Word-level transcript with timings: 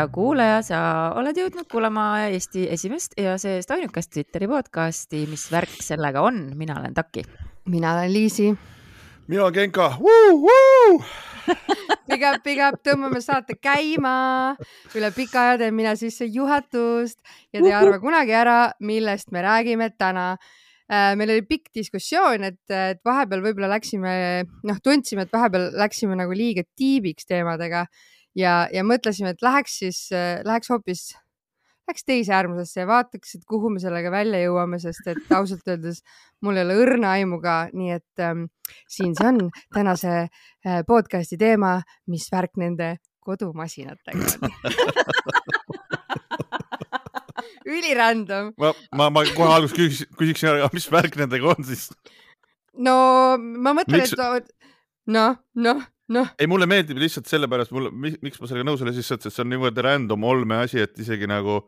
hea 0.00 0.08
kuulaja, 0.12 0.60
sa 0.64 0.78
oled 1.18 1.36
jõudnud 1.36 1.66
kuulama 1.68 2.04
Eesti 2.30 2.64
esimest 2.72 3.16
ja 3.20 3.34
seest 3.40 3.70
ainukest 3.74 4.12
Twitteri 4.14 4.46
podcasti, 4.48 5.26
mis 5.28 5.44
värk 5.52 5.74
sellega 5.84 6.22
on, 6.24 6.38
mina 6.56 6.78
olen 6.80 6.94
Taki. 6.96 7.24
mina 7.68 7.92
olen 7.94 8.12
Liisi. 8.12 8.54
mina 9.28 9.42
olen 9.42 9.52
Genka. 9.52 9.90
Big 12.10 12.22
up, 12.26 12.42
big 12.44 12.58
up, 12.62 12.80
tõmbame 12.84 13.20
saate 13.20 13.54
käima. 13.60 14.56
üle 14.94 15.10
pika 15.12 15.42
aja 15.42 15.58
teen 15.58 15.74
mina 15.74 15.94
sissejuhatust 15.96 17.18
ja 17.52 17.60
te 17.60 17.68
ei 17.68 17.76
arva 17.76 18.00
kunagi 18.00 18.32
ära, 18.32 18.72
millest 18.80 19.30
me 19.32 19.42
räägime 19.42 19.90
täna 19.98 20.36
Äh, 20.90 21.12
meil 21.14 21.30
oli 21.30 21.42
pikk 21.46 21.68
diskussioon, 21.76 22.42
et, 22.48 22.64
et 22.74 22.98
vahepeal 23.06 23.44
võib-olla 23.44 23.68
läksime, 23.76 24.12
noh, 24.66 24.78
tundsime, 24.82 25.22
et 25.22 25.30
vahepeal 25.30 25.68
läksime 25.78 26.16
nagu 26.18 26.34
liiga 26.34 26.64
tiibiks 26.74 27.28
teemadega 27.30 27.84
ja, 28.36 28.68
ja 28.72 28.84
mõtlesime, 28.86 29.34
et 29.34 29.42
läheks 29.42 29.78
siis, 29.82 30.00
läheks 30.46 30.70
hoopis, 30.70 31.10
läheks 31.88 32.06
teise 32.06 32.34
äärmusesse 32.36 32.84
ja 32.84 32.86
vaataks, 32.86 33.34
et 33.38 33.44
kuhu 33.48 33.70
me 33.74 33.82
sellega 33.82 34.12
välja 34.14 34.40
jõuame, 34.44 34.78
sest 34.82 35.06
et 35.10 35.32
ausalt 35.34 35.66
öeldes 35.68 36.02
mul 36.44 36.56
ei 36.56 36.64
ole 36.66 36.78
õrna 36.84 37.14
aimu 37.18 37.40
ka, 37.42 37.56
nii 37.74 37.96
et 37.98 38.24
ähm, 38.24 38.46
siin 38.88 39.14
see 39.18 39.28
on 39.32 39.50
tänase 39.74 40.12
äh, 40.22 40.82
podcast'i 40.86 41.38
teema, 41.40 41.80
mis 42.10 42.28
värk 42.32 42.56
nende 42.60 42.96
kodumasinatega 43.26 44.24
on 44.40 44.50
ülirandom. 47.70 48.54
ma, 48.58 48.72
ma, 48.96 49.10
ma 49.12 49.24
kohe 49.34 49.52
alguses 49.54 49.76
küsiks, 49.76 50.06
küsiksin 50.18 50.52
ära, 50.54 50.70
mis 50.74 50.88
värk 50.92 51.18
nendega 51.20 51.52
on 51.52 51.66
siis? 51.66 51.88
no 52.78 52.94
ma 53.38 53.74
mõtlen, 53.76 54.06
et 54.06 54.50
noh, 55.10 55.38
noh, 55.58 55.84
noh. 56.14 56.32
ei, 56.38 56.48
mulle 56.50 56.68
meeldib 56.70 57.00
lihtsalt 57.00 57.30
sellepärast, 57.30 57.74
mulle, 57.76 57.92
miks 57.94 58.40
ma 58.40 58.50
sellega 58.50 58.66
nõus 58.68 58.82
olen, 58.84 58.96
lihtsalt, 58.96 59.26
et 59.26 59.34
see 59.34 59.44
on 59.44 59.52
niivõrd 59.54 59.80
random 59.86 60.26
olme 60.30 60.62
asi, 60.64 60.82
et 60.86 60.98
isegi 61.02 61.28
nagu. 61.30 61.62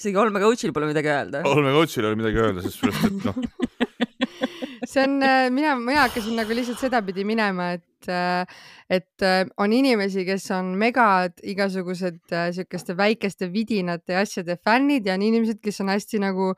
isegi 0.00 0.20
olme 0.20 0.42
coach'il 0.42 0.74
pole 0.76 0.90
midagi 0.90 1.12
öelda. 1.12 1.44
olme 1.48 1.74
coach'il 1.76 2.04
ei 2.04 2.10
ole 2.12 2.20
midagi 2.22 2.42
öelda, 2.46 2.64
sest 2.64 2.82
sellest, 2.82 3.10
et 3.10 3.28
noh 3.28 3.38
see 4.94 5.02
on, 5.02 5.22
äh, 5.22 5.50
mina, 5.50 5.74
mina 5.80 6.06
hakkasin 6.06 6.36
nagu 6.38 6.54
lihtsalt 6.56 6.80
sedapidi 6.80 7.24
minema, 7.26 7.72
et 7.78 7.84
et, 8.04 8.08
äh, 8.08 8.46
et 8.90 9.22
äh, 9.22 9.46
on 9.58 9.72
inimesi, 9.72 10.24
kes 10.26 10.50
on 10.54 10.74
megad 10.78 11.40
igasugused 11.42 12.20
äh, 12.32 12.50
siukeste 12.54 12.96
väikeste 12.96 13.50
vidinate 13.52 14.14
ja 14.14 14.24
asjade 14.24 14.56
fännid 14.64 15.06
ja 15.06 15.14
on 15.14 15.22
inimesed, 15.22 15.60
kes 15.62 15.80
on 15.80 15.92
hästi 15.92 16.20
nagu 16.22 16.52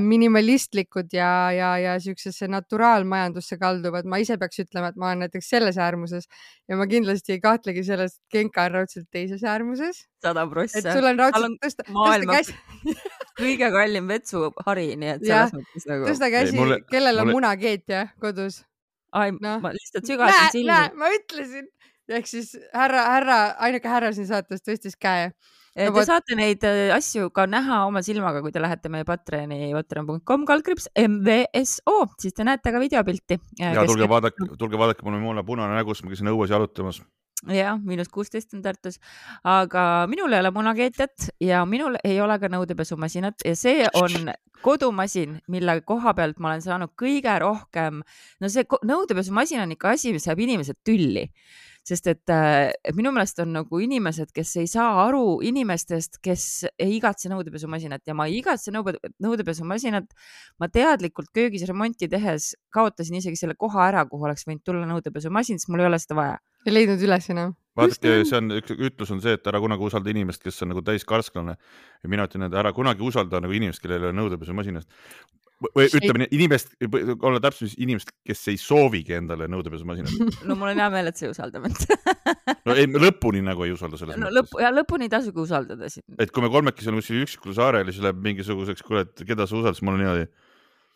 minimalistlikud 0.00 1.12
ja, 1.12 1.50
ja, 1.52 1.74
ja 1.78 1.94
siuksesse 2.00 2.48
naturaalmajandusse 2.48 3.58
kalduvad. 3.58 4.06
ma 4.08 4.20
ise 4.22 4.36
peaks 4.38 4.60
ütlema, 4.64 4.90
et 4.92 5.00
ma 5.00 5.10
olen 5.10 5.24
näiteks 5.26 5.48
selles 5.48 5.78
äärmuses 5.78 6.28
ja 6.68 6.76
ma 6.76 6.86
kindlasti 6.90 7.36
ei 7.36 7.40
kahtlegi 7.40 7.84
selles, 7.84 8.18
et 8.18 8.36
Genka 8.36 8.68
on 8.68 8.78
raudselt 8.78 9.08
teises 9.12 9.44
äärmuses. 9.44 10.04
sada 10.24 10.46
prossa. 10.46 10.78
et 10.78 10.90
sul 10.92 11.08
on 11.10 11.18
raudselt 11.18 11.58
tõsta, 11.64 11.88
tõsta 11.88 12.30
käsi 12.32 12.98
kõige 13.40 13.70
kallim 13.74 14.08
vetsuhari, 14.08 14.92
nii 15.00 15.16
et 15.16 15.26
selles 15.26 15.56
mõttes 15.58 15.90
nagu. 15.90 16.06
tõsta 16.12 16.30
käsi, 16.32 16.70
kellel 16.90 17.18
on 17.18 17.28
mulle... 17.28 17.40
munakeetja 17.40 18.06
kodus 18.22 18.62
ai 19.14 19.32
no., 19.38 19.58
ma 19.64 19.72
lihtsalt 19.74 20.06
sügasin 20.10 20.52
silmi. 20.54 20.78
ma 21.00 21.10
ütlesin, 21.14 21.68
ehk 22.10 22.30
siis 22.30 22.54
härra, 22.74 23.04
härra, 23.16 23.40
ainuke 23.66 23.90
härra 23.90 24.12
siin 24.16 24.28
saates 24.30 24.64
tõstis 24.64 24.98
käe. 25.00 25.30
No, 25.74 25.88
te 25.88 25.90
võt... 25.96 26.06
saate 26.06 26.36
neid 26.38 26.62
äh, 26.68 26.92
asju 26.94 27.32
ka 27.34 27.48
näha 27.50 27.80
oma 27.88 28.04
silmaga, 28.06 28.44
kui 28.44 28.52
te 28.54 28.62
lähete 28.62 28.90
meie 28.94 29.06
Patreoni, 29.08 29.72
patreon.com 29.74 30.44
kaldkriips 30.46 30.86
MVSO, 31.00 31.96
siis 32.22 32.36
te 32.36 32.46
näete 32.46 32.70
ka 32.74 32.82
videopilti. 32.82 33.40
ja 33.58 33.82
tulge 33.82 34.06
vaadake, 34.10 34.52
tulge 34.60 34.78
vaadake, 34.78 35.02
mul 35.06 35.18
on 35.18 35.26
moona 35.26 35.46
punane 35.46 35.74
nägu, 35.74 35.96
sest 35.96 36.06
ma 36.06 36.14
käisin 36.14 36.30
õues 36.30 36.54
jalutamas 36.54 37.02
jah, 37.52 37.78
miinus 37.82 38.08
kuusteist 38.12 38.54
on 38.54 38.62
Tartus, 38.64 39.00
aga 39.44 40.06
minul 40.10 40.32
ei 40.32 40.44
ole 40.44 40.52
munakeetjat 40.54 41.28
ja 41.44 41.64
minul 41.68 41.98
ei 42.04 42.20
ole 42.20 42.38
ka 42.40 42.50
nõudepesumasinat 42.52 43.44
ja 43.44 43.54
see 43.58 43.86
on 44.00 44.32
kodumasin, 44.64 45.38
mille 45.52 45.80
koha 45.84 46.14
pealt 46.16 46.40
ma 46.40 46.54
olen 46.54 46.64
saanud 46.64 46.94
kõige 47.00 47.34
rohkem, 47.42 48.00
no 48.40 48.52
see 48.52 48.64
nõudepesumasin 48.64 49.60
on 49.64 49.76
ikka 49.76 49.92
asi, 49.96 50.14
mis 50.16 50.28
ajab 50.28 50.44
inimesed 50.46 50.80
tülli 50.86 51.28
sest 51.84 52.08
et 52.08 52.32
äh, 52.32 52.72
minu 52.96 53.12
meelest 53.12 53.40
on 53.44 53.52
nagu 53.52 53.80
inimesed, 53.84 54.30
kes 54.34 54.54
ei 54.62 54.68
saa 54.70 55.04
aru 55.04 55.40
inimestest, 55.44 56.18
kes 56.24 56.46
ei 56.80 56.96
igatse 56.96 57.28
nõudepesumasinat. 57.32 58.04
Ja 58.08 58.16
ma 58.16 58.28
ei 58.30 58.38
igatse 58.40 58.72
nõude, 58.74 58.96
nõudepesumasinat. 59.22 60.08
ma 60.60 60.68
teadlikult 60.72 61.28
köögis 61.34 61.66
remonti 61.68 62.08
tehes 62.08 62.54
kaotasin 62.72 63.20
isegi 63.20 63.36
selle 63.36 63.58
koha 63.58 63.88
ära, 63.90 64.06
kuhu 64.08 64.24
oleks 64.24 64.46
võinud 64.48 64.64
tulla 64.64 64.88
nõudepesumasin, 64.88 65.60
sest 65.60 65.72
mul 65.72 65.84
ei 65.84 65.90
ole 65.90 66.00
seda 66.00 66.18
vaja. 66.18 66.40
Ei 66.64 66.72
leidnud 66.72 67.02
üles 67.04 67.28
enam. 67.28 67.54
vaadake, 67.76 68.20
see 68.24 68.38
on 68.38 68.52
üks 68.54 68.72
ütlus 68.72 69.10
on 69.12 69.20
see, 69.20 69.34
et 69.36 69.46
ära 69.50 69.60
kunagi 69.60 69.84
usalda 69.84 70.12
inimest, 70.12 70.40
kes 70.44 70.62
on 70.64 70.70
nagu 70.72 70.80
täiskarsklane 70.86 71.56
ja 71.58 72.08
mina 72.08 72.24
ütlen, 72.28 72.46
et 72.46 72.54
ära 72.56 72.72
kunagi 72.72 73.02
usalda 73.04 73.42
nagu 73.42 73.52
inimest, 73.52 73.82
kellel 73.82 73.98
ei 73.98 74.12
ole 74.12 74.16
nõudepesumasinast 74.22 74.88
või 75.62 75.86
ütleme 75.86 76.24
nii, 76.24 76.30
inimest, 76.36 76.74
olla 77.14 77.40
täpsem, 77.42 77.68
siis 77.68 77.78
inimest, 77.82 78.10
kes 78.26 78.42
ei 78.52 78.58
soovigi 78.60 79.16
endale 79.16 79.48
nõudepesumasinat. 79.50 80.14
no 80.48 80.56
mul 80.58 80.72
on 80.72 80.82
hea 80.82 80.88
meel, 80.92 81.10
et 81.10 81.20
sa 81.20 81.26
ei 81.26 81.34
usalda 81.34 81.62
mind 81.62 81.84
no 82.68 82.76
ei, 82.76 82.88
lõpuni 82.88 83.42
nagu 83.44 83.66
ei 83.66 83.74
usalda 83.74 84.00
selles 84.00 84.18
no, 84.18 84.26
mõttes. 84.26 84.38
lõpp, 84.40 84.56
ja 84.64 84.72
lõpuni 84.74 85.08
ei 85.08 85.12
tasugi 85.12 85.42
usaldada 85.44 85.90
siin. 85.92 86.06
et 86.18 86.32
kui 86.34 86.44
me 86.44 86.50
kolmekesi 86.52 86.90
oleme 86.90 87.04
kuskil 87.04 87.22
üksikul 87.24 87.56
saarel 87.56 87.88
ja 87.88 87.94
siis 87.94 88.04
läheb 88.04 88.20
mingisuguseks, 88.24 88.84
kuule, 88.86 89.06
et 89.06 89.24
keda 89.24 89.46
sa 89.46 89.56
usaldad, 89.56 89.78
siis 89.78 89.86
mul 89.86 89.96
on 89.98 90.04
niimoodi 90.04 90.28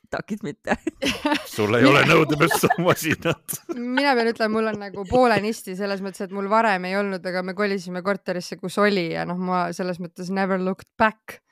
takid 0.09 0.45
mitte 0.47 0.77
sul 1.57 1.75
ei 1.79 1.89
ole 1.89 2.05
nõudepessumasinat 2.09 3.59
mina 3.99 4.15
pean 4.17 4.33
ütlema, 4.33 4.53
mul 4.55 4.71
on 4.73 4.81
nagu 4.87 5.05
poolenisti 5.09 5.77
selles 5.79 6.03
mõttes, 6.05 6.27
et 6.27 6.35
mul 6.35 6.49
varem 6.51 6.89
ei 6.89 6.97
olnud, 6.99 7.25
aga 7.31 7.45
me 7.47 7.57
kolisime 7.59 8.03
korterisse, 8.07 8.59
kus 8.61 8.79
oli 8.83 9.11
ja 9.13 9.27
noh, 9.29 9.41
ma 9.41 9.69
selles 9.77 10.01
mõttes 10.03 10.33
never 10.35 10.61
looked 10.63 10.89
back 11.01 11.43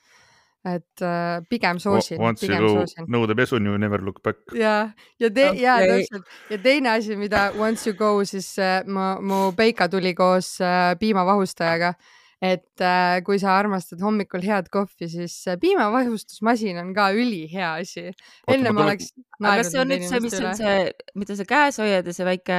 et 0.66 1.04
äh, 1.04 1.40
pigem 1.50 1.78
soosin. 1.82 2.20
Once 2.22 2.42
pigem 2.42 2.64
you 2.64 2.82
go 2.82 3.06
nõudepesun 3.12 3.66
you 3.68 3.78
never 3.78 4.02
look 4.02 4.22
back. 4.26 4.42
ja, 4.56 4.90
ja 5.22 5.30
te- 5.30 5.50
okay., 5.52 5.62
ja 5.62 5.78
täpselt 5.84 6.36
ja 6.50 6.60
teine 6.62 6.94
asi, 6.96 7.16
mida 7.16 7.48
once 7.58 7.88
you 7.88 7.96
go, 7.98 8.18
siis 8.26 8.52
äh, 8.58 8.80
mu, 8.86 9.08
mu 9.22 9.40
Peika 9.56 9.88
tuli 9.92 10.14
koos 10.18 10.56
äh, 10.60 10.94
piimavahustajaga 11.00 11.94
et 12.42 12.82
äh, 12.84 13.22
kui 13.24 13.38
sa 13.40 13.54
armastad 13.56 14.02
hommikul 14.04 14.42
head 14.44 14.68
kohvi, 14.72 15.08
siis 15.08 15.38
äh, 15.48 15.56
piimavahustusmasin 15.60 16.82
on 16.82 16.92
ka 16.96 17.08
ülihea 17.16 17.76
asi. 17.80 18.10
enne 18.48 18.72
ma 18.76 18.84
oleks. 18.84 19.14
aga 19.40 19.62
kas 19.62 19.72
see 19.72 19.80
on 19.80 19.92
nüüd 19.92 20.04
see, 20.04 20.20
mis 20.24 20.36
on 20.42 20.52
see, 20.58 20.90
mida 21.16 21.38
sa 21.38 21.46
käes 21.48 21.80
hoiad 21.80 22.10
ja 22.10 22.16
see 22.16 22.28
väike? 22.28 22.58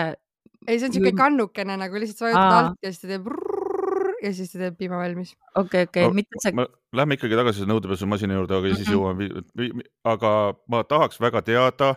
ei, 0.66 0.80
see 0.80 0.88
on 0.90 0.98
siuke 0.98 1.14
kannukene 1.18 1.78
nagu 1.80 2.02
lihtsalt 2.02 2.24
sa 2.24 2.30
vajutad 2.30 2.58
alt 2.58 2.88
ja 2.88 2.92
siis 2.92 3.04
ta 3.04 3.12
teeb 3.14 3.30
ja 4.24 4.34
siis 4.34 4.52
ta 4.52 4.62
teeb 4.62 4.78
piima 4.80 5.00
valmis. 5.02 5.36
okei 5.56 5.88
okei 5.88 6.10
mitte 6.16 6.42
see. 6.44 6.68
Lähme 6.96 7.18
ikkagi 7.18 7.38
tagasi 7.38 7.68
nõudepesumasina 7.70 8.38
juurde, 8.38 8.60
aga 8.60 8.76
siis 8.80 8.92
jõuame, 8.92 9.30
aga 10.08 10.32
ma 10.72 10.84
tahaks 10.88 11.20
väga 11.22 11.44
teada 11.46 11.94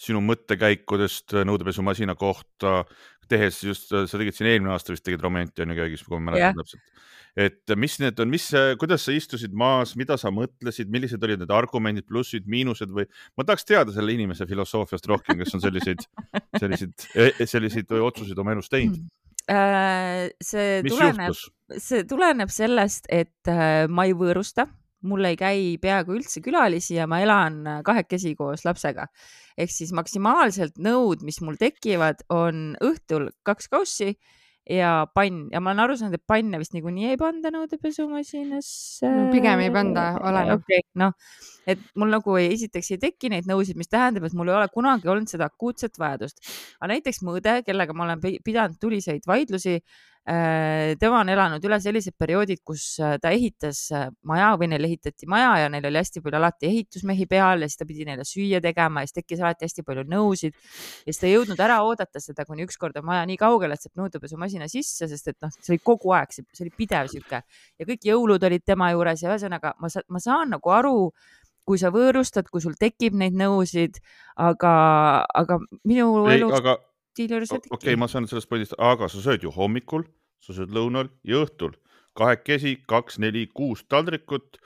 sinu 0.00 0.20
mõttekäikudest 0.20 1.38
nõudepesumasina 1.48 2.16
kohta, 2.20 2.82
tehes 3.30 3.62
just, 3.64 3.88
sa 3.90 4.18
tegid 4.20 4.36
siin 4.36 4.50
eelmine 4.50 4.74
aasta 4.74 4.92
vist 4.92 5.06
tegid 5.06 5.22
Romenti 5.24 5.64
on 5.64 5.72
ju 5.72 5.78
köögis, 5.78 6.04
kui 6.04 6.18
ma 6.18 6.30
mäletan 6.30 6.52
yeah. 6.52 6.58
täpselt. 6.58 7.06
et 7.46 7.74
mis 7.80 7.96
need 8.02 8.20
on, 8.22 8.30
mis, 8.32 8.46
kuidas 8.80 9.06
sa 9.08 9.14
istusid 9.16 9.56
maas, 9.56 9.94
mida 9.98 10.18
sa 10.20 10.30
mõtlesid, 10.34 10.92
millised 10.92 11.24
olid 11.24 11.42
need 11.42 11.52
argumendid, 11.54 12.06
plussid, 12.08 12.46
miinused 12.50 12.92
või 12.92 13.08
ma 13.36 13.46
tahaks 13.48 13.66
teada 13.68 13.94
selle 13.96 14.14
inimese 14.14 14.46
filosoofiast 14.48 15.08
rohkem, 15.10 15.40
kes 15.40 15.56
on 15.58 15.64
selliseid, 15.64 16.04
selliseid, 16.60 17.08
selliseid 17.44 17.96
otsuseid 18.00 18.44
oma 18.44 18.54
elus 18.56 18.72
teinud 18.72 19.00
äh, 19.00 19.25
see 19.46 20.80
mis 20.82 20.92
tuleneb, 20.92 21.38
see 21.78 22.02
tuleneb 22.08 22.50
sellest, 22.50 23.06
et 23.12 23.52
äh, 23.52 23.86
ma 23.86 24.08
ei 24.08 24.16
võõrusta 24.18 24.66
mul 25.06 25.28
ei 25.28 25.36
käi 25.38 25.76
peaaegu 25.82 26.16
üldse 26.16 26.40
külalisi 26.44 26.96
ja 26.96 27.06
ma 27.10 27.20
elan 27.22 27.60
kahekesi 27.86 28.34
koos 28.38 28.64
lapsega. 28.66 29.06
ehk 29.56 29.70
siis 29.72 29.92
maksimaalselt 29.96 30.80
nõud, 30.82 31.22
mis 31.24 31.40
mul 31.40 31.56
tekivad, 31.60 32.24
on 32.28 32.74
õhtul 32.82 33.30
kaks 33.46 33.70
kaussi 33.72 34.16
ja 34.70 34.90
pann 35.14 35.46
ja 35.52 35.60
ma 35.62 35.70
olen 35.72 35.82
aru 35.84 35.96
saanud, 35.98 36.18
et 36.18 36.26
panne 36.26 36.58
vist 36.58 36.74
niikuinii 36.74 37.12
ei 37.12 37.18
panda 37.20 37.52
nõudepesumasinasse 37.54 39.10
no,. 39.12 39.28
pigem 39.34 39.62
ei 39.62 39.70
panda, 39.74 40.06
oleneb 40.26 40.64
okay,. 40.64 40.82
noh, 40.98 41.14
et 41.70 41.82
mul 41.98 42.10
nagu 42.16 42.36
ei, 42.40 42.50
esiteks 42.56 42.90
ei 42.96 43.00
teki 43.06 43.30
neid 43.34 43.48
nõusid, 43.50 43.78
mis 43.78 43.90
tähendab, 43.92 44.26
et 44.26 44.34
mul 44.38 44.50
ei 44.50 44.58
ole 44.58 44.68
kunagi 44.74 45.10
olnud 45.12 45.30
seda 45.30 45.48
akuutset 45.52 45.98
vajadust. 46.02 46.42
aga 46.80 46.90
näiteks 46.96 47.22
mu 47.26 47.38
õde, 47.38 47.60
kellega 47.66 47.94
ma 47.96 48.08
olen 48.08 48.26
pidanud 48.44 48.78
tuliseid 48.82 49.26
vaidlusi 49.30 49.78
tema 50.26 51.20
on 51.22 51.28
elanud 51.30 51.62
üle 51.68 51.76
sellised 51.78 52.16
perioodid, 52.18 52.58
kus 52.66 52.96
äh, 52.98 53.14
ta 53.22 53.30
ehitas 53.30 53.84
äh, 53.94 54.08
maja 54.26 54.48
või 54.58 54.68
neil 54.72 54.88
ehitati 54.88 55.28
maja 55.30 55.52
ja 55.62 55.68
neil 55.70 55.86
oli 55.86 56.00
hästi 56.00 56.22
palju 56.24 56.40
alati 56.40 56.66
ehitusmehi 56.66 57.28
peal 57.30 57.62
ja 57.62 57.68
siis 57.70 57.78
ta 57.78 57.86
pidi 57.86 58.06
neile 58.08 58.26
süüa 58.26 58.58
tegema 58.64 59.04
ja 59.04 59.10
siis 59.10 59.20
tekkis 59.20 59.44
alati 59.44 59.68
hästi 59.68 59.84
palju 59.86 60.02
nõusid. 60.10 60.56
ja 60.58 61.12
siis 61.12 61.22
ta 61.22 61.28
ei 61.28 61.36
jõudnud 61.36 61.62
ära 61.62 61.78
oodata 61.86 62.22
seda, 62.22 62.46
kuni 62.48 62.66
ükskord 62.66 62.98
on 62.98 63.06
maja 63.06 63.22
nii 63.30 63.38
kaugel, 63.38 63.76
et 63.76 63.86
saab 63.86 64.02
nõudepesumasina 64.02 64.66
sisse, 64.72 65.06
sest 65.06 65.30
et 65.30 65.38
noh, 65.46 65.54
see 65.54 65.76
oli 65.76 65.84
kogu 65.92 66.16
aeg, 66.18 66.34
see 66.34 66.66
oli 66.66 66.74
pidev 66.74 67.12
sihuke 67.12 67.42
ja 67.46 67.86
kõik 67.86 68.10
jõulud 68.10 68.50
olid 68.50 68.66
tema 68.66 68.90
juures 68.96 69.22
ja 69.22 69.30
ühesõnaga 69.30 69.76
ma, 69.78 69.92
ma 70.10 70.22
saan 70.22 70.56
nagu 70.56 70.74
aru 70.74 70.96
kui 71.66 71.78
sa 71.82 71.90
võõrustad, 71.94 72.46
kui 72.50 72.62
sul 72.62 72.76
tekib 72.78 73.16
neid 73.18 73.34
nõusid, 73.34 73.98
aga, 74.38 74.74
aga 75.34 75.58
minu 75.82 76.26
elu. 76.30 76.50
aga 76.54 76.76
okei 77.72 77.92
okay,, 77.92 77.96
ma 77.98 78.08
saan 78.10 78.28
sellest 78.28 78.50
pointist, 78.50 78.76
aga 78.78 79.08
sa 79.12 79.22
sööd 79.24 79.44
ju 79.46 79.52
hommikul, 79.54 80.04
sa 80.44 80.56
sööd 80.56 80.74
lõunal 80.74 81.08
ja 81.24 81.42
õhtul 81.44 81.74
kahekesi, 82.16 82.78
kaks, 82.88 83.20
neli, 83.22 83.46
kuus 83.54 83.84
taldrikut, 83.88 84.58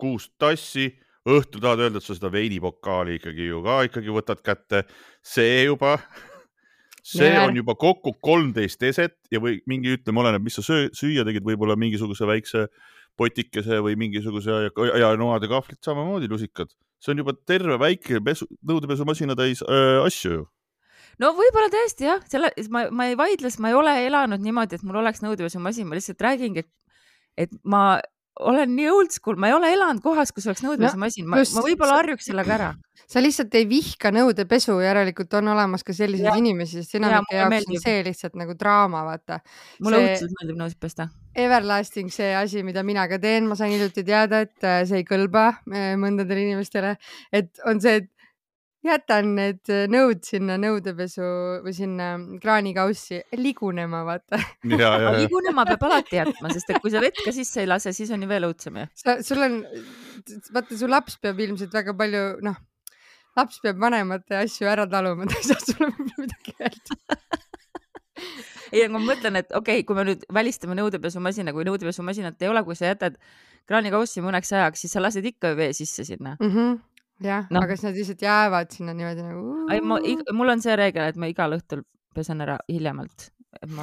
kuus 0.00 0.30
tassi. 0.40 0.90
õhtul 1.28 1.60
tahad 1.60 1.82
öelda, 1.84 2.00
et 2.00 2.04
sa 2.06 2.14
seda 2.16 2.30
veinipokaali 2.32 3.18
ikkagi 3.18 3.50
ju 3.50 3.58
ka 3.62 3.82
ikkagi 3.86 4.12
võtad 4.14 4.38
kätte, 4.40 4.86
see 5.22 5.66
juba, 5.66 5.98
see 7.04 7.28
Ja. 7.28 7.44
on 7.44 7.56
juba 7.56 7.74
kokku 7.76 8.14
kolmteist 8.24 8.82
eset 8.82 9.18
ja 9.30 9.38
või 9.38 9.58
mingi, 9.68 9.92
ütleme, 9.98 10.22
oleneb, 10.22 10.42
mis 10.42 10.56
sa 10.56 10.64
söö, 10.64 10.88
süüa 10.96 11.26
tegid, 11.28 11.44
võib-olla 11.44 11.76
mingisuguse 11.76 12.26
väikse 12.26 12.68
potikese 13.20 13.82
või 13.84 13.98
mingisuguse 14.00 14.50
ja, 14.50 14.70
ja 14.96 15.12
noad 15.20 15.44
ja 15.44 15.52
kahvlid 15.52 15.78
samamoodi 15.84 16.28
lusikad. 16.30 16.72
see 17.00 17.12
on 17.12 17.18
juba 17.18 17.34
terve 17.46 17.76
väike 17.78 18.20
pesu, 18.24 18.48
nõudepesumasina 18.64 19.36
täis 19.36 19.62
äh, 19.62 20.00
asju 20.04 20.32
ju. 20.32 20.48
No 21.18 21.32
võib-olla 21.38 21.68
tõesti 21.72 22.06
jah, 22.08 22.22
selle, 22.30 22.52
ma, 22.70 22.86
ma 22.90 23.08
ei 23.10 23.16
vaidle, 23.18 23.50
sest 23.50 23.60
ma 23.64 23.68
ei 23.72 23.74
ole 23.80 23.96
elanud 24.06 24.40
niimoodi, 24.44 24.78
et 24.78 24.82
mul 24.86 25.02
oleks 25.02 25.24
nõudepesumasin, 25.24 25.88
ma 25.88 25.98
lihtsalt 25.98 26.20
räägingi, 26.28 26.64
et 27.36 27.50
ma 27.64 28.00
olen 28.40 28.70
nii 28.72 28.86
old 28.88 29.10
school, 29.12 29.36
ma 29.36 29.50
ei 29.50 29.52
ole 29.52 29.68
elanud 29.74 30.00
kohas, 30.00 30.30
kus 30.32 30.46
oleks 30.48 30.62
nõudepesumasin, 30.64 31.26
ma, 31.28 31.40
just- 31.42 31.56
ma 31.58 31.64
võib-olla 31.66 31.98
harjuks 31.98 32.24
sellega 32.30 32.54
ära. 32.54 32.68
sa 33.10 33.18
lihtsalt 33.20 33.54
ei 33.58 33.66
vihka 33.68 34.12
nõudepesu, 34.14 34.76
järelikult 34.80 35.34
on 35.34 35.48
olemas 35.52 35.82
ka 35.84 35.92
selliseid 35.92 36.28
Jah. 36.30 36.36
inimesi, 36.38 36.78
sest 36.78 36.94
enamike 36.94 37.34
mulle 37.34 37.56
jaoks 37.58 37.66
on 37.74 37.82
see 37.82 38.04
lihtsalt 38.06 38.36
nagu 38.38 38.54
draama, 38.54 39.02
vaata. 39.04 39.40
mulle 39.82 39.98
See- 39.98 40.12
õudselt 40.14 40.36
meeldib 40.38 40.60
nõusid 40.62 40.78
pesta. 40.80 41.08
Everlasting 41.34 42.08
see 42.14 42.30
asi, 42.34 42.62
mida 42.62 42.82
mina 42.86 43.08
ka 43.08 43.18
teen, 43.18 43.46
ma 43.50 43.54
sain 43.58 43.72
hiljuti 43.74 44.04
teada, 44.06 44.40
et 44.46 44.64
äh, 44.64 44.84
see 44.86 45.02
ei 45.02 45.04
kõlba 45.04 45.48
äh, 45.74 45.96
mõndadele 46.00 46.46
inimestele, 46.46 46.96
et 47.32 47.50
on 47.66 47.80
see, 47.82 47.96
et 48.04 48.08
jätan 48.86 49.34
need 49.36 49.70
äh, 49.72 49.84
nõud 49.90 50.22
sinna 50.24 50.56
nõudepesu 50.60 51.26
või 51.64 51.74
sinna 51.76 52.12
kraanikaussi 52.40 53.20
ligunema, 53.36 54.02
vaata. 54.08 54.40
ligunema 55.18 55.66
peab 55.68 55.84
alati 55.90 56.20
jätma, 56.20 56.52
sest 56.54 56.72
et 56.72 56.80
kui 56.82 56.92
sa 56.92 57.02
vett 57.04 57.20
ka 57.24 57.34
sisse 57.36 57.64
ei 57.64 57.68
lase, 57.68 57.92
siis 57.96 58.12
on 58.14 58.24
ju 58.24 58.30
veel 58.30 58.48
õudsem 58.48 58.80
ju. 58.80 58.86
sa, 59.02 59.18
sul 59.26 59.44
on, 59.44 59.60
vaata, 60.54 60.80
su 60.80 60.88
laps 60.90 61.20
peab 61.20 61.42
ilmselt 61.44 61.76
väga 61.76 61.94
palju, 61.98 62.24
noh, 62.46 62.56
laps 63.36 63.60
peab 63.64 63.80
vanemate 63.82 64.40
asju 64.40 64.70
ära 64.70 64.88
taluma, 64.90 65.28
ta 65.28 65.36
ei 65.38 65.50
saa 65.50 65.60
sulle 65.66 65.92
midagi 65.98 66.56
öelda. 66.56 66.98
ei, 68.72 68.82
aga 68.84 68.92
ma 68.96 69.04
mõtlen, 69.04 69.40
et 69.42 69.52
okei 69.52 69.80
okay,, 69.80 69.86
kui 69.86 69.98
me 69.98 70.08
nüüd 70.08 70.24
välistame 70.32 70.76
nõudepesumasina, 70.80 71.54
kui 71.56 71.68
nõudepesumasinat 71.68 72.42
ei 72.42 72.52
ole, 72.52 72.64
kui 72.64 72.78
sa 72.78 72.90
jätad 72.90 73.20
kraanikaussi 73.68 74.22
mõneks 74.24 74.52
ajaks, 74.56 74.84
siis 74.84 74.96
sa 74.96 75.02
lased 75.02 75.26
ikka 75.26 75.52
ju 75.52 75.60
vee 75.60 75.74
sisse 75.76 76.04
sinna. 76.06 76.36
mm. 76.40 76.54
-hmm. 76.54 76.78
Jah 77.24 77.46
no. 77.50 77.60
Aga 77.64 77.76
siis 77.76 77.88
nad 77.90 77.98
lihtsalt 77.98 78.22
jäävad 78.22 78.70
sinna 78.76 78.94
niimoodi 78.96 79.22
nagu. 79.26 79.66
ei, 79.72 79.80
ma, 79.80 79.98
mul 80.32 80.48
on 80.56 80.62
see 80.64 80.76
reegel, 80.76 81.10
et 81.10 81.16
ma 81.20 81.28
igal 81.30 81.56
õhtul 81.58 81.84
pesen 82.14 82.40
ära 82.40 82.56
hiljemalt. 82.68 83.30
et 83.62 83.70
ma 83.74 83.82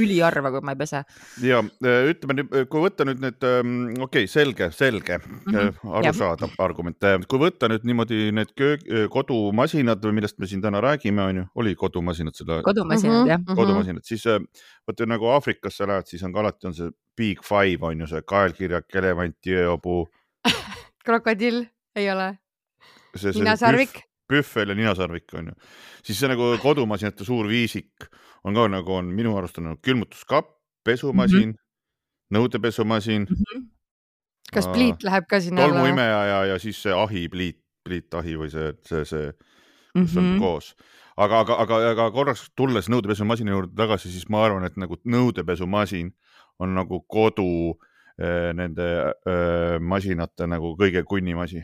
üliharva, 0.00 0.48
kui 0.54 0.62
ma 0.64 0.72
ei 0.72 0.78
pese. 0.80 1.02
ja 1.44 1.58
äh, 1.60 2.06
ütleme 2.08 2.36
nüüd, 2.38 2.54
kui 2.72 2.80
võtta 2.80 3.04
nüüd 3.04 3.20
need, 3.20 3.44
okei 3.44 4.06
okay,, 4.06 4.26
selge, 4.30 4.70
selge 4.72 5.18
mm, 5.18 5.42
Mhm, 5.46 5.58
-hmm. 5.68 5.92
arusaadav 6.00 6.54
argument. 6.58 6.96
kui 7.28 7.38
võtta 7.42 7.68
nüüd 7.68 7.84
niimoodi 7.84 8.32
need 8.32 8.54
köök, 8.56 8.86
kodumasinad 9.12 10.00
või 10.04 10.16
millest 10.16 10.38
me 10.38 10.46
siin 10.48 10.62
täna 10.64 10.80
räägime, 10.80 11.22
onju, 11.28 11.44
oli 11.54 11.74
kodumasinad 11.74 12.34
seda 12.34 12.62
kodumasinad 12.62 13.26
Mhm. 13.26 13.28
jah. 13.28 13.56
kodumasinad, 13.56 14.02
siis 14.04 14.26
äh, 14.26 14.40
vaata 14.88 15.06
nagu 15.06 15.26
Aafrikasse 15.28 15.86
lähed, 15.86 16.06
siis 16.06 16.22
on 16.22 16.32
ka 16.32 16.40
alati 16.40 16.66
on 16.66 16.74
see 16.74 16.90
Big 17.16 17.44
Five 17.44 17.78
on 17.82 18.00
ju 18.00 18.06
see 18.06 18.22
kaelkirjak, 18.22 18.88
elevant, 18.94 19.36
jõehobu, 19.46 20.06
krokodill 21.04 21.66
ei 21.96 22.10
ole, 22.10 22.38
see, 23.16 23.32
see 23.32 23.42
ninasarvik. 23.42 24.02
pühvel 24.30 24.68
ja 24.72 24.74
ninasarvik 24.78 25.34
on 25.34 25.50
ju, 25.52 25.54
siis 26.06 26.20
see 26.22 26.28
nagu 26.30 26.52
kodumasinate 26.62 27.24
suur 27.24 27.48
viisik 27.50 28.08
on 28.44 28.54
ka 28.54 28.68
nagu 28.68 28.94
on 28.96 29.10
minu 29.14 29.36
arust 29.38 29.58
on 29.58 29.70
nagu 29.70 29.80
külmutuskapp, 29.84 30.48
pesumasin 30.84 31.52
mm, 31.52 31.54
-hmm. 31.54 32.38
nõudepesumasin, 32.38 33.26
kas 34.52 34.66
Aa. 34.66 34.72
pliit 34.72 35.02
läheb 35.04 35.26
ka 35.28 35.40
sinna 35.40 35.64
alla? 35.64 35.74
tolmuimeja 35.74 36.24
ja, 36.26 36.40
ja 36.52 36.58
siis 36.58 36.82
see 36.82 36.92
ahi, 36.92 37.28
pliit, 37.28 37.60
pliitahi 37.84 38.36
või 38.38 38.50
see, 38.50 38.72
see, 38.88 39.04
see, 39.04 39.32
mis 39.94 40.16
on 40.16 40.24
Mhm. 40.24 40.38
koos. 40.40 40.74
aga, 41.16 41.40
aga, 41.40 41.54
aga, 41.60 41.78
aga 41.90 42.10
korraks 42.10 42.50
tulles 42.56 42.88
nõudepesumasina 42.88 43.50
juurde 43.50 43.74
tagasi, 43.76 44.10
siis 44.10 44.28
ma 44.30 44.44
arvan, 44.46 44.64
et 44.64 44.76
nagu 44.76 44.96
nõudepesumasin 45.04 46.10
on 46.58 46.74
nagu 46.74 47.00
kodu 47.08 47.76
eh, 48.18 48.52
nende 48.54 48.86
eh, 49.26 49.78
masinate 49.80 50.46
nagu 50.46 50.74
kõige 50.76 51.04
kunnim 51.04 51.38
asi. 51.38 51.62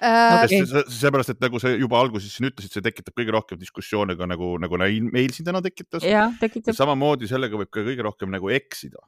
Äh, 0.00 0.46
sest 0.48 0.72
see- 0.72 0.84
seepärast, 1.00 1.34
et 1.34 1.40
nagu 1.40 1.60
sa 1.62 1.72
juba 1.74 1.98
alguses 2.00 2.32
siin 2.34 2.48
ütlesid, 2.50 2.72
see 2.74 2.84
tekitab 2.84 3.16
kõige 3.16 3.34
rohkem 3.34 3.60
diskussioone 3.60 4.16
ka 4.18 4.28
nagu, 4.28 4.54
nagu 4.62 4.78
meil 4.78 5.32
siin 5.34 5.46
täna 5.46 5.62
tekitas. 5.64 6.04
ja 6.04 6.30
samamoodi 6.72 7.28
sellega 7.30 7.56
võib 7.56 7.70
ka 7.70 7.84
kõige 7.86 8.02
rohkem 8.06 8.30
nagu 8.32 8.50
eksida, 8.50 8.98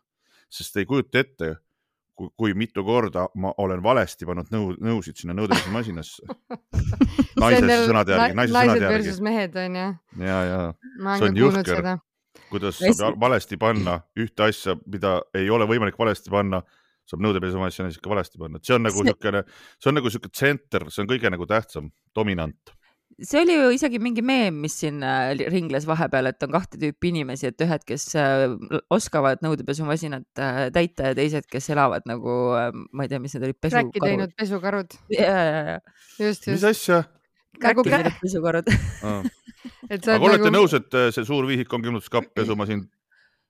sest 0.51 0.77
ei 0.77 0.87
kujuta 0.89 1.19
ette, 1.23 1.57
kui, 2.19 2.29
kui 2.37 2.55
mitu 2.59 2.85
korda 2.85 3.29
ma 3.39 3.53
olen 3.63 3.83
valesti 3.83 4.27
pannud 4.29 4.51
nõu, 4.55 4.75
nõusid 4.83 5.21
sinna 5.21 5.37
nõudepesumasinasse. 5.39 6.27
naise 7.43 7.63
sõnade 7.87 8.15
järgi, 8.17 8.37
naise 8.39 8.53
naised 8.53 8.57
sõnade 8.57 8.85
järgi 8.85 8.95
versus 8.97 9.23
mehed 9.25 9.57
onju. 9.65 9.89
ja, 10.25 10.39
ja 10.51 10.61
ma 10.99 11.19
See 11.21 11.31
on 11.31 11.41
jõhker. 11.43 11.91
kuidas 12.49 12.81
saab 12.97 13.19
valesti 13.21 13.59
panna 13.61 14.01
ühte 14.19 14.49
asja, 14.49 14.77
mida 14.87 15.19
ei 15.37 15.51
ole 15.51 15.67
võimalik 15.69 15.99
valesti 15.99 16.33
panna, 16.33 16.63
saab 17.09 17.23
nõudepesumasina 17.25 17.93
ikka 17.93 18.11
valesti 18.13 18.41
panna, 18.41 18.61
et 18.61 18.69
see 18.69 18.77
on 18.77 18.85
nagu 18.85 18.99
See- 18.99 19.09
niisugune, 19.09 19.45
see 19.79 19.91
on 19.91 19.97
nagu 19.99 20.11
niisugune 20.11 20.35
tsenter, 20.35 20.91
see 20.93 21.05
on 21.05 21.09
kõige 21.11 21.33
nagu 21.33 21.49
tähtsam, 21.49 21.89
dominant. 22.17 22.75
see 23.19 23.41
oli 23.41 23.55
ju 23.57 23.71
isegi 23.75 23.99
mingi 23.99 24.23
meem, 24.23 24.61
mis 24.63 24.77
siin 24.79 25.01
äh, 25.03 25.33
ringles 25.51 25.87
vahepeal, 25.89 26.29
et 26.31 26.43
on 26.45 26.53
kahte 26.53 26.79
tüüpi 26.79 27.11
inimesi, 27.11 27.49
et 27.49 27.65
ühed, 27.65 27.85
kes 27.89 28.05
äh, 28.21 28.45
oskavad 28.95 29.41
nõudepesumasinat 29.43 30.43
äh, 30.45 30.61
täita 30.75 31.11
ja 31.11 31.19
teised, 31.19 31.49
kes 31.51 31.71
elavad 31.75 32.07
nagu, 32.07 32.35
ma 32.93 33.07
ei 33.07 33.11
tea, 33.11 33.23
mis 33.23 33.35
need 33.35 33.49
olid, 33.49 33.61
pesukarud 33.65 34.05
teinud. 34.05 34.35
pesukarud, 34.39 34.99
ja, 35.17 35.33
ja, 35.33 35.63
ja, 35.73 35.79
just, 36.21 36.47
mis 36.47 36.61
just. 36.61 36.69
asja? 36.71 37.03
nagu 37.59 37.83
Crack'i 37.83 37.97
teinud 37.97 38.21
pesukarud. 38.23 38.69
et 39.93 40.05
sa 40.05 40.15
aga 40.15 40.29
oled 40.29 40.37
olete 40.37 40.45
nagu, 40.45 40.55
nõus, 40.61 40.77
et 40.77 41.01
see 41.17 41.27
suur 41.27 41.49
viisik 41.49 41.73
on 41.73 41.83
külmutuskapp, 41.83 42.31
pesumasin, 42.37 42.85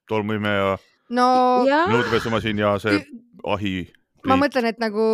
tolmuimeja, 0.08 0.78
no 1.12 1.28
nõudepesumasin 1.66 2.62
ja 2.62 2.76
see 2.80 3.02
ahi. 3.46 3.88
ma 4.28 4.34
mõtlen, 4.36 4.66
et 4.68 4.80
nagu 4.82 5.04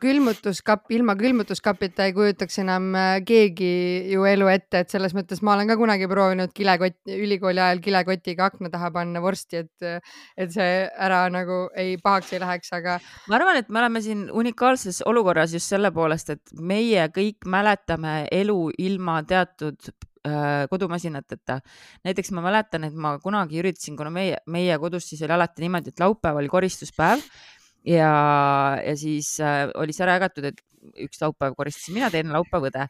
külmutuskapp, 0.00 0.86
ilma 0.94 1.16
külmutuskapita 1.18 2.06
ei 2.06 2.14
kujutaks 2.16 2.60
enam 2.62 2.86
äh, 2.96 3.16
keegi 3.26 3.72
ju 4.12 4.24
elu 4.30 4.48
ette, 4.52 4.84
et 4.84 4.94
selles 4.94 5.12
mõttes 5.16 5.42
ma 5.44 5.56
olen 5.56 5.68
ka 5.68 5.76
kunagi 5.80 6.08
proovinud 6.08 6.54
kilekott, 6.56 7.00
ülikooli 7.12 7.60
ajal 7.60 7.82
kilekotiga 7.84 8.46
akna 8.48 8.70
taha 8.72 8.92
panna 8.94 9.22
vorsti, 9.24 9.64
et, 9.66 10.06
et 10.38 10.54
see 10.54 10.84
ära 10.86 11.24
nagu 11.34 11.64
ei 11.76 11.98
pahaks 12.02 12.32
ei 12.36 12.42
läheks, 12.44 12.72
aga 12.78 12.98
ma 13.28 13.40
arvan, 13.40 13.60
et 13.60 13.68
me 13.68 13.82
oleme 13.82 14.04
siin 14.06 14.28
unikaalses 14.30 15.02
olukorras 15.10 15.56
just 15.58 15.74
selle 15.74 15.90
poolest, 15.92 16.30
et 16.38 16.54
meie 16.60 17.10
kõik 17.12 17.48
mäletame 17.50 18.20
elu 18.38 18.60
ilma 18.78 19.20
teatud 19.28 19.92
kodumasinateta. 20.70 21.60
näiteks 22.04 22.32
ma 22.36 22.44
mäletan, 22.44 22.84
et 22.88 22.94
ma 22.94 23.16
kunagi 23.22 23.60
üritasin, 23.62 23.96
kuna 23.98 24.10
meie, 24.14 24.40
meie 24.46 24.78
kodus 24.78 25.08
siis 25.10 25.22
oli 25.26 25.36
alati 25.36 25.64
niimoodi, 25.64 25.94
et 25.94 26.02
laupäev 26.02 26.42
oli 26.42 26.50
koristuspäev 26.52 27.22
ja, 27.86 28.12
ja 28.84 28.96
siis 28.96 29.36
äh, 29.40 29.68
oli 29.74 29.94
see 29.96 30.06
ära 30.06 30.18
jagatud, 30.18 30.50
et 30.52 30.64
üks 31.06 31.22
laupäev 31.22 31.56
koristasin 31.58 31.98
mina, 31.98 32.10
teine 32.12 32.34
laupäev 32.34 32.70
õde 32.70 32.88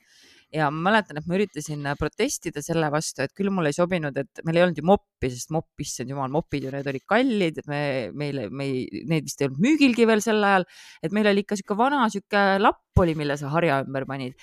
ja 0.55 0.69
ma 0.73 0.89
mäletan, 0.89 1.19
et 1.21 1.27
ma 1.29 1.37
üritasin 1.37 1.85
äh, 1.91 1.97
protestida 1.99 2.63
selle 2.65 2.89
vastu, 2.93 3.23
et 3.25 3.35
küll 3.37 3.53
mulle 3.53 3.73
ei 3.73 3.77
sobinud, 3.77 4.17
et 4.17 4.43
meil 4.49 4.61
ei 4.61 4.65
olnud 4.65 4.81
ju 4.81 4.87
moppi, 4.89 5.31
sest 5.33 5.53
mopp, 5.55 5.71
issand 5.85 6.13
jumal, 6.13 6.31
mopid 6.33 6.65
ju 6.65 6.73
need 6.73 6.89
olid 6.89 7.05
kallid, 7.09 7.61
me, 7.69 7.81
meile, 8.17 8.49
me 8.49 8.69
ei, 8.69 9.03
need 9.11 9.29
vist 9.29 9.43
ei 9.43 9.51
olnud 9.51 9.61
müügilgi 9.65 10.09
veel 10.09 10.25
sel 10.25 10.41
ajal, 10.45 10.65
et 11.05 11.17
meil 11.17 11.29
oli 11.33 11.45
ikka 11.45 11.59
sihuke 11.61 11.77
vana 11.79 12.07
sihuke 12.13 12.47
lapp 12.63 13.03
oli, 13.03 13.15
mille 13.19 13.37
sa 13.39 13.53
harja 13.53 13.83
ümber 13.85 14.09
panid. 14.09 14.35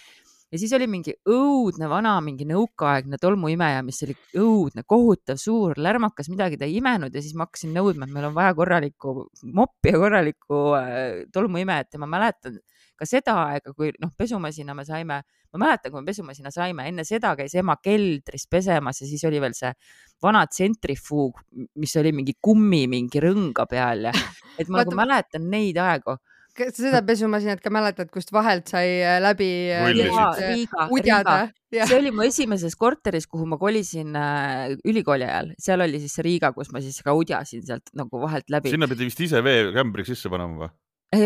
Ja 0.51 0.59
siis 0.61 0.73
oli 0.77 0.87
mingi 0.89 1.15
õudne 1.29 1.89
vana, 1.89 2.13
mingi 2.23 2.45
nõukaaegne 2.47 3.17
tolmuimeja, 3.21 3.81
mis 3.85 4.01
oli 4.05 4.15
õudne, 4.39 4.85
kohutav, 4.87 5.39
suur, 5.41 5.75
lärmakas, 5.81 6.29
midagi 6.31 6.59
ta 6.61 6.67
ei 6.67 6.77
imenud 6.79 7.15
ja 7.15 7.23
siis 7.23 7.35
ma 7.37 7.47
hakkasin 7.47 7.73
nõudma, 7.75 8.07
et 8.07 8.13
meil 8.15 8.29
on 8.29 8.37
vaja 8.37 8.53
korralikku 8.57 9.15
moppi 9.57 9.93
ja 9.93 10.01
korralikku 10.01 10.61
äh, 10.79 11.25
tolmuimejat 11.33 11.97
ja 11.97 12.03
ma 12.03 12.09
mäletan 12.11 12.59
ka 12.95 13.07
seda 13.09 13.35
aega, 13.49 13.73
kui 13.75 13.91
noh, 13.99 14.11
pesumasina 14.17 14.75
me 14.77 14.85
saime, 14.87 15.19
ma 15.25 15.61
mäletan, 15.65 15.91
kui 15.91 16.01
me 16.01 16.11
pesumasina 16.11 16.51
saime, 16.53 16.87
enne 16.89 17.03
seda 17.07 17.33
käis 17.39 17.55
ema 17.59 17.77
keldris 17.83 18.47
pesemas 18.51 19.01
ja 19.01 19.09
siis 19.09 19.25
oli 19.27 19.41
veel 19.43 19.55
see 19.57 19.73
vana 20.23 20.45
tsentrifuug, 20.47 21.41
mis 21.81 21.95
oli 21.99 22.13
mingi 22.15 22.37
kummi 22.41 22.85
mingi 22.91 23.21
rõnga 23.23 23.67
peal 23.69 24.07
ja 24.09 24.13
et 24.59 24.71
ma 24.71 24.83
nagu 24.83 24.95
mäletan 24.95 25.49
neid 25.51 25.79
aegu. 25.81 26.17
Kas 26.55 26.77
sa 26.77 26.88
seda 26.88 27.01
pesumasinat 27.05 27.62
ka 27.63 27.71
mäletad, 27.74 28.09
kust 28.13 28.31
vahelt 28.35 28.69
sai 28.71 29.01
äh, 29.01 29.19
läbi 29.24 29.50
äh, 29.75 29.91
äh, 29.91 30.93
udjada 30.93 31.50
see 31.75 31.97
oli 31.97 32.13
mu 32.15 32.24
esimeses 32.25 32.77
korteris, 32.79 33.27
kuhu 33.27 33.47
ma 33.50 33.59
kolisin 33.59 34.15
äh, 34.15 34.75
ülikooli 34.88 35.27
ajal, 35.27 35.51
seal 35.59 35.83
oli 35.85 36.00
siis 36.03 36.15
see 36.15 36.25
Riiga, 36.25 36.53
kus 36.55 36.71
ma 36.74 36.81
siis 36.83 37.01
ka 37.03 37.15
udjasin 37.17 37.65
sealt 37.65 37.91
nagu 37.97 38.21
vahelt 38.21 38.50
läbi. 38.51 38.71
sinna 38.74 38.89
pidi 38.91 39.09
vist 39.09 39.21
ise 39.27 39.43
veekämbri 39.43 40.07
sisse 40.07 40.31
panema 40.31 40.65
või? 40.65 40.74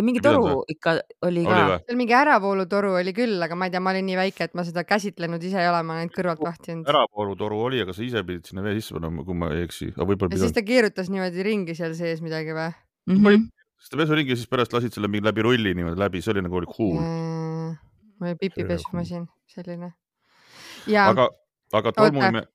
mingi 0.05 0.21
toru 0.21 0.63
ikka 0.69 0.95
oli 1.25 1.43
ka. 1.47 1.59
seal 1.87 1.97
mingi 1.99 2.15
äravoolutoru 2.17 2.95
oli 2.99 3.13
küll, 3.15 3.37
aga 3.45 3.57
ma 3.57 3.69
ei 3.69 3.73
tea, 3.73 3.83
ma 3.83 3.93
olin 3.93 4.05
nii 4.09 4.17
väike, 4.19 4.49
et 4.49 4.57
ma 4.57 4.65
seda 4.67 4.83
käsitlenud 4.87 5.43
ise 5.45 5.61
ei 5.61 5.69
ole, 5.69 5.83
ma 5.83 5.95
olen 5.95 6.05
ainult 6.05 6.17
kõrvalt 6.17 6.43
vahtinud. 6.45 6.89
äravoolutoru 6.89 7.61
oli, 7.69 7.83
aga 7.85 7.95
sa 7.95 8.03
ise 8.05 8.25
pidid 8.27 8.49
sinna 8.49 8.65
vee 8.65 8.75
sisse 8.79 8.97
panema, 8.97 9.25
kui 9.27 9.37
ma 9.37 9.53
ei 9.55 9.65
eksi, 9.67 9.91
aga 9.95 10.09
võib-olla 10.09 10.37
ja 10.37 10.43
siis 10.43 10.57
ta 10.57 10.65
keerutas 10.65 11.09
niimoodi 11.13 11.45
ringi 11.47 11.77
seal 11.77 11.95
sees 11.97 12.21
midagi 12.25 12.57
või? 12.57 12.69
Mhm. 13.09 13.47
Seda 13.79 14.01
vesuringi 14.03 14.33
ja 14.33 14.39
siis 14.39 14.49
pärast 14.51 14.73
lasid 14.75 14.95
selle 14.95 15.09
mingi 15.11 15.27
läbi 15.27 15.45
rulli 15.45 15.73
niimoodi 15.77 15.99
läbi, 16.01 16.21
see 16.23 16.33
oli 16.35 16.43
nagu 16.45 16.59
oli 16.59 16.69
cool. 16.75 16.99
See 16.99 18.27
oli 18.27 18.35
pipipesumasin 18.41 19.27
selline. 19.49 19.93
ja, 20.87 21.07
aga, 21.13 21.29
aga 21.79 21.93
tolmuime, 21.95 22.45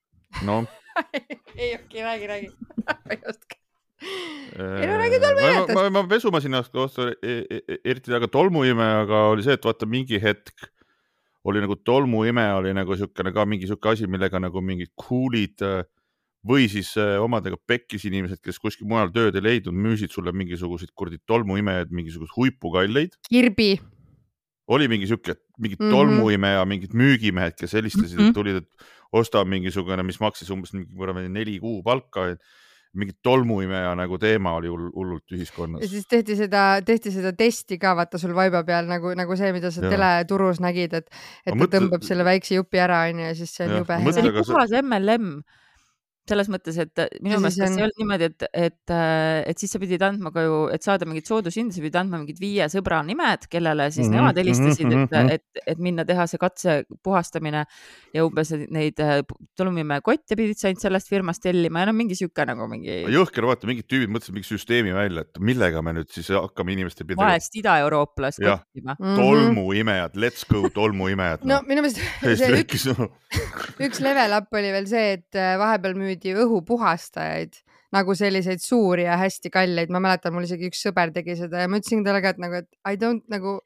noh. 0.45 0.67
ei 1.61 1.75
okei, 1.75 2.03
räägi, 2.03 2.27
räägi. 2.27 2.51
ei 3.11 3.19
oska. 3.29 3.57
ei 4.05 4.87
no 4.87 5.01
räägi 5.01 5.19
tolmuimetest. 5.23 5.73
ma, 5.73 5.89
ma, 5.89 6.01
ma 6.01 6.07
pesumasinast 6.11 6.71
kohta 6.71 7.09
e- 7.23 7.43
e- 7.49 7.81
eriti 7.83 8.13
aga 8.13 8.29
tolmuimejaga 8.31 9.25
oli 9.33 9.45
see, 9.47 9.57
et 9.57 9.65
vaata 9.65 9.89
mingi 9.89 10.21
hetk 10.21 10.69
oli 11.45 11.61
nagu 11.61 11.75
tolmuime 11.75 12.45
oli 12.57 12.73
nagu 12.73 12.97
siukene 12.97 13.33
ka 13.33 13.45
mingi 13.45 13.67
siuke 13.69 13.91
asi, 13.93 14.07
millega 14.09 14.39
nagu 14.41 14.61
mingid 14.61 14.93
cool'id 14.99 15.61
äh, 15.65 15.83
või 16.45 16.67
siis 16.69 16.91
äh, 17.01 17.15
omadega 17.21 17.57
pekkis 17.67 18.05
inimesed, 18.05 18.39
kes 18.43 18.59
kuskil 18.61 18.87
mujal 18.87 19.09
tööd 19.15 19.35
ei 19.35 19.41
leidnud, 19.41 19.73
müüsid 19.73 20.11
sulle 20.13 20.31
mingisuguseid 20.31 20.91
kuradi 20.95 21.17
tolmuimejaid, 21.25 21.89
mingisuguseid 21.91 22.35
huipukalleid. 22.37 23.17
Kirbi. 23.29 23.79
oli 24.67 24.87
mingi 24.89 25.05
siuke, 25.05 25.35
mingid 25.61 25.77
mm 25.79 25.85
Mhm. 25.85 25.93
-hmm. 25.93 25.97
tolmuimeja, 25.97 26.65
mingid 26.65 26.93
müügimehed, 26.97 27.53
kes 27.59 27.73
helistasid 27.73 28.17
mm, 28.17 28.21
Mhm. 28.23 28.29
-hmm. 28.29 28.33
tulid, 28.33 28.55
et 28.55 28.69
osta 29.13 29.43
mingisugune, 29.45 30.03
mis 30.03 30.19
maksis 30.19 30.49
umbes 30.49 30.73
mingi 30.73 30.89
kuradi 30.95 31.29
neli 31.29 31.59
kuu 31.59 31.83
palka. 31.83 32.35
mingi 32.95 33.11
tolmuimeja 33.23 33.95
nagu 33.95 34.17
teema 34.17 34.53
oli 34.55 34.67
hull, 34.71 34.85
hullult 34.95 35.23
ja 35.31 35.37
ühiskonnas. 35.37 35.83
siis 35.89 36.05
tehti 36.07 36.35
seda, 36.35 36.79
tehti 36.85 37.11
seda 37.11 37.33
testi 37.33 37.77
ka 37.77 37.91
vaata 37.95 38.17
sul 38.17 38.31
vaiba 38.35 38.63
peal 38.63 38.85
nagu, 38.87 39.11
nagu 39.15 39.35
see, 39.35 39.51
mida 39.51 39.71
sa 39.71 39.81
Jaa. 39.81 39.89
teleturus 39.91 40.59
nägid, 40.63 40.93
et, 40.93 41.09
et 41.45 41.53
Aga 41.53 41.67
ta 41.67 41.77
tõmbab 41.79 42.01
selle 42.07 42.23
väikse 42.23 42.55
jupi 42.55 42.77
ära, 42.79 43.01
onju, 43.09 43.19
ja 43.25 43.35
siis 43.35 43.51
see 43.55 43.65
on 43.67 43.71
Jah, 43.71 43.79
jube 43.83 43.93
hea 43.99 44.11
see. 44.13 44.21
oli 44.23 44.43
puhas 44.47 44.71
MLM 44.81 45.43
selles 46.27 46.47
mõttes, 46.49 46.77
et 46.81 47.01
minu 47.21 47.35
Ja 47.35 47.39
meelest 47.43 47.61
on- 47.61 47.77
ei 47.77 47.83
olnud 47.85 47.99
niimoodi, 48.01 48.23
et, 48.31 48.43
et, 48.53 48.93
et 49.51 49.57
siis 49.61 49.71
sa 49.75 49.79
pidid 49.79 50.01
andma 50.01 50.31
ka 50.33 50.41
ju, 50.41 50.55
et 50.73 50.81
saada 50.81 51.05
mingit 51.05 51.27
soodushinda, 51.29 51.73
sa 51.75 51.81
pidid 51.83 51.95
andma 52.01 52.17
mingid 52.23 52.39
viie 52.41 52.65
sõbra 52.73 53.03
nimed, 53.05 53.45
kellele 53.51 53.91
siis 53.93 54.07
Mhm, 54.07 54.15
nemad 54.15 54.37
helistasid, 54.41 54.87
mhm, 54.89 55.03
et 55.03 55.11
mhm., 55.11 55.29
et, 55.35 55.61
et 55.75 55.77
minna 55.85 56.05
teha 56.05 56.25
see 56.27 56.37
katse 56.41 56.79
puhastamine 57.05 57.65
ja 58.15 58.25
umbes 58.25 58.51
neid 58.73 58.99
äh, 58.99 59.21
tolmuimeja 59.55 60.01
kotte 60.01 60.35
pidid 60.39 60.57
sa 60.57 60.67
ainult 60.71 60.81
sellest 60.81 61.09
firmast 61.13 61.43
tellima 61.45 61.83
ja 61.83 61.91
no 61.91 61.93
mingi 61.93 62.15
sihuke 62.17 62.45
nagu 62.49 62.65
mingi 62.71 63.03
jõhker, 63.13 63.45
vaata 63.45 63.67
mingid 63.69 63.85
tüübid 63.85 64.09
mõtlesid 64.09 64.33
mingi 64.33 64.49
süsteemi 64.49 64.95
välja, 64.97 65.21
et 65.27 65.37
millega 65.39 65.81
me 65.85 65.93
nüüd 65.99 66.09
siis 66.09 66.27
hakkame 66.33 66.73
inimeste 66.73 67.03
pidama. 67.05 67.29
vaest 67.35 67.53
idaeurooplast 67.61 68.39
kottima. 68.41 68.95
tolmuimejad, 68.99 70.15
let's 70.17 70.45
go 70.49 70.65
tolmuimejad 70.73 71.43
Mhm. 71.45 71.49
no 71.53 71.61
minu 71.67 71.81
meelest 71.85 72.01
see 72.41 72.63
üks, 72.63 72.87
no, 72.97 73.09
level 74.05 74.33
up 74.37 74.53
oli 74.53 74.71
veel 74.71 74.87
see, 74.87 75.13
et 75.19 75.35
äh, 75.37 75.55
vahepeal 75.59 75.93
müüdi 75.99 76.14
õhupuhastajaid 76.23 77.65
nagu 77.95 78.15
selliseid 78.17 78.63
suuri 78.63 79.07
ja 79.07 79.17
hästi 79.19 79.51
kalleid, 79.53 79.93
ma 79.93 80.01
mäletan, 80.03 80.35
mul 80.35 80.47
isegi 80.47 80.69
üks 80.71 80.83
sõber 80.87 81.13
tegi 81.15 81.37
seda 81.39 81.63
ja 81.63 81.71
ma 81.71 81.81
ütlesin 81.81 82.05
talle 82.05 82.21
ka, 82.23 82.35
et 82.35 82.41
nagu, 82.41 82.61
et 82.63 82.69
I 82.87 82.99
don't 82.99 83.23
nagu, 83.31 83.59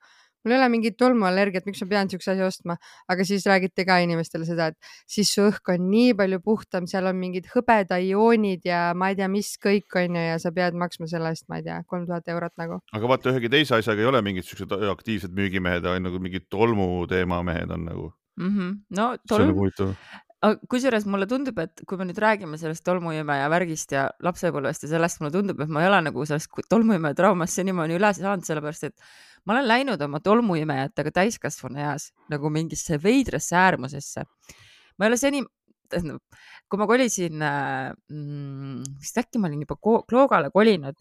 mul 0.44 0.54
ei 0.54 0.60
ole 0.60 0.68
mingit 0.72 0.98
tolmuallergiat, 1.00 1.66
miks 1.68 1.82
ma 1.84 1.90
pean 1.94 2.12
siukse 2.12 2.32
asja 2.34 2.48
ostma, 2.48 2.76
aga 3.12 3.26
siis 3.28 3.48
räägiti 3.50 3.86
ka 3.88 4.00
inimestele 4.04 4.48
seda, 4.48 4.70
et 4.72 4.92
siis 5.10 5.32
su 5.34 5.48
õhk 5.48 5.74
on 5.74 5.90
nii 5.92 6.14
palju 6.20 6.42
puhtam, 6.46 6.88
seal 6.92 7.10
on 7.10 7.20
mingid 7.20 7.50
hõbedaioonid 7.54 8.70
ja 8.70 8.84
ma 8.98 9.12
ei 9.12 9.20
tea, 9.20 9.32
mis 9.32 9.52
kõik 9.62 10.00
on 10.04 10.20
ju 10.20 10.26
ja 10.30 10.38
sa 10.42 10.54
pead 10.56 10.78
maksma 10.80 11.10
selle 11.12 11.34
eest, 11.34 11.48
ma 11.52 11.60
ei 11.60 11.68
tea, 11.68 11.82
kolm 11.90 12.08
tuhat 12.10 12.30
eurot 12.36 12.56
nagu. 12.62 12.80
aga 12.96 13.14
vaata 13.16 13.34
ühegi 13.34 13.52
teise 13.56 13.80
asjaga 13.80 14.06
ei 14.06 14.12
ole 14.14 14.24
mingid 14.26 14.48
siuksed 14.48 14.78
aktiivsed 14.94 15.36
müügimehed, 15.36 15.86
ainult 15.86 16.12
nagu 16.12 16.24
mingid 16.24 16.48
tolmuteema 16.54 17.44
mehed 17.44 17.76
on 17.76 17.86
nagu. 17.90 18.10
Mhm. 18.40 18.76
no 18.96 19.14
see 19.28 19.36
on 19.36 19.50
nagu 19.50 19.72
tolm, 19.76 19.96
kusjuures 20.40 21.04
mulle 21.10 21.28
tundub, 21.28 21.58
et 21.60 21.82
kui 21.88 22.00
me 22.00 22.06
nüüd 22.08 22.20
räägime 22.22 22.58
sellest 22.60 22.86
tolmuimeja 22.88 23.50
värgist 23.52 23.92
ja 23.92 24.06
lapsepõlvest 24.24 24.86
ja 24.86 24.94
sellest, 24.94 25.20
mulle 25.20 25.34
tundub, 25.36 25.60
et 25.60 25.72
ma 25.72 25.84
ei 25.84 25.90
ole 25.90 26.00
nagu 26.06 26.26
sellest 26.28 26.62
tolmuimeja 26.72 27.18
traumast 27.18 27.60
senimaani 27.60 27.98
üle 28.00 28.14
saanud, 28.16 28.48
sellepärast 28.48 28.88
et 28.88 29.10
ma 29.44 29.58
olen 29.58 29.68
läinud 29.68 30.02
oma 30.08 30.22
tolmuimejatega 30.24 31.12
täiskasvanu 31.20 31.84
eas 31.84 32.12
nagu 32.32 32.52
mingisse 32.56 33.00
veidrasse 33.04 33.58
äärmusesse. 33.60 34.24
ma 34.98 35.06
ei 35.06 35.12
ole 35.12 35.20
seni, 35.20 35.44
tähendab, 35.92 36.24
kui 36.70 36.80
ma 36.80 36.88
kolisin 36.88 37.44
äh,, 37.44 37.92
vist 39.02 39.20
äkki 39.20 39.44
ma 39.44 39.52
olin 39.52 39.66
juba 39.66 39.76
Kloogale 40.08 40.54
kolinud 40.56 40.96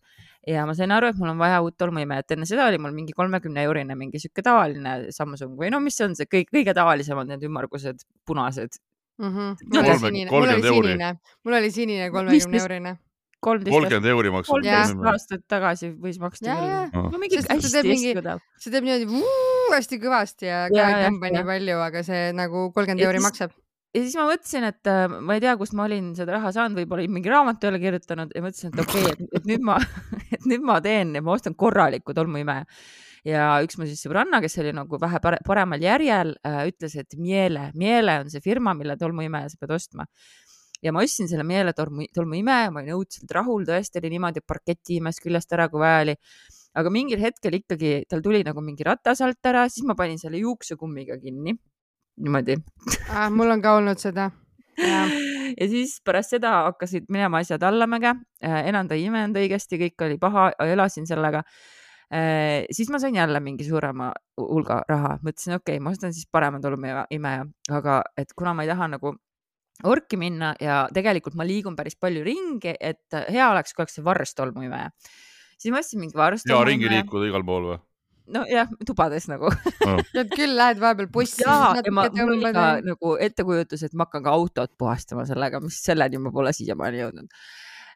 ja 0.49 0.67
ma 0.67 0.75
sain 0.75 0.91
aru, 0.95 1.13
et 1.13 1.19
mul 1.21 1.31
on 1.31 1.39
vaja 1.39 1.63
uut 1.63 1.79
tolmuimejat, 1.79 2.35
enne 2.35 2.47
seda 2.49 2.67
oli 2.67 2.83
mul 2.83 2.95
mingi 2.97 3.15
kolmekümne 3.15 3.63
eurine 3.69 3.95
mingi 3.99 4.19
sihuke 4.19 4.43
tavaline 4.43 5.13
Samsung 5.15 5.55
või 5.61 5.71
no 5.71 5.79
mis 5.85 5.99
see 5.99 6.09
on 6.09 6.19
see 6.19 6.27
kõik, 6.27 6.51
kõige 6.55 6.75
tavalisemad 6.75 7.31
need 7.31 7.47
ümmargused 7.47 8.03
punased 8.27 8.81
30 9.19 10.71
euri. 10.71 10.97
mul 11.45 11.59
oli 11.59 11.71
sinine 11.75 12.11
kolmekümne 12.15 12.61
eurine. 12.63 12.97
kolmteist 13.41 13.75
kolmkümmend 13.75 14.11
euri 14.13 14.31
maksab. 14.35 14.53
kolmteist 14.55 15.07
aastat 15.13 15.45
tagasi 15.51 15.91
võis 15.95 16.19
maksta 16.23 16.55
küll. 16.59 17.07
no 17.13 17.19
mingi 17.19 17.39
Sest 17.39 17.51
hästi 17.51 17.73
teeb 17.73 17.89
hästi 17.89 17.95
mingi- 17.95 18.19
odav. 18.23 18.43
see 18.59 18.75
teeb 18.75 18.87
niimoodi 18.87 19.09
vuu, 19.11 19.33
hästi 19.75 20.01
kõvasti 20.03 20.51
ja 20.51 20.67
ka 20.73 20.91
ei 20.91 21.09
tõmba 21.09 21.33
nii 21.35 21.49
palju, 21.51 21.81
aga 21.87 22.05
see 22.07 22.29
nagu 22.39 22.69
kolmkümmend 22.77 23.07
euri 23.09 23.25
maksab. 23.25 23.57
ja 23.95 24.05
siis 24.05 24.15
ma 24.21 24.29
mõtlesin, 24.31 24.69
et 24.71 24.93
äh, 24.95 25.19
ma 25.19 25.39
ei 25.39 25.43
tea, 25.43 25.57
kust 25.59 25.75
ma 25.75 25.89
olin 25.89 26.15
seda 26.19 26.39
raha 26.39 26.55
saanud, 26.55 26.79
võib-olla 26.79 27.11
mingi 27.11 27.35
raamatu 27.35 27.71
jälle 27.71 27.83
kirjutanud 27.83 28.35
ja 28.35 28.45
mõtlesin, 28.45 28.71
et 28.73 28.87
okei 28.87 29.05
okay,, 29.11 29.29
et 29.41 29.51
nüüd 29.51 29.67
ma, 29.67 29.81
et 30.35 30.47
nüüd 30.47 30.63
ma 30.63 30.79
teen 30.85 31.15
ja 31.19 31.25
ma 31.25 31.35
ostan 31.35 31.59
korraliku 31.59 32.15
tolmuimeja. 32.15 32.67
Ja 33.29 33.47
üks 33.65 33.79
mu 33.79 33.87
siis 33.89 34.01
sõbranna, 34.05 34.41
kes 34.45 34.59
oli 34.63 34.73
nagu 34.77 35.01
vähe 35.01 35.21
pare- 35.23 35.41
paremal 35.47 35.83
järjel 35.83 36.35
äh,, 36.47 36.61
ütles, 36.71 36.95
et 37.01 37.17
Miele, 37.21 37.69
Miele 37.79 38.19
on 38.23 38.31
see 38.33 38.43
firma, 38.45 38.75
mille 38.79 38.97
tolmuimeja 39.01 39.53
sa 39.53 39.61
pead 39.61 39.75
ostma. 39.77 40.07
ja 40.83 40.93
ma 40.95 41.03
ostsin 41.03 41.29
selle 41.29 41.45
Miele 41.45 41.75
tolmu, 41.75 42.07
tolmuimeja, 42.15 42.71
ma 42.71 42.85
olin 42.85 42.95
õudselt 42.95 43.33
rahul, 43.35 43.67
tõesti 43.67 43.99
oli 44.01 44.13
niimoodi, 44.15 44.45
parketi 44.47 45.01
imes 45.01 45.19
küljest 45.23 45.53
ära, 45.57 45.69
kui 45.69 45.83
vaja 45.83 46.05
oli. 46.07 46.17
aga 46.79 46.93
mingil 46.95 47.23
hetkel 47.23 47.59
ikkagi 47.59 48.05
tal 48.09 48.23
tuli 48.23 48.45
nagu 48.47 48.63
mingi 48.63 48.87
ratas 48.87 49.23
alt 49.27 49.47
ära, 49.51 49.67
siis 49.69 49.87
ma 49.89 49.97
panin 49.99 50.21
selle 50.21 50.39
juuksekummiga 50.45 51.19
kinni. 51.23 51.57
niimoodi 52.19 52.61
Ah, 53.11 53.29
mul 53.31 53.51
on 53.51 53.63
ka 53.63 53.75
olnud 53.81 53.99
seda. 53.99 54.31
ja 55.59 55.67
siis 55.67 55.99
pärast 56.05 56.37
seda 56.37 56.53
hakkasid 56.69 57.09
minema 57.11 57.43
asjad 57.43 57.63
allamäge, 57.67 58.15
enam 58.41 58.89
ta 58.89 58.95
ei 58.95 59.09
imenud 59.09 59.37
õigesti, 59.37 59.81
kõik 59.83 60.07
oli 60.07 60.19
paha, 60.23 60.53
elasin 60.63 61.07
sellega. 61.11 61.43
Siis 62.09 62.89
ma 62.89 63.01
sain 63.03 63.17
jälle 63.19 63.41
mingi 63.45 63.67
suurema 63.67 64.13
hulga 64.41 64.83
raha, 64.89 65.17
mõtlesin, 65.21 65.59
okei 65.59 65.77
okay,, 65.77 65.85
ma 65.85 65.93
ostan 65.93 66.15
siis 66.17 66.29
parema 66.33 66.61
tolmuimeja, 66.61 67.43
aga 67.77 68.03
et 68.17 68.33
kuna 68.37 68.55
ma 68.57 68.65
ei 68.65 68.71
taha 68.71 68.89
nagu 68.95 69.13
orki 69.87 70.19
minna 70.19 70.55
ja 70.61 70.87
tegelikult 70.95 71.37
ma 71.39 71.47
liigun 71.47 71.77
päris 71.79 71.99
palju 72.01 72.25
ringi, 72.27 72.73
et 72.81 73.19
hea 73.29 73.51
oleks, 73.51 73.75
kui 73.75 73.85
oleks 73.85 73.99
see 73.99 74.07
varrs 74.07 74.35
tolmuimeja. 74.39 74.89
siis 75.59 75.75
ma 75.75 75.83
ostsin 75.83 76.01
mingi 76.01 76.17
varrs 76.19 76.47
ja 76.49 76.63
ringi. 76.65 76.89
liikuda 76.91 77.29
igal 77.29 77.45
pool 77.47 77.69
või? 77.73 77.79
nojah, 78.33 78.69
tubades 78.87 79.29
nagu 79.31 79.51
tead 80.13 80.33
küll, 80.39 80.57
lähed 80.59 80.81
vahepeal 80.83 81.09
bussi. 81.13 81.43
ja, 81.45 81.75
ja 81.79 81.95
ma, 81.95 82.09
mul 82.13 82.35
oli 82.37 82.53
ka 82.55 82.67
nagu 82.85 83.15
ettekujutus, 83.29 83.87
et 83.87 83.97
ma 83.97 84.09
hakkan 84.09 84.25
ka 84.27 84.35
autot 84.37 84.75
puhastama 84.81 85.25
sellega, 85.29 85.63
mis 85.65 85.81
selleni 85.85 86.21
ma 86.23 86.33
pole 86.35 86.53
siiamaani 86.57 87.03
jõudnud. 87.05 87.41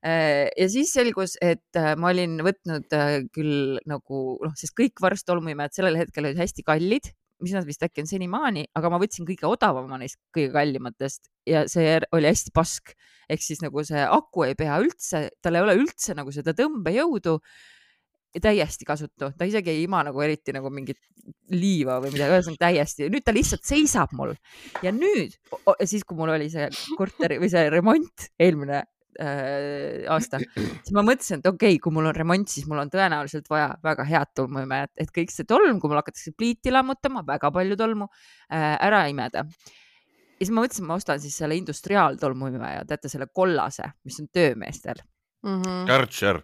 Ja 0.02 0.68
siis 0.71 0.92
selgus, 0.97 1.37
et 1.38 1.78
äh, 1.78 1.92
ma 1.94 2.11
olin 2.11 2.40
võtnud 2.42 2.94
äh, 2.97 3.16
küll 3.35 3.78
nagu 3.87 4.23
noh, 4.42 4.54
sest 4.59 4.75
kõik 4.78 5.02
varstolmuimejad 5.02 5.76
sellel 5.76 5.99
hetkel 6.00 6.26
olid 6.26 6.40
hästi 6.42 6.64
kallid, 6.66 7.12
mis 7.42 7.54
nad 7.54 7.66
vist 7.66 7.82
äkki 7.82 8.02
on 8.02 8.11
senimaani, 8.11 8.64
aga 8.78 8.90
ma 8.90 8.99
võtsin 9.02 9.26
kõige 9.26 9.47
odavama 9.50 9.99
neist 10.00 10.18
kõige 10.35 10.52
kallimatest 10.54 11.30
ja 11.49 11.64
see 11.71 11.97
oli 12.14 12.30
hästi 12.30 12.54
pask. 12.54 12.94
ehk 13.30 13.42
siis 13.42 13.62
nagu 13.62 13.82
see 13.87 14.02
aku 14.02 14.44
ei 14.49 14.56
pea 14.59 14.78
üldse, 14.82 15.28
tal 15.42 15.56
ei 15.56 15.62
ole 15.64 15.78
üldse 15.78 16.14
nagu 16.18 16.35
seda 16.35 16.54
tõmbejõudu 16.59 17.38
täiesti 18.42 18.87
kasutu, 18.88 19.28
ta 19.37 19.47
isegi 19.47 19.71
ei 19.71 19.82
ima 19.85 20.00
nagu 20.06 20.21
eriti 20.25 20.54
nagu 20.56 20.71
mingit 20.73 20.99
liiva 21.52 21.99
või 22.00 22.14
midagi, 22.14 22.32
ühesõnaga 22.32 22.64
täiesti, 22.64 23.11
nüüd 23.12 23.26
ta 23.26 23.35
lihtsalt 23.35 23.66
seisab 23.68 24.14
mul. 24.16 24.32
Ja 24.82 24.90
nüüd, 24.94 25.37
siis 25.85 26.06
kui 26.09 26.16
mul 26.18 26.32
oli 26.32 26.49
see 26.50 26.71
korteri 26.99 27.38
või 27.42 27.52
see 27.52 27.68
remont 27.71 28.30
eelmine 28.40 28.82
äh, 29.21 30.04
aasta, 30.12 30.40
siis 30.85 30.92
ma 30.97 31.04
mõtlesin, 31.07 31.42
et 31.42 31.49
okei 31.50 31.75
okay,, 31.76 31.81
kui 31.83 31.95
mul 31.95 32.09
on 32.11 32.16
remont, 32.16 32.49
siis 32.49 32.66
mul 32.71 32.83
on 32.83 32.92
tõenäoliselt 32.92 33.49
vaja 33.52 33.73
väga 33.85 34.07
head 34.09 34.33
tolmuimejat, 34.38 34.92
et 35.04 35.12
kõik 35.14 35.35
see 35.35 35.49
tolm, 35.49 35.81
kui 35.81 35.92
mul 35.92 36.00
hakatakse 36.00 36.35
pliiti 36.38 36.73
lammutama, 36.73 37.25
väga 37.28 37.52
palju 37.54 37.78
tolmu 37.81 38.09
äh, 38.09 38.73
ära 38.76 39.04
imeda. 39.12 39.45
ja 39.45 40.47
siis 40.47 40.54
ma 40.54 40.64
mõtlesin, 40.64 40.88
ma 40.88 40.97
ostan 41.00 41.21
siis 41.23 41.37
selle 41.42 41.59
industriaaltolmuimeja, 41.61 42.87
teate 42.88 43.12
selle 43.12 43.28
kollase, 43.35 43.92
mis 44.07 44.19
on 44.23 44.33
töömeestel. 44.33 45.04
Mhm. 45.47 45.85
Kärtšer. 45.90 46.42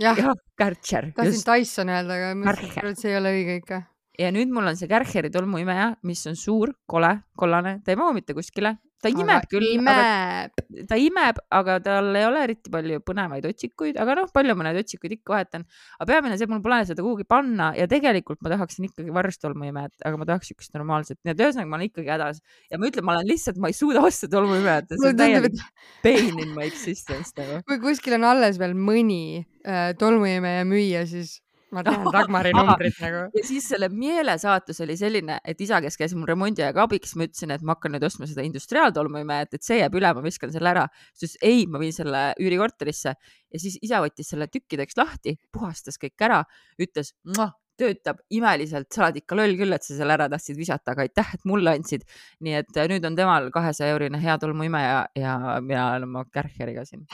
jah, 0.00 0.18
jah, 0.18 0.36
Kärcher, 0.58 1.10
tahtsin. 1.16 1.46
Dyson 1.46 1.92
öelda, 1.92 2.18
aga 2.18 2.36
mõtlesin, 2.40 2.92
et 2.92 3.00
see 3.00 3.14
ei 3.14 3.18
ole 3.20 3.34
õige 3.38 3.56
ikka. 3.62 3.82
ja 4.20 4.28
nüüd 4.34 4.52
mul 4.52 4.68
on 4.68 4.76
see 4.76 4.88
Kärcheri 4.88 5.30
tolmuimeja, 5.32 5.94
mis 6.04 6.26
on 6.26 6.36
suur, 6.36 6.74
kole, 6.86 7.16
kollane, 7.36 7.80
ta 7.84 7.92
ei 7.92 8.00
mahu 8.00 8.16
mitte 8.16 8.36
kuskile 8.36 8.76
ta 9.00 9.10
imeb 9.12 9.46
küll, 9.50 9.66
imeb. 9.76 10.62
ta 10.88 10.98
imeb, 11.00 11.40
aga 11.56 11.76
tal 11.84 12.10
ei 12.18 12.26
ole 12.28 12.44
eriti 12.46 12.72
palju 12.72 13.00
põnevaid 13.06 13.46
otsikuid, 13.48 13.98
aga 14.00 14.16
noh, 14.20 14.30
palju 14.34 14.56
ma 14.58 14.66
neid 14.68 14.80
otsikuid 14.82 15.16
ikka 15.16 15.34
vahetan. 15.34 15.66
aga 15.98 16.08
peamine 16.12 16.38
see, 16.40 16.50
mul 16.50 16.62
pole 16.64 16.80
seda 16.88 17.04
kuhugi 17.04 17.26
panna 17.28 17.70
ja 17.78 17.88
tegelikult 17.90 18.42
ma 18.44 18.52
tahaksin 18.54 18.90
ikkagi 18.90 19.14
varstolmuimet, 19.16 19.96
aga 20.04 20.20
ma 20.20 20.28
tahaks 20.28 20.52
siukest 20.52 20.76
normaalset, 20.76 21.20
nii 21.24 21.34
et 21.34 21.44
ühesõnaga 21.44 21.72
ma 21.72 21.80
olen 21.80 21.90
ikkagi 21.90 22.14
hädas 22.14 22.42
ja 22.70 22.80
ma 22.80 22.90
ütlen, 22.90 23.06
ma 23.08 23.16
olen 23.16 23.30
lihtsalt, 23.30 23.60
ma 23.62 23.72
ei 23.72 23.76
suuda 23.76 24.04
osta 24.06 24.30
tolmuimet, 24.32 24.96
see 24.96 25.12
on 25.12 25.20
täielik 25.20 25.60
pain 26.04 26.42
in 26.44 26.56
my 26.56 26.66
existence 26.68 27.32
nagu. 27.38 27.62
kui 27.70 27.80
kuskil 27.82 28.18
on 28.20 28.28
alles 28.30 28.60
veel 28.60 28.76
mõni 28.76 29.22
äh, 29.64 29.92
tolmuimeja 30.00 30.66
müüa, 30.68 31.06
siis 31.08 31.38
ma 31.74 31.84
tean 31.86 32.04
Dagmari 32.16 32.52
numbrit 32.56 32.98
nagu. 33.02 33.22
ja 33.36 33.44
siis 33.46 33.68
selle 33.72 33.88
meelesaatus 33.92 34.82
oli 34.84 34.96
selline, 35.00 35.40
et 35.44 35.60
isa, 35.60 35.80
kes 35.84 35.98
käis 36.00 36.14
mul 36.16 36.28
remondi 36.30 36.64
ajaga 36.64 36.84
abiks, 36.88 37.16
ma 37.16 37.28
ütlesin, 37.28 37.54
et 37.54 37.64
ma 37.64 37.76
hakkan 37.76 37.96
nüüd 37.96 38.06
ostma 38.06 38.28
seda 38.30 38.44
industriaaltolmuimejat, 38.46 39.56
et 39.56 39.66
see 39.66 39.80
jääb 39.80 39.96
üle, 40.00 40.12
ma 40.16 40.24
viskan 40.26 40.52
selle 40.54 40.72
ära. 40.74 40.86
siis 41.14 41.30
ütles 41.30 41.38
ei, 41.46 41.66
ma 41.70 41.80
viin 41.80 41.94
selle 41.94 42.34
üürikorterisse 42.40 43.14
ja 43.14 43.62
siis 43.62 43.78
isa 43.82 44.02
võttis 44.02 44.30
selle 44.30 44.50
tükkideks 44.50 44.98
lahti, 44.98 45.36
puhastas 45.52 45.98
kõik 46.00 46.26
ära, 46.26 46.44
ütles 46.80 47.14
töötab 47.80 48.20
imeliselt, 48.36 48.90
sa 48.92 49.06
oled 49.06 49.22
ikka 49.22 49.36
loll 49.38 49.56
küll, 49.56 49.72
et 49.72 49.84
sa 49.86 49.96
selle 49.96 50.12
ära 50.12 50.28
tahtsid 50.28 50.58
visata, 50.58 50.92
aga 50.92 51.06
aitäh, 51.06 51.34
et 51.38 51.46
mulle 51.48 51.72
andsid. 51.78 52.04
nii 52.44 52.58
et 52.60 52.80
nüüd 52.92 53.06
on 53.08 53.16
temal 53.16 53.50
kahesaja 53.54 53.94
eurine 53.94 54.20
hea 54.20 54.36
tolmuimeja 54.38 55.06
ja 55.16 55.36
mina 55.64 55.86
olen 55.94 56.08
oma 56.10 56.26
Kärcheriga 56.32 56.84
siin 56.84 57.06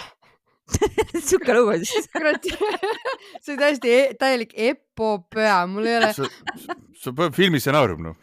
sihuke 1.27 1.55
lugu 1.55 1.77
siis. 1.85 2.09
kurat, 2.13 2.47
see 3.45 3.55
on 3.55 3.61
täiesti 3.61 3.93
e 3.93 4.01
täielik 4.19 4.55
epopöa, 4.55 5.61
mul 5.71 5.87
ei 5.87 5.99
ole. 6.01 6.11
see 6.17 7.13
on 7.13 7.35
filmi 7.37 7.61
stsenaarium 7.63 8.09
noh. 8.09 8.17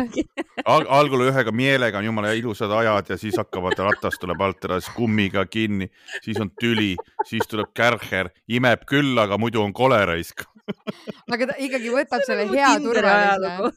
Al 0.72 0.86
algul 0.98 1.28
ühega 1.28 1.54
mielega 1.54 2.00
on 2.00 2.08
jumala 2.08 2.34
ilusad 2.36 2.72
ajad 2.80 3.14
ja 3.14 3.20
siis 3.20 3.38
hakkavad 3.38 3.78
ratas 3.78 4.18
tuleb 4.20 4.42
alt 4.42 4.66
ära, 4.66 4.80
siis 4.82 4.94
kummiga 4.96 5.46
kinni, 5.46 5.90
siis 6.24 6.40
on 6.42 6.50
tüli, 6.60 6.94
siis 7.28 7.46
tuleb 7.50 7.70
kärher, 7.76 8.32
imeb 8.48 8.86
küll, 8.88 9.14
aga 9.22 9.38
muidu 9.38 9.62
on 9.62 9.74
kole 9.76 10.02
raisk 10.10 10.46
aga 11.30 11.52
ta 11.52 11.56
ikkagi 11.62 11.92
võtab 11.94 12.24
selle 12.26 12.48
hea 12.50 12.72
turvalise. 12.82 13.70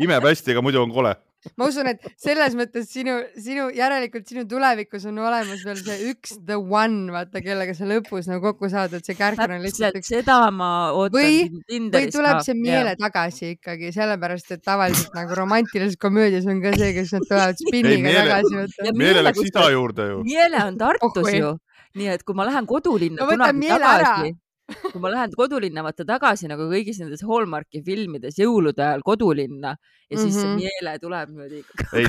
imeb 0.00 0.24
hästi, 0.30 0.54
aga 0.54 0.64
muidu 0.64 0.80
on 0.80 0.94
kole 0.94 1.12
ma 1.58 1.68
usun, 1.70 1.86
et 1.92 2.02
selles 2.18 2.54
mõttes 2.58 2.88
sinu, 2.90 3.14
sinu, 3.38 3.68
järelikult 3.74 4.26
sinu 4.26 4.42
tulevikus 4.50 5.04
on 5.10 5.20
olemas 5.22 5.62
veel 5.66 5.78
see 5.78 6.10
üks 6.10 6.34
the 6.48 6.56
one, 6.58 7.12
vaata, 7.14 7.42
kellega 7.44 7.74
sa 7.78 7.86
lõpus 7.88 8.26
nagu 8.30 8.42
kokku 8.48 8.70
saad, 8.72 8.96
et 8.98 9.06
see 9.06 9.14
kärker 9.18 9.54
on 9.54 9.62
lihtsalt 9.62 10.00
üks. 10.00 10.10
seda 10.10 10.40
ma 10.54 10.70
ootan. 10.90 11.14
või, 11.14 11.86
või 11.94 12.10
tuleb 12.14 12.42
see 12.46 12.58
miele 12.58 12.96
ja. 12.96 12.98
tagasi 12.98 13.54
ikkagi, 13.54 13.92
sellepärast 13.94 14.56
et 14.56 14.64
tavaliselt 14.66 15.14
nagu 15.18 15.38
romantilises 15.38 16.00
komöödias 16.00 16.48
on 16.50 16.58
ka 16.64 16.74
see, 16.74 16.90
kes 16.98 17.14
nad 17.14 17.30
tulevad 17.30 17.60
spinniga 17.64 18.16
tagasi. 18.18 18.92
miele 18.98 19.24
läks 19.28 19.46
ida 19.46 19.70
juurde 19.76 20.10
ju. 20.10 20.20
miele 20.26 20.66
on 20.66 20.82
Tartus 20.82 21.22
oh, 21.22 21.32
ju, 21.38 21.54
nii 21.98 22.12
et 22.18 22.26
kui 22.26 22.38
ma 22.38 22.50
lähen 22.50 22.66
kodulinna 22.66 23.22
no, 23.22 23.30
kunagi 23.30 23.74
tagasi 23.78 24.36
kui 24.68 25.00
ma 25.00 25.10
lähen 25.12 25.32
kodulinna 25.36 25.82
vaata 25.86 26.04
tagasi 26.08 26.48
nagu 26.50 26.66
kõigis 26.70 27.00
nendes 27.00 27.24
Hallmarki 27.26 27.80
filmides 27.84 28.36
jõulude 28.40 28.84
ajal 28.84 29.04
kodulinna 29.06 29.74
ja 30.10 30.18
siis 30.18 30.36
mm 30.36 30.42
-hmm. 30.42 30.60
see 30.60 30.68
meele 30.68 30.98
tuleb 30.98 31.30
niimoodi 31.30 31.62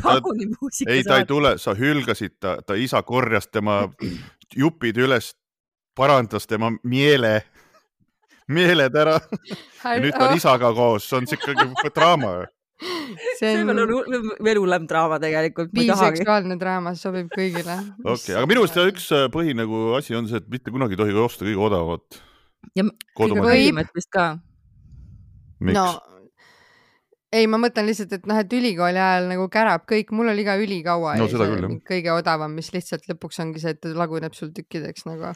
kaunimuusika. 0.04 0.92
ei, 0.92 1.04
ta 1.04 1.22
ei 1.22 1.26
tule, 1.26 1.58
sa 1.58 1.76
hülgasid 1.76 2.36
ta, 2.40 2.58
ta 2.66 2.76
isa 2.76 3.02
korjas 3.04 3.48
tema 3.48 3.82
jupid 4.56 4.98
üles, 4.98 5.34
parandas 5.96 6.48
tema 6.48 6.72
meele, 6.84 7.42
meeled 8.48 8.96
ära 8.96 9.20
ja 9.84 10.00
nüüd 10.00 10.16
ta 10.18 10.30
on 10.30 10.38
isaga 10.38 10.74
koos, 10.74 11.10
see 11.10 11.18
on 11.18 11.28
siuke 11.28 11.56
draama 11.96 12.48
see 13.40 13.56
on 13.60 13.76
veel 14.44 14.60
hullem 14.60 14.88
draama 14.88 15.20
tegelikult. 15.20 15.72
biseksuaalne 15.76 16.60
draama 16.60 16.96
sobib 16.96 17.28
kõigile. 17.36 17.80
okei 18.04 18.14
okay,, 18.14 18.36
aga 18.36 18.48
minu 18.48 18.64
arust 18.64 18.80
üks 18.84 19.12
äh, 19.16 19.28
põhi 19.32 19.56
nagu 19.56 19.94
asi 19.98 20.16
on 20.16 20.28
see, 20.28 20.38
et 20.38 20.48
mitte 20.48 20.72
kunagi 20.72 20.96
ei 20.96 21.04
tohi 21.04 21.14
osta 21.24 21.46
kõige 21.46 21.64
odavamat 21.70 22.20
ja 22.78 22.86
kõige 23.18 23.88
vist 23.96 24.12
ka. 24.14 24.30
no 25.60 25.90
ei, 27.30 27.46
ma 27.50 27.60
mõtlen 27.62 27.86
lihtsalt, 27.86 28.14
et 28.18 28.24
noh, 28.30 28.38
et 28.42 28.54
ülikooli 28.58 28.98
ajal 28.98 29.28
nagu 29.30 29.46
kärab 29.54 29.84
kõik, 29.90 30.10
mul 30.18 30.32
oli 30.32 30.46
ka 30.48 30.56
ülikaua 30.60 31.14
no, 31.20 31.28
küll, 31.30 31.76
kõige 31.86 32.14
odavam, 32.16 32.56
mis 32.58 32.72
lihtsalt 32.74 33.06
lõpuks 33.10 33.38
ongi 33.44 33.62
see, 33.62 33.76
et 33.76 33.82
ta 33.84 33.92
laguneb 33.94 34.34
sul 34.38 34.50
tükkideks 34.56 35.06
nagu. 35.06 35.34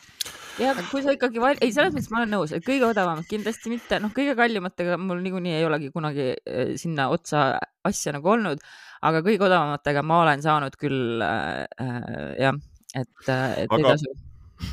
ja 0.62 0.74
kui 0.90 1.04
sa 1.06 1.14
ikkagi 1.14 1.44
val..., 1.44 1.60
ei, 1.62 1.74
selles 1.76 1.94
mõttes 1.94 2.10
ma 2.14 2.24
olen 2.24 2.34
nõus, 2.34 2.56
et 2.56 2.66
kõige 2.66 2.90
odavamad 2.90 3.30
kindlasti 3.30 3.74
mitte, 3.74 4.02
noh, 4.02 4.14
kõige 4.16 4.34
kallimatega 4.40 4.98
mul 5.02 5.22
niikuinii 5.26 5.58
ei 5.60 5.70
olegi 5.70 5.94
kunagi 5.94 6.32
äh, 6.34 6.74
sinna 6.82 7.12
otsa 7.14 7.46
asja 7.86 8.18
nagu 8.18 8.34
olnud, 8.34 8.66
aga 9.06 9.22
kõige 9.26 9.46
odavamatega 9.52 10.06
ma 10.08 10.22
olen 10.26 10.46
saanud 10.46 10.78
küll 10.82 11.22
äh, 11.22 11.66
äh, 11.78 12.30
jah, 12.48 12.62
et, 12.96 13.18
et 13.30 13.70
aga... 13.70 13.78
ei 13.78 13.90
tasu 13.92 14.16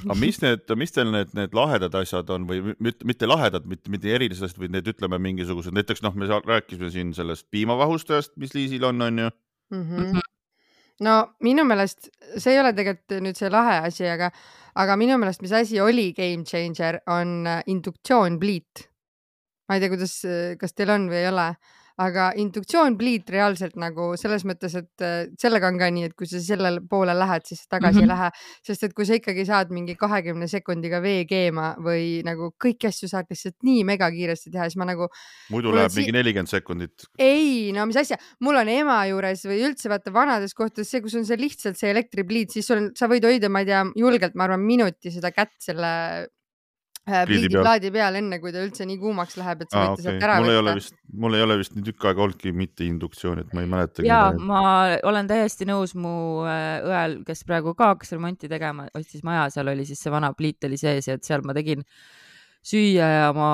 aga 0.07 0.16
mis 0.20 0.40
need, 0.42 0.64
mis 0.81 0.94
teil 0.94 1.11
need, 1.12 1.33
need 1.37 1.55
lahedad 1.57 1.94
asjad 2.00 2.31
on 2.35 2.46
või 2.48 2.74
mitte, 2.79 3.07
mitte 3.09 3.29
lahedad, 3.29 3.66
mitte, 3.70 3.92
mitte 3.92 4.12
erilised 4.16 4.46
asjad, 4.46 4.61
vaid 4.62 4.74
need 4.74 4.90
ütleme 4.92 5.20
mingisugused, 5.22 5.74
näiteks 5.76 6.05
noh, 6.07 6.16
me 6.18 6.29
rääkisime 6.29 6.90
siin 6.92 7.14
sellest 7.16 7.48
piimavahustajast, 7.55 8.37
mis 8.40 8.55
Liisil 8.57 8.87
on, 8.88 9.03
on 9.07 9.24
ju 9.24 9.31
mm. 9.31 9.83
-hmm. 9.83 10.20
no 11.07 11.16
minu 11.46 11.64
meelest 11.64 12.11
see 12.37 12.55
ei 12.55 12.61
ole 12.61 12.72
tegelikult 12.76 13.20
nüüd 13.24 13.38
see 13.38 13.50
lahe 13.50 13.81
asi, 13.88 14.07
aga, 14.09 14.31
aga 14.74 14.96
minu 14.96 15.18
meelest, 15.18 15.42
mis 15.42 15.53
asi 15.53 15.81
oli 15.81 16.12
game 16.12 16.44
changer, 16.44 17.00
on 17.07 17.46
äh, 17.46 17.62
induktsioonpliit. 17.66 18.88
ma 19.68 19.76
ei 19.76 19.81
tea, 19.81 19.92
kuidas, 19.92 20.16
kas 20.59 20.74
teil 20.74 20.90
on 20.90 21.11
või 21.11 21.22
ei 21.22 21.29
ole 21.31 21.53
aga 22.01 22.31
induktsioonpliit 22.41 23.29
reaalselt 23.33 23.77
nagu 23.81 24.13
selles 24.21 24.45
mõttes, 24.49 24.75
et 24.79 25.05
äh, 25.05 25.29
sellega 25.41 25.69
on 25.71 25.79
ka 25.81 25.91
nii, 25.93 26.09
et 26.11 26.17
kui 26.19 26.29
sa 26.31 26.41
sellele 26.43 26.83
poole 26.91 27.15
lähed, 27.17 27.45
siis 27.49 27.67
tagasi 27.67 28.01
mm 28.01 28.01
-hmm. 28.01 28.03
ei 28.03 28.13
lähe, 28.13 28.31
sest 28.67 28.87
et 28.89 28.95
kui 28.97 29.07
sa 29.09 29.19
ikkagi 29.19 29.45
saad 29.49 29.75
mingi 29.75 29.97
kahekümne 30.01 30.49
sekundiga 30.49 31.03
vee 31.03 31.25
keema 31.29 31.75
või 31.79 32.23
nagu 32.27 32.53
kõiki 32.65 32.89
asju 32.89 33.11
saad 33.11 33.31
lihtsalt 33.31 33.59
nii 33.67 33.85
megakiiresti 33.93 34.51
teha, 34.51 34.69
siis 34.69 34.81
ma 34.81 34.89
nagu. 34.89 35.09
muidu 35.51 35.75
läheb 35.75 35.91
si 35.91 36.01
mingi 36.01 36.17
nelikümmend 36.17 36.49
sekundit. 36.49 37.07
ei, 37.19 37.73
no 37.77 37.87
mis 37.87 37.97
asja, 37.97 38.17
mul 38.41 38.57
on 38.57 38.69
ema 38.69 39.05
juures 39.07 39.45
või 39.45 39.63
üldse 39.69 39.89
vaata 39.93 40.13
vanades 40.13 40.55
kohtades 40.55 40.91
see, 40.91 41.01
kus 41.01 41.15
on 41.15 41.25
see 41.25 41.37
lihtsalt 41.37 41.77
see 41.77 41.91
elektripliit, 41.91 42.51
siis 42.51 42.67
sul, 42.67 42.91
sa 42.97 43.09
võid 43.11 43.25
hoida, 43.25 43.49
ma 43.49 43.61
ei 43.61 43.71
tea, 43.73 43.85
julgelt, 43.97 44.35
ma 44.35 44.49
arvan, 44.49 44.65
minuti 44.65 45.13
seda 45.13 45.33
kätt 45.35 45.57
selle 45.61 46.29
pliidiplaadi 47.29 47.90
peal, 47.94 48.18
enne 48.20 48.38
kui 48.42 48.53
ta 48.55 48.62
üldse 48.64 48.87
nii 48.88 48.99
kuumaks 49.01 49.37
läheb, 49.40 49.64
et 49.64 49.73
sa 49.73 49.83
võite 49.83 49.99
okay. 49.99 50.07
sealt 50.07 50.27
ära 50.29 50.38
mul 50.40 50.70
võtta. 50.70 50.96
mul 51.25 51.38
ei 51.38 51.44
ole 51.46 51.59
vist 51.61 51.77
nii 51.77 51.88
tükk 51.90 52.09
aega 52.11 52.25
olnudki 52.27 52.55
mitte 52.57 52.87
induktsiooni, 52.87 53.46
et 53.46 53.53
ma 53.57 53.64
ei 53.64 53.70
mäleta. 53.75 54.07
ja 54.07 54.23
ma 54.37 54.62
olen 55.11 55.31
täiesti 55.31 55.68
nõus, 55.68 55.96
mu 55.99 56.14
äh, 56.46 56.79
õel, 56.87 57.20
kes 57.27 57.44
praegu 57.49 57.75
ka 57.79 57.94
hakkas 57.94 58.14
remonti 58.16 58.51
tegema, 58.53 58.88
ostis 58.96 59.27
maja, 59.27 59.49
seal 59.55 59.73
oli 59.75 59.88
siis 59.88 60.03
see 60.03 60.14
vana 60.14 60.33
pliit 60.37 60.70
oli 60.70 60.81
sees 60.81 61.11
ja 61.11 61.18
et 61.18 61.27
seal 61.27 61.44
ma 61.46 61.57
tegin 61.57 61.85
äh, 61.85 62.20
süüa 62.61 63.07
ja 63.09 63.29
ma 63.33 63.46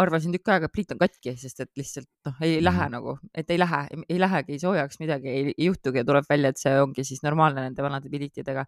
arvasin 0.00 0.32
tükk 0.32 0.48
aega, 0.54 0.68
et 0.68 0.72
pliit 0.72 0.92
on 0.94 1.00
katki, 1.02 1.34
sest 1.36 1.60
et 1.64 1.70
lihtsalt 1.76 2.08
noh, 2.24 2.38
ei 2.44 2.62
lähe 2.64 2.86
mm. 2.86 2.94
nagu, 2.94 3.14
et 3.36 3.50
ei 3.52 3.58
lähe, 3.60 3.80
ei 4.08 4.16
lähegi 4.22 4.56
soojaks, 4.62 5.00
midagi 5.02 5.28
ei, 5.28 5.42
ei 5.52 5.68
juhtugi 5.68 6.00
ja 6.00 6.06
tuleb 6.08 6.28
välja, 6.30 6.52
et 6.54 6.60
see 6.60 6.72
ongi 6.80 7.04
siis 7.04 7.20
normaalne 7.26 7.66
nende 7.66 7.84
vanade 7.84 8.08
pliitidega. 8.12 8.64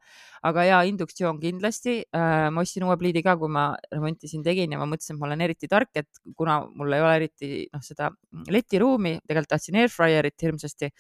aga 0.51 0.67
ja 0.69 0.83
induktsioon 0.89 1.41
kindlasti 1.41 1.97
äh,. 2.17 2.51
ma 2.53 2.65
ostsin 2.65 2.85
uue 2.85 2.99
pliidi 3.01 3.25
ka, 3.25 3.39
kui 3.41 3.49
ma 3.49 3.71
remonti 3.93 4.29
siin 4.29 4.45
tegin 4.45 4.77
ja 4.77 4.81
ma 4.81 4.89
mõtlesin, 4.91 5.17
et 5.17 5.23
ma 5.23 5.31
olen 5.31 5.49
eriti 5.49 5.71
tark, 5.71 5.93
et 5.97 6.23
kuna 6.37 6.61
mul 6.77 6.93
ei 6.93 7.05
ole 7.07 7.17
eriti 7.23 7.51
noh, 7.73 7.85
seda 7.85 8.13
letiruumi, 8.53 9.17
tegelikult 9.25 9.55
tahtsin 9.57 9.81
airfryerit 9.81 10.45
hirmsasti 10.45 10.93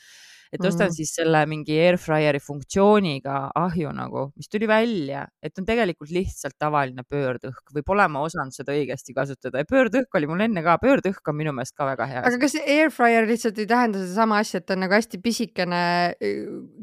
et 0.50 0.64
ostan 0.64 0.88
mm 0.88 0.96
siis 1.00 1.12
selle 1.14 1.40
mingi 1.46 1.76
airfryer'i 1.78 2.40
funktsiooniga 2.42 3.34
ahju 3.56 3.92
nagu, 3.94 4.24
mis 4.38 4.48
tuli 4.50 4.66
välja, 4.68 5.22
et 5.42 5.58
on 5.60 5.66
tegelikult 5.68 6.10
lihtsalt 6.12 6.56
tavaline 6.58 7.04
pöördõhk 7.06 7.70
või 7.74 7.84
pole 7.86 8.06
ma 8.10 8.24
osanud 8.26 8.54
seda 8.54 8.74
õigesti 8.74 9.14
kasutada 9.14 9.62
ja 9.62 9.68
pöördõhk 9.68 10.18
oli 10.18 10.28
mul 10.30 10.42
enne 10.46 10.64
ka, 10.66 10.74
pöördõhk 10.82 11.30
on 11.30 11.38
minu 11.38 11.54
meelest 11.54 11.76
ka 11.78 11.86
väga 11.86 12.08
hea. 12.10 12.24
aga 12.26 12.40
kas 12.42 12.56
airfryer 12.60 13.28
lihtsalt 13.30 13.60
ei 13.62 13.68
tähenda 13.70 14.02
sedasama 14.02 14.40
asja, 14.42 14.60
et 14.60 14.66
ta 14.66 14.74
on 14.74 14.84
nagu 14.84 14.96
hästi 14.96 15.22
pisikene, 15.22 15.82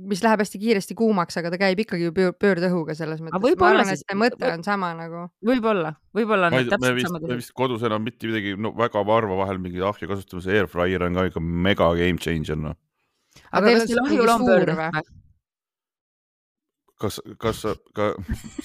mis 0.08 0.24
läheb 0.24 0.46
hästi 0.46 0.64
kiiresti 0.64 0.98
kuumaks, 0.98 1.40
aga 1.42 1.52
ta 1.54 1.62
käib 1.66 1.84
ikkagi 1.84 2.08
ju 2.08 2.16
pöördõhuga 2.16 2.96
selles 2.98 3.20
mõttes. 3.20 3.60
ma 3.60 3.72
arvan, 3.74 3.94
et 3.94 4.04
see 4.06 4.20
mõte 4.24 4.54
on 4.54 4.66
sama 4.68 4.94
nagu. 4.98 5.28
võib-olla, 5.52 5.98
võib-olla. 6.16 6.54
me 6.56 6.64
vist, 6.96 7.20
me 7.20 7.40
vist 7.44 7.56
kodus 7.58 7.84
enam 7.84 8.08
mitte 8.08 8.32
midagi, 8.32 8.56
no 8.56 8.72
väga 8.78 9.04
harva 9.04 9.44
vahel 9.44 9.60
mingi 9.60 9.84
ahju 9.84 10.08
kasutame, 10.08 10.46
see 10.48 10.62
airfryer 10.62 11.10
on 11.10 11.20
ka 11.20 11.32
ikka 11.34 11.44
mega 11.44 11.92
game 12.00 12.24
changer 12.24 12.56
noh 12.56 12.78
aga 13.52 13.78
kas 13.78 13.88
teil 13.90 14.04
ahjul 14.04 14.34
on 14.34 14.46
pöördõhk? 14.48 15.14
kas, 17.02 17.20
kas 17.42 17.64
ka 17.96 18.10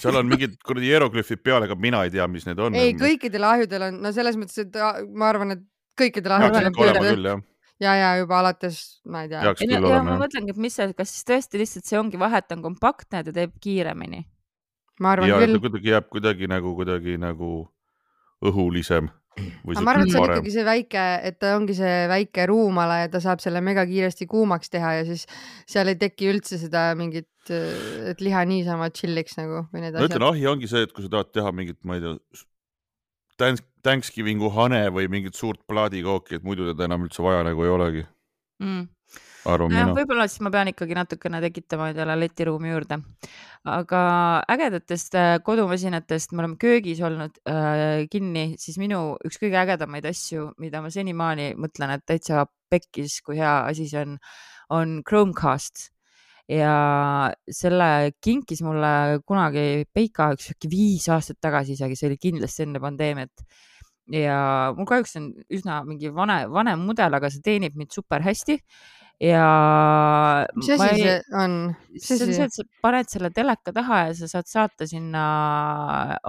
seal 0.00 0.18
on 0.20 0.28
mingid 0.30 0.58
kuradi 0.66 0.90
hieroglüüfid 0.92 1.42
peal, 1.44 1.66
aga 1.66 1.76
mina 1.78 2.02
ei 2.06 2.12
tea, 2.14 2.26
mis 2.30 2.46
need 2.48 2.60
on. 2.62 2.76
ei, 2.78 2.94
kõikidel 2.98 3.46
ahjudel 3.48 3.88
on, 3.88 4.02
no 4.04 4.12
selles 4.16 4.38
mõttes, 4.40 4.64
et 4.64 4.78
ma 5.12 5.30
arvan, 5.30 5.56
et 5.56 5.64
kõikidel 6.00 6.36
ahjudel 6.38 6.70
on 6.70 6.78
pöördõhk. 6.78 7.46
ja, 7.82 7.94
ja 7.98 8.10
juba 8.22 8.40
alates, 8.40 8.82
ma 9.04 9.24
ei 9.26 9.32
tea. 9.32 9.44
ja, 9.44 9.54
ja 9.68 10.02
ma 10.04 10.18
mõtlengi, 10.24 10.54
et 10.56 10.60
mis 10.64 10.76
see, 10.78 10.92
kas 10.96 11.12
siis 11.14 11.28
tõesti 11.28 11.62
lihtsalt 11.62 11.88
see 11.88 12.00
ongi 12.00 12.20
vahe, 12.20 12.40
et 12.40 12.56
on 12.56 12.64
kompaktne 12.64 13.20
ja 13.22 13.28
ta 13.28 13.36
teeb 13.42 13.56
kiiremini? 13.62 14.24
ma 15.02 15.16
arvan 15.16 15.28
ja, 15.28 15.40
küll. 15.42 15.60
kuidagi 15.60 15.94
jääb 15.94 16.08
kuidagi 16.12 16.48
nagu, 16.50 16.76
kuidagi 16.78 17.18
nagu 17.20 17.52
õhulisem 18.42 19.10
ma 19.38 19.92
arvan, 19.92 20.04
et 20.04 20.12
see 20.12 20.20
on 20.20 20.26
parem. 20.26 20.38
ikkagi 20.38 20.54
see 20.54 20.64
väike, 20.66 21.02
et 21.28 21.38
ta 21.40 21.54
ongi 21.56 21.76
see 21.78 21.96
väike 22.10 22.46
ruumala 22.50 22.98
ja 23.02 23.10
ta 23.12 23.20
saab 23.24 23.42
selle 23.44 23.62
mega 23.64 23.84
kiiresti 23.88 24.28
kuumaks 24.30 24.72
teha 24.72 24.94
ja 25.00 25.04
siis 25.08 25.26
seal 25.70 25.88
ei 25.92 25.98
teki 26.00 26.30
üldse 26.34 26.58
seda 26.60 26.90
mingit, 26.98 27.28
et 27.50 28.20
liha 28.22 28.44
niisama 28.48 28.90
chill'iks 28.94 29.38
nagu 29.40 29.64
või 29.72 29.84
need 29.86 29.96
ma 29.96 30.06
ütlen, 30.06 30.22
asjad. 30.22 30.28
ahi 30.30 30.48
ongi 30.52 30.70
see, 30.70 30.84
et 30.86 30.92
kui 30.94 31.06
sa 31.06 31.12
tahad 31.16 31.32
teha 31.34 31.52
mingit, 31.56 31.80
ma 31.84 31.98
ei 31.98 32.04
tea, 32.04 32.16
Thanks- 33.40 33.64
Thanksgiving'u 33.82 34.50
hane 34.54 34.84
või 34.94 35.08
mingit 35.10 35.34
suurt 35.34 35.62
plaadikooki, 35.66 36.36
et 36.38 36.44
muidu 36.46 36.68
teda 36.68 36.84
enam 36.86 37.08
üldse 37.08 37.24
vaja 37.24 37.40
nagu 37.48 37.64
ei 37.64 37.72
olegi, 37.72 38.04
mm.. 38.62 38.84
Arvan 39.48 39.72
mina. 39.72 39.94
võib-olla 39.96 40.26
siis 40.30 40.42
ma 40.44 40.52
pean 40.54 40.70
ikkagi 40.72 40.96
natukene 40.98 41.40
tekitama 41.44 41.90
endale 41.92 42.16
letiruumi 42.20 42.72
juurde. 42.72 42.98
aga 43.64 44.02
ägedatest 44.54 45.18
äh, 45.18 45.36
kodumasinatest 45.44 46.32
me 46.32 46.44
oleme 46.44 46.58
köögis 46.60 47.02
olnud 47.02 47.38
äh, 47.48 48.04
kinni, 48.10 48.52
siis 48.58 48.78
minu 48.82 49.16
üks 49.26 49.40
kõige 49.42 49.60
ägedamaid 49.62 50.06
asju, 50.10 50.52
mida 50.62 50.82
ma 50.82 50.90
senimaani 50.90 51.52
mõtlen, 51.60 51.96
et 51.96 52.06
täitsa 52.06 52.46
pekkis, 52.72 53.20
kui 53.22 53.38
hea 53.40 53.58
asi 53.68 53.88
see 53.90 54.02
on, 54.02 54.16
on 54.72 55.00
Chromecast 55.06 55.92
ja 56.50 57.32
selle 57.50 58.12
kinkis 58.22 58.62
mulle 58.66 59.20
kunagi 59.28 59.84
Peika 59.94 60.32
üks 60.34 60.50
äkki 60.54 60.70
viis 60.72 61.06
aastat 61.12 61.40
tagasi 61.42 61.76
isegi, 61.76 61.98
see 61.98 62.10
oli 62.10 62.18
kindlasti 62.20 62.66
enne 62.66 62.82
pandeemiat. 62.82 63.44
ja 64.12 64.72
mul 64.76 64.86
kahjuks 64.88 65.14
on 65.20 65.30
üsna 65.52 65.82
mingi 65.86 66.10
vane, 66.14 66.42
vanem 66.50 66.82
mudel, 66.88 67.14
aga 67.14 67.30
see 67.30 67.44
teenib 67.44 67.76
mind 67.78 67.94
super 67.94 68.24
hästi. 68.24 68.58
Ja 69.22 69.46
mis 70.56 70.68
asi 70.74 70.88
ei- 70.88 71.02
see 71.02 71.18
on? 71.38 71.52
see 72.02 72.16
on 72.24 72.32
see, 72.32 72.46
et 72.48 72.54
sa 72.56 72.64
paned 72.82 73.10
selle 73.12 73.30
teleka 73.34 73.74
taha 73.76 73.98
ja 74.08 74.14
sa 74.18 74.28
saad 74.30 74.48
saata 74.50 74.88
sinna 74.90 75.22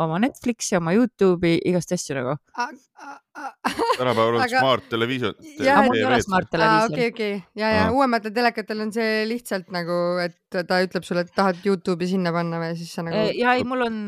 oma 0.03 0.19
Netflixi, 0.21 0.75
oma 0.77 0.93
Youtube'i, 0.93 1.57
igast 1.71 1.95
asju 1.95 2.19
nagu. 2.19 2.35
tänapäeval 3.97 4.37
on 4.37 4.49
smart 4.49 4.85
televisioon. 4.91 5.33
Jah, 5.63 5.81
mul 5.87 5.97
ei 5.97 6.05
ole 6.05 6.21
smart 6.21 6.49
aa, 6.49 6.53
televiisor 6.53 6.93
okei, 6.93 7.09
okei, 7.15 7.33
ja, 7.57 7.71
ja 7.77 7.83
uuematel 7.95 8.35
telekatel 8.35 8.85
on 8.85 8.93
see 8.95 9.23
lihtsalt 9.29 9.73
nagu, 9.73 9.97
et 10.23 10.37
ta 10.69 10.81
ütleb 10.85 11.07
sulle, 11.07 11.25
et 11.25 11.33
tahad 11.35 11.63
Youtube'i 11.65 12.11
sinna 12.13 12.33
panna 12.35 12.61
või 12.61 12.75
siis 12.77 12.93
sa 12.93 13.05
nagu 13.07 13.25
ja 13.33 13.57
ei, 13.57 13.65
mul 13.67 13.87
on 13.87 13.99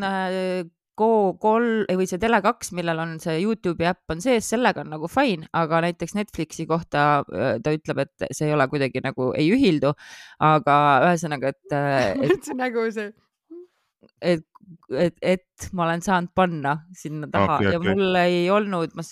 äh, 0.96 1.02
Go3 1.02 1.98
või 2.00 2.08
see 2.10 2.22
Tele2, 2.22 2.72
millel 2.78 3.02
on 3.04 3.18
see 3.24 3.38
Youtube'i 3.44 3.90
äpp 3.92 4.16
on 4.16 4.24
sees, 4.24 4.48
sellega 4.52 4.84
on 4.84 4.94
nagu 4.96 5.10
fine, 5.12 5.48
aga 5.54 5.82
näiteks 5.86 6.16
Netflixi 6.18 6.68
kohta 6.70 7.26
äh, 7.28 7.56
ta 7.64 7.76
ütleb, 7.76 8.06
et 8.06 8.28
see 8.32 8.50
ei 8.50 8.56
ole 8.56 8.68
kuidagi 8.72 9.04
nagu 9.04 9.32
ei 9.38 9.52
ühildu. 9.54 9.94
aga 10.40 10.80
ühesõnaga, 11.10 11.54
et, 11.54 11.78
et, 12.30 12.42
see 12.44 12.58
nägu 12.58 12.88
see. 12.96 13.12
et, 14.22 14.46
et, 14.92 15.16
et 15.22 15.70
ma 15.74 15.86
olen 15.90 16.04
saanud 16.06 16.34
panna 16.36 16.80
sinna 16.96 17.30
taha 17.32 17.60
Okei, 17.60 17.72
ja 17.72 17.80
okei. 17.80 17.96
mul 17.96 18.22
ei 18.24 18.50
olnud, 18.54 18.96
ma, 18.96 19.06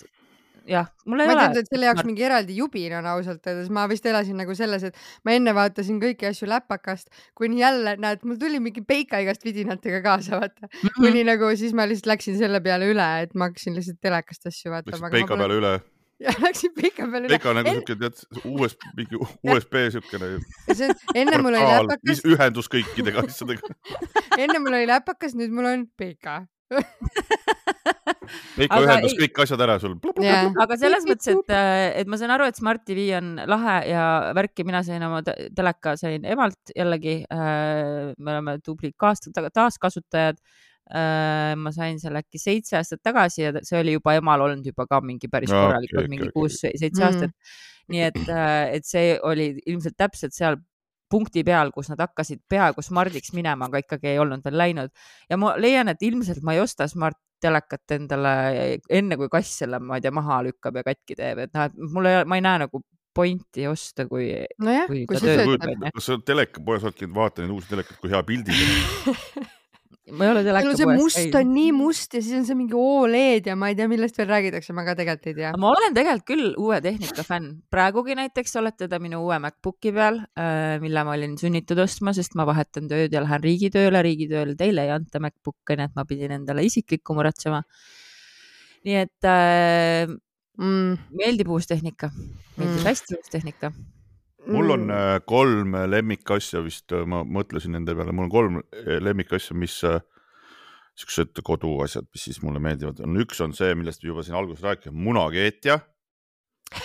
jah, 0.70 0.90
mul 1.06 1.24
ei 1.24 1.28
ma 1.28 1.34
ei 1.34 1.36
ole 1.36 1.44
teadnud, 1.44 1.62
et 1.62 1.72
selle 1.72 1.88
jaoks 1.90 2.08
mingi 2.08 2.26
eraldi 2.28 2.58
jubin 2.58 2.96
on 3.00 3.08
ausalt 3.14 3.48
öeldes, 3.50 3.72
ma 3.74 3.86
vist 3.92 4.06
elasin 4.10 4.38
nagu 4.40 4.56
selles, 4.58 4.86
et 4.90 5.00
ma 5.28 5.36
enne 5.38 5.54
vaatasin 5.56 6.00
kõiki 6.04 6.30
asju 6.30 6.50
läpakast, 6.52 7.10
kuni 7.40 7.62
jälle 7.62 7.96
näed, 8.02 8.24
mul 8.28 8.40
tuli 8.42 8.62
mingi 8.64 8.84
peika 8.88 9.22
igast 9.24 9.44
vidinatega 9.46 10.04
kaasa, 10.06 10.40
vaata. 10.42 10.70
Mhm. 10.70 11.00
kuni 11.00 11.26
nagu 11.28 11.50
siis 11.60 11.76
ma 11.76 11.88
lihtsalt 11.90 12.14
läksin 12.14 12.38
selle 12.40 12.62
peale 12.64 12.88
üle, 12.92 13.10
et 13.26 13.36
ma 13.36 13.52
hakkasin 13.52 13.76
lihtsalt 13.78 14.00
telekast 14.04 14.48
asju 14.52 14.72
vaatama. 14.74 15.10
Läksid 15.10 15.20
Peika 15.20 15.40
peale 15.40 15.60
üle. 15.60 15.74
jah, 16.26 16.40
läksin 16.44 16.74
peika 16.78 17.08
peale 17.10 17.28
üle. 17.28 17.36
Peika 17.36 17.52
on 17.52 17.60
nagu 17.60 17.76
siuke, 17.78 17.98
tead, 18.00 18.24
US, 18.54 18.78
mingi 18.98 19.20
USB 19.52 19.80
siukene 19.96 20.32
see, 20.72 20.90
enne 21.20 21.42
mul 21.44 21.58
oli 21.60 21.76
läpakas, 21.76 22.24
ühendus 22.30 22.72
kõikidega 22.72 23.26
asjadega. 23.28 23.76
enne 24.38 24.64
mul 24.64 24.80
oli 24.80 24.90
läpakas, 24.90 25.36
nüüd 25.40 25.56
mul 25.56 25.72
on 25.74 25.88
peika. 26.00 26.44
Aga 28.70 28.80
ühendas 28.84 29.14
ei- 29.14 29.20
kõik 29.24 29.40
asjad 29.46 29.62
ära 29.66 29.78
sul. 29.80 29.96
jah, 30.24 30.50
aga 30.64 30.78
selles 30.80 31.06
mõttes, 31.08 31.30
et, 31.32 31.54
et 32.02 32.08
ma 32.12 32.18
saan 32.20 32.34
aru, 32.36 32.48
et 32.52 32.60
Smart 32.60 32.84
TV 32.86 33.06
on 33.18 33.36
lahe 33.50 33.78
ja 33.90 34.04
värki, 34.36 34.66
mina 34.68 34.82
sain 34.84 35.04
oma 35.08 35.22
te- 35.26 35.50
teleka 35.56 35.96
sain 36.00 36.26
emalt 36.26 36.74
jällegi. 36.76 37.24
me 37.32 38.32
oleme 38.36 38.58
tublid 38.66 38.94
kaas-, 39.00 39.24
taaskasutajad. 39.34 40.38
ma 41.64 41.72
sain 41.72 41.96
selle 42.02 42.20
äkki 42.20 42.38
seitse 42.42 42.76
aastat 42.76 43.00
tagasi 43.08 43.42
ja 43.46 43.52
see 43.64 43.80
oli 43.80 43.94
juba 43.96 44.18
emal 44.20 44.42
olnud 44.50 44.66
juba 44.68 44.84
ka 44.86 45.00
mingi 45.02 45.30
päris 45.32 45.50
korralikult 45.54 46.04
okei, 46.04 46.12
mingi 46.12 46.28
kuus-seitse 46.36 47.00
Mm. 47.00 47.06
aastat. 47.08 47.32
nii 47.88 48.02
et, 48.10 48.20
et 48.78 48.86
see 48.86 49.18
oli 49.24 49.48
ilmselt 49.66 49.96
täpselt 49.98 50.36
seal 50.36 50.58
punkti 51.14 51.44
peal, 51.46 51.70
kus 51.76 51.92
nad 51.92 52.02
hakkasid 52.02 52.42
peaaegu 52.50 52.84
smardiks 52.86 53.34
minema, 53.38 53.70
aga 53.70 53.84
ikkagi 53.84 54.14
ei 54.14 54.22
olnud 54.24 54.44
veel 54.46 54.58
läinud. 54.60 54.94
Ja 55.30 55.38
ma 55.42 55.54
leian, 55.60 55.92
et 55.94 56.02
ilmselt 56.06 56.42
ma 56.46 56.58
ei 56.58 56.64
osta 56.64 56.90
smart 56.90 57.20
telekat 57.44 57.98
endale 57.98 58.34
enne, 58.90 59.18
kui 59.20 59.30
kass 59.32 59.60
selle, 59.64 59.80
ma 59.84 60.00
ei 60.00 60.04
tea, 60.04 60.14
maha 60.16 60.42
lükkab 60.48 60.80
ja 60.80 60.86
katki 60.88 61.18
teeb, 61.20 61.44
et 61.46 61.56
noh, 61.56 61.68
et 61.68 61.96
mul 61.96 62.10
ei 62.10 62.22
ole, 62.22 62.28
ma 62.30 62.40
ei 62.40 62.46
näe 62.46 62.62
nagu 62.66 62.84
pointi 63.14 63.68
osta, 63.70 64.08
kui 64.10 64.30
nojah, 64.64 64.88
kui 64.90 65.20
see 65.22 65.36
töötab, 65.44 65.90
kas 65.94 66.08
sa 66.10 66.18
telekapoes 66.26 66.88
oledki, 66.88 67.10
vaata 67.14 67.44
neid 67.44 67.54
uusi 67.54 67.70
telekaid, 67.74 68.00
kui 68.02 68.14
hea 68.14 68.24
pildid 68.26 68.64
on. 68.64 69.52
ma 70.12 70.26
ei 70.26 70.32
ole 70.34 70.42
seal 70.44 70.58
on 70.58 70.76
see 70.76 70.84
teleka 70.84 71.00
must 71.00 71.36
on 71.40 71.52
nii 71.56 71.72
must 71.72 72.16
ja 72.18 72.22
siis 72.24 72.36
on 72.36 72.48
see 72.48 72.58
mingi 72.60 72.76
Oled 72.76 73.48
ja 73.48 73.56
ma 73.56 73.70
ei 73.72 73.78
tea, 73.78 73.88
millest 73.88 74.18
veel 74.20 74.28
räägitakse, 74.28 74.76
ma 74.76 74.84
ka 74.84 74.98
tegelikult 75.00 75.30
ei 75.32 75.38
tea. 75.38 75.52
ma 75.60 75.70
olen 75.72 75.96
tegelikult 75.96 76.28
küll 76.28 76.50
uue 76.60 76.82
tehnika 76.84 77.24
fänn, 77.28 77.54
praegugi 77.72 78.18
näiteks 78.20 78.60
olete 78.60 78.90
te 78.92 79.00
minu 79.04 79.22
uue 79.24 79.40
MacBooki 79.46 79.94
peal, 79.96 80.20
mille 80.84 81.06
ma 81.08 81.16
olin 81.16 81.38
sunnitud 81.40 81.80
ostma, 81.86 82.12
sest 82.18 82.36
ma 82.40 82.48
vahetan 82.50 82.92
tööd 82.92 83.16
ja 83.16 83.24
lähen 83.24 83.46
riigitööle, 83.48 84.04
riigitööle 84.04 84.58
teile 84.60 84.88
ei 84.90 84.94
anta 84.98 85.24
MacBook'e, 85.24 85.80
nii 85.80 85.88
et 85.88 85.96
ma 85.96 86.08
pidin 86.10 86.36
endale 86.36 86.68
isiklikku 86.68 87.16
muretsema. 87.16 87.64
nii 88.84 89.00
et 89.06 89.32
äh, 89.32 90.12
mm.. 90.60 91.00
meeldib 91.16 91.56
uus 91.56 91.72
tehnika, 91.72 92.12
meeldib 92.58 92.82
Mm. 92.84 92.88
hästi 92.92 93.16
uus 93.16 93.32
tehnika. 93.32 93.72
Mul 94.52 94.74
on 94.76 94.90
äh, 94.92 95.20
kolm 95.26 95.76
lemmikasja 95.88 96.64
vist, 96.66 96.92
ma 97.08 97.24
mõtlesin 97.24 97.76
nende 97.78 97.96
peale, 97.96 98.16
mul 98.16 98.28
on 98.28 98.34
kolm 98.34 98.60
äh, 98.62 98.98
lemmikasja, 99.04 99.56
mis 99.58 99.80
äh, 99.88 100.02
siuksed 101.00 101.42
koduasjad, 101.46 102.06
mis 102.14 102.28
siis 102.30 102.42
mulle 102.44 102.62
meeldivad, 102.64 103.02
on 103.06 103.18
üks 103.24 103.42
on 103.44 103.56
see, 103.58 103.74
millest 103.78 104.04
juba 104.06 104.24
siin 104.26 104.38
alguses 104.38 104.64
rääkisime, 104.66 104.98
munakeetja. 105.08 105.80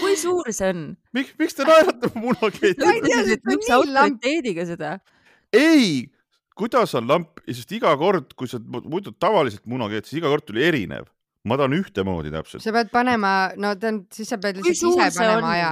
kui 0.00 0.14
suur 0.18 0.46
see 0.54 0.68
on? 0.70 0.82
miks, 1.16 1.32
miks 1.40 1.56
te 1.58 1.64
naerate 1.66 2.10
Ma 2.12 2.20
munakeetja 2.22 2.92
ei? 2.92 3.00
tea, 3.02 3.22
see 3.26 3.38
on 3.40 3.56
üks 3.56 3.66
nii 3.66 3.72
lamp. 3.72 3.88
autoriteediga 4.04 4.66
seda. 4.68 4.90
ei, 5.56 6.06
kuidas 6.58 6.94
on 6.98 7.08
lamp, 7.10 7.42
sest 7.48 7.72
iga 7.74 7.92
kord, 7.98 8.30
kui 8.38 8.50
sa 8.50 8.60
muidu 8.62 9.10
tavaliselt 9.18 9.66
munakeet, 9.70 10.06
siis 10.06 10.20
iga 10.20 10.30
kord 10.32 10.46
tuli 10.46 10.62
erinev. 10.66 11.10
Ma 11.46 11.58
tahan 11.60 11.76
ühtemoodi 11.78 12.32
täpselt. 12.34 12.64
sa 12.64 12.74
pead 12.74 12.90
panema, 12.94 13.34
no 13.60 13.74
ta 13.80 13.92
on, 13.92 14.02
siis 14.14 14.32
sa 14.32 14.40
pead 14.42 14.58
lihtsalt 14.60 14.96
ise 14.96 15.20
panema 15.20 15.38
on? 15.38 15.50
aja. 15.52 15.70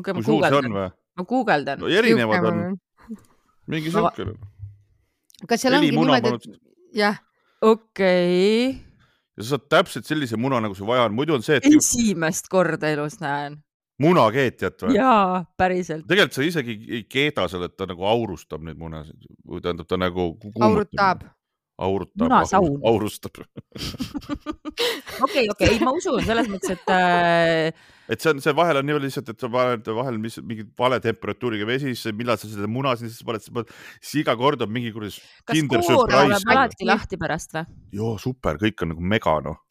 okei, 0.00 0.16
ma 0.16 0.24
see 0.24 0.32
on 0.32 0.40
guugeldan, 0.40 0.96
ma 1.20 1.28
guugeldan 1.34 1.82
no. 1.82 1.92
erinevad 1.92 2.50
on, 2.52 2.64
mingi 3.72 3.92
Ma- 3.92 4.08
siukene. 4.08 4.36
kas 5.48 5.64
seal 5.64 5.78
ongi 5.78 5.92
niimoodi, 5.92 6.34
et 6.34 6.98
jah, 7.02 7.20
okei, 7.60 8.72
ja 9.36 9.44
sa 9.44 9.54
saad 9.54 9.68
täpselt 9.72 10.08
sellise 10.08 10.40
muna, 10.40 10.60
nagu 10.64 10.76
sul 10.78 10.88
vaja 10.88 11.06
on, 11.10 11.16
muidu 11.16 11.36
on 11.36 11.44
see, 11.44 11.60
et 11.60 11.68
esimest 11.68 12.48
korda 12.52 12.90
elus 12.94 13.20
näen. 13.20 13.60
munakeetjat 14.02 14.88
või? 14.88 14.96
jaa, 14.96 15.44
päriselt. 15.60 16.08
tegelikult 16.08 16.40
sa 16.40 16.44
isegi 16.48 16.80
ei 16.88 17.04
keeda 17.08 17.46
seal, 17.52 17.68
et 17.68 17.76
ta 17.76 17.88
nagu 17.88 18.08
aurustab 18.08 18.64
neid 18.64 18.80
munasid 18.80 19.28
või 19.44 19.62
tähendab, 19.64 19.88
ta 19.88 20.00
nagu. 20.00 20.32
aurutab.. 20.64 21.28
aurutab, 21.78 22.24
Munasaun. 22.24 22.78
aurustab. 22.84 23.42
okei, 25.26 25.44
okei, 25.52 25.68
ei 25.74 25.82
ma 25.84 25.92
usun 25.96 26.22
selles 26.24 26.48
mõttes, 26.48 26.72
et 26.76 26.92
äh, 26.92 27.84
et 28.08 28.22
see 28.22 28.30
on, 28.32 28.40
see 28.42 28.54
vahel 28.56 28.80
on 28.80 28.86
niimoodi 28.86 29.08
lihtsalt, 29.08 29.32
et 29.32 29.42
sa 29.42 29.50
paned 29.52 29.90
vahel 29.98 30.18
mis 30.22 30.38
mingi 30.46 30.66
vale 30.78 30.98
temperatuuriga 31.04 31.66
vesi, 31.68 31.92
siis 31.94 32.14
millal 32.16 32.38
sa 32.40 32.48
selle 32.50 32.70
muna 32.70 32.94
sinna 32.96 33.12
sisse 33.12 33.26
paned, 33.26 33.44
siis 33.44 33.54
paned, 33.54 33.72
siis 34.00 34.22
iga 34.22 34.36
kord 34.38 34.62
on 34.64 34.72
mingi 34.72 34.94
kuradi 34.94 35.18
kas 35.44 35.62
koor 35.68 36.08
tuleb. 36.08 36.36
alati 36.54 36.88
lahti 36.88 37.20
pärast 37.20 37.56
või? 37.56 37.66
joo, 37.98 38.16
super, 38.22 38.60
kõik 38.62 38.86
on 38.86 38.94
nagu 38.94 39.12
mega 39.14 39.38
noh. 39.44 39.62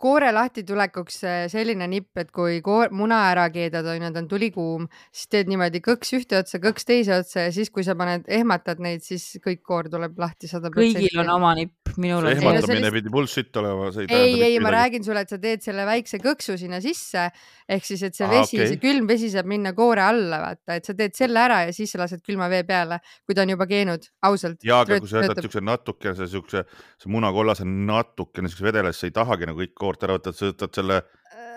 Koore 0.00 0.30
lahtitulekuks 0.32 1.18
äh, 1.28 1.40
selline 1.52 1.86
nipp, 1.90 2.10
et 2.20 2.30
kui 2.34 2.60
koor, 2.64 2.92
muna 2.96 3.20
ära 3.30 3.46
keedad, 3.52 3.86
onju, 3.92 4.12
ta 4.14 4.22
on 4.22 4.28
tulikuum, 4.30 4.86
siis 5.12 5.30
teed 5.32 5.50
niimoodi 5.52 5.82
kõks 5.84 6.14
ühte 6.18 6.38
otsa, 6.40 6.60
kõks 6.62 6.88
teise 6.88 7.18
otsa 7.20 7.46
ja 7.48 7.54
siis, 7.54 7.72
kui 7.74 7.84
sa 7.86 7.96
paned, 7.98 8.24
ehmatad 8.28 8.80
neid, 8.82 9.04
siis 9.06 9.26
kõik 9.44 9.62
koor 9.66 9.90
tuleb 9.92 10.18
lahti 10.20 10.50
sada 10.50 10.72
kõigil 10.74 11.20
on 11.20 11.34
oma 11.36 11.52
nipp, 11.58 11.79
minul 11.98 12.22
see 12.22 12.30
on 12.30 12.30
Ei, 12.30 12.38
no 12.44 12.50
ehmatamine 12.50 12.78
lihtsalt- 12.80 12.96
pidi 12.98 13.12
bullshit 13.14 13.56
olema, 13.60 13.88
see 13.94 14.04
ei 14.04 14.06
ei, 14.06 14.10
tähenda 14.14 14.46
ei, 14.46 14.58
ma. 14.62 14.70
räägin 14.76 15.04
sulle, 15.06 15.24
et 15.26 15.32
sa 15.34 15.38
teed 15.42 15.64
selle 15.64 15.86
väikse 15.88 16.20
kõksu 16.22 16.56
sinna 16.60 16.80
sisse 16.84 17.26
ehk 17.68 17.84
siis, 17.88 18.02
et 18.06 18.14
see 18.18 18.26
Aa, 18.26 18.32
vesi, 18.36 18.58
okei. 18.58 18.68
see 18.72 18.80
külm 18.82 19.08
vesi 19.10 19.30
saab 19.32 19.46
minna 19.50 19.72
koore 19.76 20.02
alla, 20.04 20.40
vaata, 20.44 20.78
et 20.80 20.84
sa 20.90 20.94
teed 20.98 21.14
selle 21.18 21.40
ära 21.42 21.62
ja 21.66 21.72
siis 21.76 21.90
sa 21.94 22.02
lased 22.02 22.22
külma 22.26 22.48
vee 22.52 22.62
peale, 22.68 23.00
kui 23.26 23.34
ta 23.34 23.42
on 23.46 23.54
juba 23.54 23.66
keenud, 23.70 24.10
ausalt. 24.28 24.60
ja, 24.66 24.82
aga 24.84 25.00
kui 25.00 25.08
sa 25.10 25.24
jätad 25.24 25.42
siukse 25.46 25.62
natukese 25.64 26.26
siukse, 26.30 26.64
see 27.00 27.10
munakollase 27.12 27.64
natukene 27.66 28.50
siukse 28.50 28.66
vedele, 28.68 28.92
siis 28.92 29.06
sa 29.06 29.10
ei 29.10 29.16
tahagi 29.22 29.50
nagu 29.50 29.62
kõik 29.64 29.74
koort 29.78 30.04
ära 30.06 30.18
võtta, 30.18 30.34
sa 30.36 30.52
võtad 30.52 30.74
selle 30.76 31.02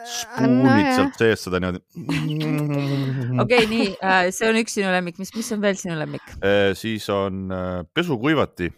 spuunid 0.04 0.90
sealt 0.98 1.16
seest 1.20 1.48
seda 1.48 1.60
niimoodi. 1.64 3.40
okei, 3.44 3.66
nii, 3.72 3.90
see 4.36 4.50
on 4.50 4.60
üks 4.60 4.76
sinu 4.78 4.92
lemmik, 4.94 5.20
mis, 5.22 5.32
mis 5.36 5.52
on 5.56 5.62
veel 5.64 5.78
sinu 5.80 5.98
lemmik? 6.00 6.34
siis 6.80 7.08
on 7.14 7.46
äh, 7.54 7.84
pesukuivati, 7.96 8.70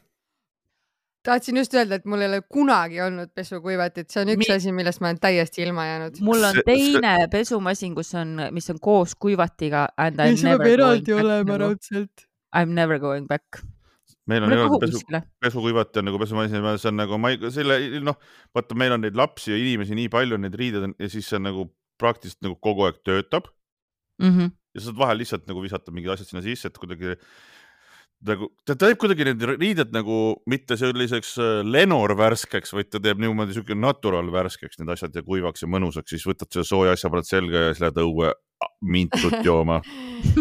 tahtsin 1.25 1.57
just 1.57 1.73
öelda, 1.73 1.97
et 1.99 2.05
mul 2.05 2.21
ei 2.21 2.27
ole 2.29 2.39
kunagi 2.53 3.01
olnud 3.01 3.31
pesukuivatit, 3.35 4.09
see 4.13 4.21
on 4.23 4.31
üks 4.35 4.43
Mi- 4.45 4.53
asi, 4.55 4.71
millest 4.71 5.01
ma 5.01 5.09
olen 5.11 5.19
täiesti 5.23 5.63
ilma 5.65 5.85
jäänud. 5.89 6.19
mul 6.21 6.43
on 6.43 6.53
See- 6.55 6.63
see- 6.63 6.91
teine 7.01 7.27
pesumasin, 7.33 7.95
kus 7.97 8.13
on, 8.15 8.35
mis 8.55 8.69
on 8.69 8.79
koos 8.79 9.15
kuivatiga 9.15 9.87
and 9.97 10.19
I 10.19 10.31
m 10.31 10.43
never 10.43 10.77
going 10.77 11.05
back. 11.05 11.47
Nagu. 11.47 11.57
raudselt. 11.63 12.27
I 12.55 12.61
m 12.65 12.75
never 12.77 12.99
going 12.99 13.27
back. 13.27 13.61
meil 14.27 14.41
on 14.43 14.53
eraldi 14.55 14.79
pesu, 14.81 14.99
pesukuivati 15.41 15.99
on 16.01 16.05
nagu 16.09 16.17
pesumasin, 16.19 16.63
see 16.81 16.89
on 16.89 16.95
nagu 16.97 17.17
ma 17.21 17.29
ei, 17.29 17.37
selle 17.53 17.75
noh, 18.01 18.15
vaata, 18.55 18.73
meil 18.77 18.95
on 18.95 19.01
neid 19.05 19.13
lapsi 19.19 19.51
ja 19.51 19.57
inimesi 19.57 19.93
nii 19.99 20.09
palju, 20.09 20.37
neid 20.41 20.55
riideid 20.57 20.83
on 20.87 20.95
ja 20.99 21.09
siis 21.13 21.27
see 21.29 21.37
on 21.37 21.43
nagu 21.45 21.65
praktiliselt 22.01 22.41
nagu 22.41 22.55
kogu 22.61 22.87
aeg 22.87 22.97
töötab 23.05 23.45
Mhm. 24.21 24.49
ja 24.73 24.79
sa 24.81 24.87
saad 24.89 24.97
vahel 24.97 25.17
lihtsalt 25.21 25.45
nagu 25.47 25.61
visata 25.61 25.91
mingid 25.93 26.09
asjad 26.15 26.27
sinna 26.31 26.41
sisse, 26.41 26.67
et 26.71 26.77
kuidagi 26.81 27.13
nagu 28.27 28.49
ta 28.67 28.77
teeb 28.79 28.99
kuidagi 29.01 29.27
need 29.29 29.45
riided 29.55 29.93
nagu 29.95 30.19
mitte 30.51 30.77
selliseks 30.79 31.35
äh, 31.41 31.51
Lenor 31.65 32.15
värskeks, 32.17 32.73
vaid 32.75 32.91
ta 32.91 33.01
teeb 33.03 33.21
niimoodi 33.21 33.57
siuke 33.57 33.77
natural 33.77 34.31
värskeks 34.33 34.81
need 34.81 34.91
asjad 34.95 35.15
ja 35.15 35.25
kuivaks 35.25 35.65
ja 35.65 35.71
mõnusaks, 35.71 36.15
siis 36.15 36.25
võtad 36.27 36.51
selle 36.51 36.67
sooja 36.67 36.95
asja, 36.95 37.11
paned 37.13 37.29
selga 37.29 37.67
ja 37.67 37.73
siis 37.73 37.85
lähed 37.85 38.03
õue 38.03 38.33
mintut 38.81 39.33
jooma. 39.43 39.81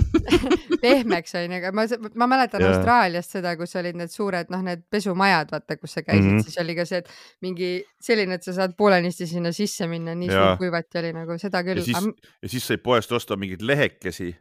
pehmeks 0.85 1.35
onju, 1.39 1.59
aga 1.59 1.73
ma, 1.75 1.85
ma 2.21 2.29
mäletan 2.31 2.63
Jaa. 2.63 2.75
Austraaliast 2.75 3.37
seda, 3.37 3.55
kus 3.61 3.75
olid 3.81 3.99
need 3.99 4.13
suured, 4.13 4.51
noh, 4.53 4.63
need 4.65 4.85
pesumajad, 4.93 5.53
vaata, 5.55 5.79
kus 5.81 5.97
sa 5.97 6.05
käisid 6.05 6.25
mm. 6.25 6.39
-hmm. 6.39 6.47
siis 6.47 6.61
oli 6.63 6.77
ka 6.77 6.87
see, 6.89 7.01
et 7.03 7.13
mingi 7.45 7.71
selline, 8.03 8.39
et 8.39 8.47
sa 8.47 8.57
saad 8.57 8.77
poolenisti 8.79 9.27
sinna 9.31 9.53
sisse 9.57 9.89
minna, 9.91 10.15
nii 10.19 10.31
Jaa. 10.31 10.43
suur 10.45 10.65
kuivati 10.65 11.01
oli 11.03 11.13
nagu 11.17 11.39
seda 11.41 11.63
küll 11.67 11.81
ja. 11.81 11.87
siis, 11.89 12.11
ja 12.43 12.53
siis 12.57 12.67
sai 12.71 12.81
poest 12.85 13.13
osta 13.13 13.39
mingeid 13.41 13.65
lehekesi, 13.65 14.33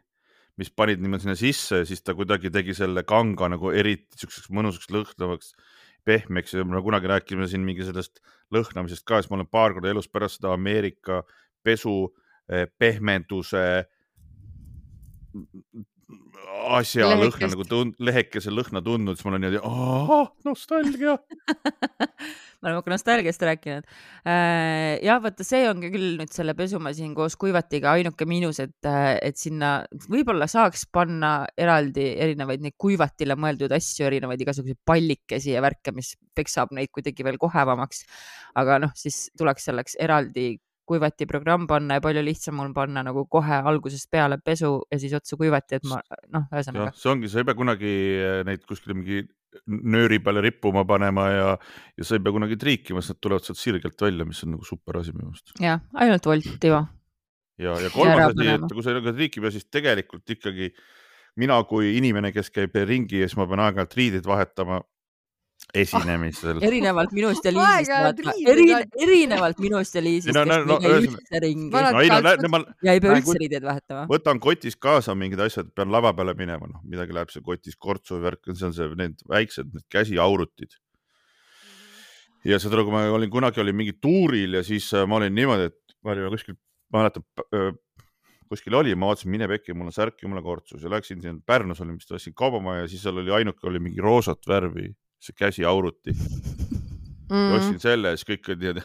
mis 0.60 0.70
panid 0.70 1.02
niimoodi 1.02 1.26
sinna 1.26 1.36
sisse 1.38 1.80
ja 1.82 1.86
siis 1.88 2.02
ta 2.04 2.14
kuidagi 2.14 2.50
tegi 2.54 2.76
selle 2.76 3.02
kanga 3.08 3.48
nagu 3.50 3.72
eriti 3.74 4.20
siukseks 4.20 4.50
mõnusaks 4.54 4.90
lõhnavaks, 4.94 5.54
pehmeks 6.06 6.54
ja 6.54 6.64
me 6.68 6.82
kunagi 6.84 7.10
rääkisime 7.10 7.48
siin 7.50 7.64
mingi 7.66 7.86
sellest 7.86 8.20
lõhnamisest 8.54 9.06
ka, 9.08 9.18
siis 9.20 9.32
ma 9.32 9.40
olen 9.40 9.50
paar 9.50 9.74
korda 9.74 9.90
elus 9.90 10.10
pärast 10.12 10.38
seda 10.38 10.52
Ameerika 10.54 11.22
pesu 11.64 11.96
eh, 12.48 12.68
pehmenduse 12.78 13.64
asja 16.78 17.08
lõhna 17.10 17.26
Lehekest. 17.26 17.52
nagu 17.54 17.66
tund-, 17.68 18.00
lehekese 18.02 18.52
lõhna 18.52 18.82
tundnud, 18.84 19.18
siis 19.18 19.26
mul 19.26 19.38
on 19.38 19.44
niimoodi 19.44 20.48
nostalgia. 20.48 21.16
me 22.64 22.70
oleme 22.70 22.82
ka 22.84 22.92
nostalgiast 22.94 23.44
rääkinud. 23.44 23.88
jah, 25.04 25.20
vaata, 25.24 25.46
see 25.46 25.64
ongi 25.68 25.90
küll 25.92 26.18
nüüd 26.20 26.32
selle 26.34 26.54
pesumasin 26.58 27.14
koos 27.16 27.36
kuivatiga 27.40 27.92
ainuke 27.98 28.26
miinus, 28.28 28.60
et, 28.64 28.88
et 28.88 29.40
sinna 29.40 29.74
võib-olla 30.08 30.48
saaks 30.50 30.86
panna 30.92 31.34
eraldi 31.60 32.06
erinevaid 32.26 32.64
neid 32.64 32.78
kuivatile 32.80 33.36
mõeldud 33.40 33.74
asju, 33.76 34.08
erinevaid 34.08 34.44
igasuguseid 34.46 34.80
pallikesi 34.86 35.54
ja 35.54 35.64
värke, 35.64 35.92
mis 35.96 36.14
peksab 36.34 36.72
neid 36.76 36.92
kuidagi 36.94 37.26
veel 37.26 37.40
kohevamaks. 37.40 38.04
aga 38.60 38.80
noh, 38.86 38.94
siis 38.96 39.26
tuleks 39.38 39.68
selleks 39.68 39.98
eraldi 40.00 40.54
kuivati 40.88 41.26
programm 41.30 41.68
panna 41.70 41.98
ja 41.98 42.02
palju 42.04 42.22
lihtsam 42.24 42.60
on 42.64 42.74
panna 42.76 43.02
nagu 43.06 43.24
kohe 43.30 43.60
algusest 43.70 44.10
peale 44.12 44.38
pesu 44.44 44.76
ja 44.92 44.98
siis 45.00 45.14
otsa 45.16 45.38
kuivati, 45.40 45.78
et 45.78 45.88
ma 45.88 46.00
noh, 46.34 46.46
ühesõnaga 46.52 46.92
see 46.98 47.10
ongi, 47.12 47.30
sa 47.32 47.40
ei 47.40 47.48
pea 47.48 47.58
kunagi 47.58 47.94
eh, 48.18 48.40
neid 48.48 48.64
kuskile 48.68 48.96
mingi 48.98 49.22
nööri 49.94 50.18
peale 50.22 50.42
rippuma 50.44 50.84
panema 50.88 51.28
ja, 51.30 51.46
ja 51.98 52.06
sa 52.06 52.18
ei 52.18 52.24
pea 52.24 52.34
kunagi 52.34 52.58
triikima, 52.60 53.02
sest 53.02 53.16
nad 53.16 53.22
tulevad 53.26 53.46
sealt 53.46 53.60
sirgelt 53.60 54.06
välja, 54.06 54.26
mis 54.28 54.42
on 54.46 54.54
nagu 54.56 54.66
super 54.66 55.00
asi 55.00 55.14
minu 55.14 55.30
meelest. 55.30 55.54
jah, 55.62 55.82
ainult 56.00 56.30
volt, 56.30 56.68
Ivo. 56.70 56.82
ja, 57.62 57.76
ja 57.84 57.92
kolmas 57.94 58.32
asi, 58.32 58.50
et 58.56 58.72
kui 58.72 58.84
sa 58.84 58.92
ei 58.92 59.00
ole 59.00 59.14
triiki 59.14 59.44
peal, 59.44 59.54
siis 59.54 59.68
tegelikult 59.72 60.36
ikkagi 60.36 60.72
mina 61.40 61.58
kui 61.68 61.94
inimene, 61.98 62.32
kes 62.34 62.50
käib 62.54 62.76
ringi 62.86 63.22
ja 63.22 63.28
siis 63.28 63.38
ma 63.40 63.48
pean 63.50 63.62
aeg-ajalt 63.64 63.96
riideid 63.98 64.28
vahetama 64.28 64.82
esinemisel 65.74 66.58
ah,. 66.60 66.66
erinevalt 66.68 67.12
minust 67.16 67.44
ja 67.46 67.52
Liisist 67.54 67.90
Aeg-ajalt 67.90 68.20
vaata, 68.24 68.34
riided 68.36 68.52
eri, 68.54 68.66
on- 68.76 69.02
erinevalt 69.08 69.62
minust 69.64 69.94
ja 69.98 70.02
Liisist, 70.04 70.34
No, 70.36 70.44
kes 70.44 70.50
no, 70.50 70.58
no, 70.60 70.64
no, 70.68 70.78
no, 70.78 70.90
ei 70.94 71.06
üldse 71.08 71.40
ringi 71.44 71.70
no 71.72 72.02
ei 72.02 72.12
no 72.12 72.20
kaltsud. 72.20 72.50
ma 72.52 72.60
ja 72.88 72.94
ei 72.96 73.02
pea 73.04 73.16
üldse 73.18 73.36
riideid 73.42 73.66
vahetama. 73.68 74.06
võtan 74.12 74.40
kotist 74.44 74.80
kaasa 74.82 75.14
mingid 75.18 75.40
asjad, 75.46 75.70
pean 75.74 75.92
lava 75.94 76.12
peale 76.16 76.34
minema, 76.38 76.68
noh, 76.70 76.82
midagi 76.84 77.16
läheb 77.16 77.32
seal 77.34 77.46
kotis 77.46 77.76
kortsu 77.80 78.20
värk, 78.22 78.42
see 78.52 78.66
on 78.68 78.74
see, 78.76 78.90
need 79.00 79.22
väiksed 79.30 79.72
need 79.72 79.86
käsiaurutid. 79.92 80.76
ja 82.44 82.58
seda, 82.60 82.82
kui 82.84 82.92
ma 82.92 83.06
olin 83.16 83.30
kunagi 83.32 83.62
olin 83.64 83.76
mingi 83.76 83.96
tuuril 84.02 84.58
ja 84.60 84.62
siis 84.66 84.90
äh, 84.94 85.06
ma 85.08 85.16
olin 85.22 85.34
niimoodi, 85.34 85.70
et 85.72 85.96
ma 86.04 86.12
olin 86.12 86.28
kuskil, 86.34 86.58
ma 86.92 87.04
mäletan, 87.04 87.24
kuskil 88.50 88.74
oli, 88.76 88.92
ma 88.94 89.08
vaatasin, 89.08 89.30
mine 89.32 89.48
pekki, 89.50 89.72
mul 89.74 89.88
on 89.88 89.94
särk 89.96 90.20
ja 90.22 90.28
mul 90.28 90.38
on 90.42 90.44
kortsus 90.46 90.82
ja 90.84 90.90
läksin 90.92 91.22
siin 91.24 91.40
Pärnus 91.46 91.80
olin 91.80 91.96
vist, 91.96 92.12
ostsin 92.12 92.34
kaubamaja 92.36 92.84
ja 92.84 92.90
siis 92.92 93.02
seal 93.02 93.18
oli 93.22 93.32
ainuke 93.32 93.66
oli 93.66 93.80
mingi 93.82 94.02
roosat 94.04 94.44
värvi, 94.48 94.90
see 95.24 95.36
käsiauruti 95.38 96.14
Mm. 97.30 97.50
ja 97.50 97.56
ostsin 97.56 97.80
selle 97.80 98.12
ja 98.12 98.18
siis 98.18 98.28
kõik 98.28 98.50
olid 98.50 98.62
niimoodi 98.62 98.82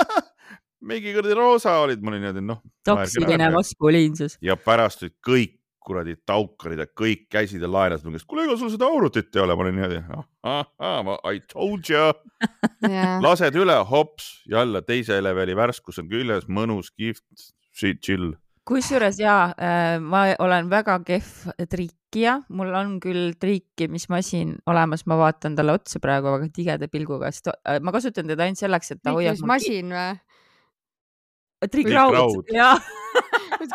mingi 0.90 1.14
kuradi 1.14 1.36
roosa 1.38 1.76
olid, 1.84 2.02
ma 2.02 2.12
olin 2.12 2.24
niimoodi 2.26 2.42
noh. 2.44 2.60
toksiline 2.86 3.50
maskuliinsus. 3.54 4.36
ja 4.42 4.56
pärast 4.58 5.04
olid 5.06 5.16
kõik 5.26 5.56
kuradi 5.80 6.16
taukarid 6.28 6.82
ja 6.82 6.86
kõik 6.86 7.24
käisid 7.32 7.62
ja 7.64 7.70
laenasid 7.70 8.06
mu 8.06 8.12
käest, 8.12 8.26
kuule, 8.28 8.44
ega 8.44 8.56
sul 8.60 8.72
seda 8.72 8.88
aurutit 8.90 9.32
ei 9.36 9.42
ole, 9.42 9.56
ma 9.56 9.64
olin 9.64 9.78
niimoodi, 9.78 10.02
ma 11.06 11.16
I 11.30 11.40
told 11.48 11.88
you, 11.88 12.10
lased 13.24 13.56
üle, 13.56 13.78
hops, 13.88 14.28
jälle 14.50 14.82
teise 14.86 15.16
leveli 15.24 15.56
värskus 15.56 16.02
on 16.02 16.10
küljes, 16.10 16.46
mõnus, 16.52 16.92
kihvt, 16.92 17.24
chill. 18.04 18.34
Kusjuures 18.68 19.18
ja 19.18 19.36
ma 20.02 20.24
olen 20.38 20.68
väga 20.70 20.98
kehv 21.06 21.50
triikija, 21.72 22.36
mul 22.54 22.70
on 22.76 22.98
küll 23.02 23.32
triikimismasin 23.40 24.56
olemas, 24.70 25.06
ma 25.10 25.16
vaatan 25.18 25.56
talle 25.58 25.72
otsa 25.78 25.98
praegu 26.02 26.30
väga 26.36 26.48
tigeda 26.54 26.88
pilguga, 26.92 27.30
sest 27.34 27.50
äh, 27.54 27.80
ma 27.82 27.92
kasutan 27.94 28.28
teda 28.30 28.44
ainult 28.46 28.60
selleks, 28.62 28.92
et 28.94 29.02
ta 29.02 29.14
hoiab. 29.16 29.40
masin 29.48 29.90
või? 29.96 30.20
triikraud 31.70 32.46
jah. 32.56 32.80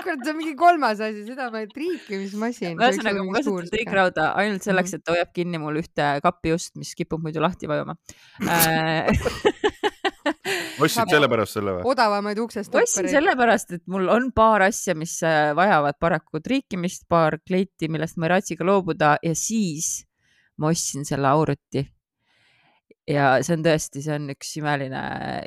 kurat, 0.01 0.21
see 0.23 0.31
on 0.31 0.37
mingi 0.39 0.55
kolmas 0.57 1.01
asi, 1.05 1.21
seda 1.27 1.51
ma 1.53 1.59
ei, 1.61 1.67
triikimismasin. 1.69 2.79
ühesõnaga, 2.81 3.25
ma 3.27 3.35
kasutan 3.37 3.69
triikrauda 3.73 4.29
ainult 4.41 4.61
Mhm. 4.61 4.65
selleks, 4.69 4.95
et 4.97 5.03
ta 5.05 5.13
hoiab 5.13 5.33
kinni 5.35 5.59
mul 5.61 5.77
ühte 5.81 6.07
kapi 6.23 6.55
ust, 6.55 6.73
mis 6.81 6.95
kipub 6.97 7.21
muidu 7.21 7.43
lahti 7.43 7.67
vajuma 7.69 7.97
Äh, 8.41 9.11
ostsid 10.83 11.11
sellepärast 11.11 11.57
selle 11.57 11.77
või? 11.77 11.87
odavamaid 11.93 12.37
ostsin 12.37 12.45
uksestoppereid. 12.45 13.11
sellepärast, 13.13 13.75
et 13.77 13.83
mul 13.91 14.09
on 14.11 14.31
paar 14.35 14.67
asja, 14.67 14.95
mis 14.97 15.17
äh, 15.25 15.51
vajavad 15.57 15.99
paraku 16.01 16.41
triikimist, 16.43 17.05
paar 17.11 17.39
kleiti, 17.45 17.89
millest 17.91 18.19
ma 18.19 18.29
ei 18.29 18.35
raatsiga 18.35 18.67
loobuda 18.67 19.15
ja 19.23 19.35
siis 19.37 20.05
ma 20.61 20.71
ostsin 20.71 21.05
selle 21.07 21.29
auruti. 21.29 21.83
ja 23.05 23.35
see 23.45 23.53
on 23.53 23.63
tõesti, 23.65 24.01
see 24.01 24.15
on 24.15 24.31
üks 24.33 24.55
imeline, 24.57 25.03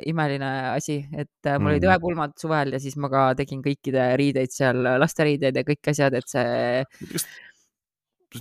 imeline 0.07 0.51
asi, 0.71 1.01
et 1.11 1.49
äh, 1.49 1.59
mul 1.59 1.73
olid 1.73 1.83
Mm. 1.83 1.95
õepulmad 1.95 2.37
suvel 2.39 2.73
ja 2.77 2.79
siis 2.79 2.95
ma 2.95 3.09
ka 3.11 3.25
tegin 3.39 3.63
kõikide 3.65 4.13
riideid 4.19 4.53
seal, 4.55 4.79
lasteriideid 5.01 5.59
ja 5.59 5.65
kõik 5.67 5.91
asjad, 5.91 6.15
et 6.15 6.27
see 6.31 6.45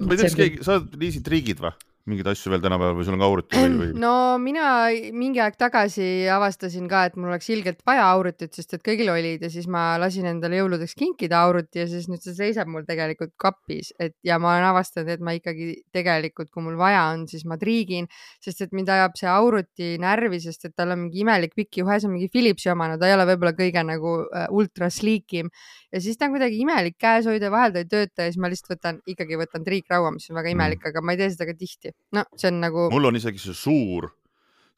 ma 0.05 0.15
ei 0.15 0.21
tea, 0.21 0.29
kas 0.29 0.37
keegi, 0.39 0.65
sa 0.67 0.79
liisid 1.01 1.29
riigid 1.33 1.63
või? 1.65 1.75
Mingeid 2.09 2.29
asju 2.33 2.53
veel 2.53 2.63
tänapäeval 2.65 2.97
või 2.99 3.07
sul 3.07 3.17
on 3.17 3.23
ka 3.23 3.29
auruti 3.29 3.59
või, 3.61 3.75
või? 3.79 3.89
no 4.01 4.13
mina 4.43 4.69
mingi 5.17 5.43
aeg 5.45 5.59
tagasi 5.61 6.07
avastasin 6.33 6.89
ka, 6.91 7.05
et 7.09 7.19
mul 7.19 7.33
oleks 7.33 7.49
ilgelt 7.55 7.83
vaja 7.87 8.07
aurutit, 8.13 8.53
sest 8.57 8.77
et 8.77 8.85
kõigil 8.85 9.11
olid 9.13 9.45
ja 9.45 9.51
siis 9.53 9.69
ma 9.71 9.85
lasin 10.01 10.29
endale 10.31 10.61
jõuludeks 10.61 10.97
kinkida 10.99 11.43
auruti 11.47 11.83
ja 11.83 11.89
siis 11.91 12.09
nüüd 12.11 12.25
see 12.25 12.37
seisab 12.37 12.71
mul 12.73 12.87
tegelikult 12.89 13.35
kapis, 13.41 13.93
et 14.01 14.17
ja 14.27 14.39
ma 14.43 14.55
olen 14.57 14.69
avastanud, 14.71 15.13
et 15.15 15.25
ma 15.25 15.35
ikkagi 15.37 15.71
tegelikult, 15.95 16.53
kui 16.55 16.65
mul 16.65 16.79
vaja 16.81 17.05
on, 17.13 17.27
siis 17.31 17.45
ma 17.49 17.59
triigin, 17.61 18.09
sest 18.45 18.65
et 18.67 18.75
mind 18.77 18.93
ajab 18.95 19.19
see 19.21 19.31
auruti 19.33 19.91
närvi, 20.03 20.41
sest 20.45 20.71
et 20.71 20.77
tal 20.79 20.95
on 20.97 21.05
mingi 21.05 21.23
imelik 21.25 21.57
pikk 21.59 21.83
juhe, 21.83 22.01
see 22.01 22.11
on 22.11 22.17
mingi 22.17 22.31
Philipsi 22.33 22.73
omane, 22.73 22.99
ta 23.01 23.09
ei 23.09 23.17
ole 23.17 23.29
võib-olla 23.33 23.55
kõige 23.59 23.85
nagu 23.87 24.15
äh, 24.27 24.49
ultra 24.55 24.91
sleekim 24.93 25.53
ja 25.93 26.01
siis 26.03 26.19
ta 26.19 26.29
on 26.29 26.37
kuidagi 26.37 26.61
imelik 26.63 26.99
käes 27.01 27.29
hoida, 27.29 27.51
vahel 27.53 27.75
ta 27.75 27.83
ei 27.83 27.89
tööta 27.91 28.27
ja 28.27 28.33
siis 28.33 28.41
ma 28.43 28.51
lihtsalt 28.53 28.75
võtan, 28.77 29.01
ikkagi 29.09 29.39
võtan 29.41 29.65
triikraua, 29.67 30.13
mis 30.15 30.29
on 30.31 30.39
väga 30.39 30.53
imelik, 30.53 30.85
aga 30.91 31.03
ma 31.05 31.15
ei 31.15 31.21
tee 31.23 31.31
seda 31.35 31.49
ka 31.49 31.57
tihti. 31.59 31.95
No 32.13 32.25
see 32.37 32.51
on 32.53 32.61
nagu 32.65 32.89
mul 32.93 33.11
on 33.11 33.19
isegi 33.21 33.43
see 33.43 33.57
suur, 33.57 34.11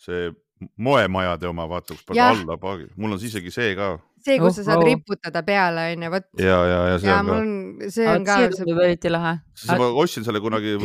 see 0.01 0.31
moemajade 0.77 1.49
oma, 1.49 1.65
vaata, 1.69 1.97
kus 1.97 2.05
paned 2.09 2.21
alla 2.21 2.59
paagi, 2.61 2.91
mul 3.01 3.17
on 3.17 3.23
isegi 3.31 3.53
see 3.55 3.75
ka 3.79 3.95
see, 4.21 4.37
kus 4.41 4.59
sa 4.59 4.67
saad 4.67 4.81
Oh, 4.81 4.85
oh. 4.85 4.89
riputada 4.91 5.43
peale, 5.47 5.87
onju, 5.95 6.11
vot. 6.13 6.29
ja, 6.41 6.59
ja, 6.69 6.81
ja 6.93 6.99
see 7.01 7.11
ja 7.11 7.21
on 7.21 7.31
mul 7.31 7.39
ka. 7.39 7.41
on, 7.41 7.95
see 7.97 8.11
on 8.11 8.27
ka 8.29 8.37
see 8.43 8.59
tundub 8.59 8.83
eriti 8.85 9.13
lahe. 9.13 9.39
siis 9.57 9.73
ma 9.81 9.89
ostsin 10.03 10.27
selle 10.27 10.43
kunagi, 10.45 10.77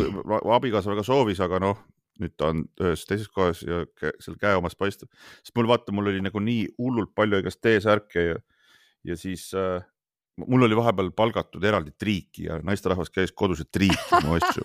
abikaasa 0.60 0.94
väga 0.94 1.04
soovis, 1.08 1.42
aga 1.44 1.60
noh, 1.64 1.82
nüüd 2.22 2.36
ta 2.40 2.54
on 2.54 2.64
ühes 2.80 3.04
teises 3.10 3.28
kohas 3.28 3.66
ja 3.66 3.84
seal 4.24 4.38
käe 4.40 4.56
omas 4.56 4.78
paistab, 4.80 5.12
sest 5.42 5.56
mul 5.60 5.68
vaata, 5.72 5.96
mul 5.96 6.14
oli 6.14 6.24
nagu 6.24 6.40
nii 6.40 6.70
hullult 6.80 7.12
palju 7.18 7.42
igast 7.44 7.60
T-särke 7.66 8.24
ja, 8.30 8.40
ja 9.12 9.20
siis 9.20 9.50
äh, 9.58 9.84
mul 10.44 10.68
oli 10.68 10.78
vahepeal 10.78 11.12
palgatud 11.16 11.64
eraldi 11.64 11.92
triiki 12.00 12.48
ja 12.48 12.60
naisterahvas 12.64 13.12
käis 13.12 13.36
kodus 13.36 13.64
ja 13.64 13.68
triikis 13.72 14.24
mu 14.24 14.40
asju. 14.40 14.64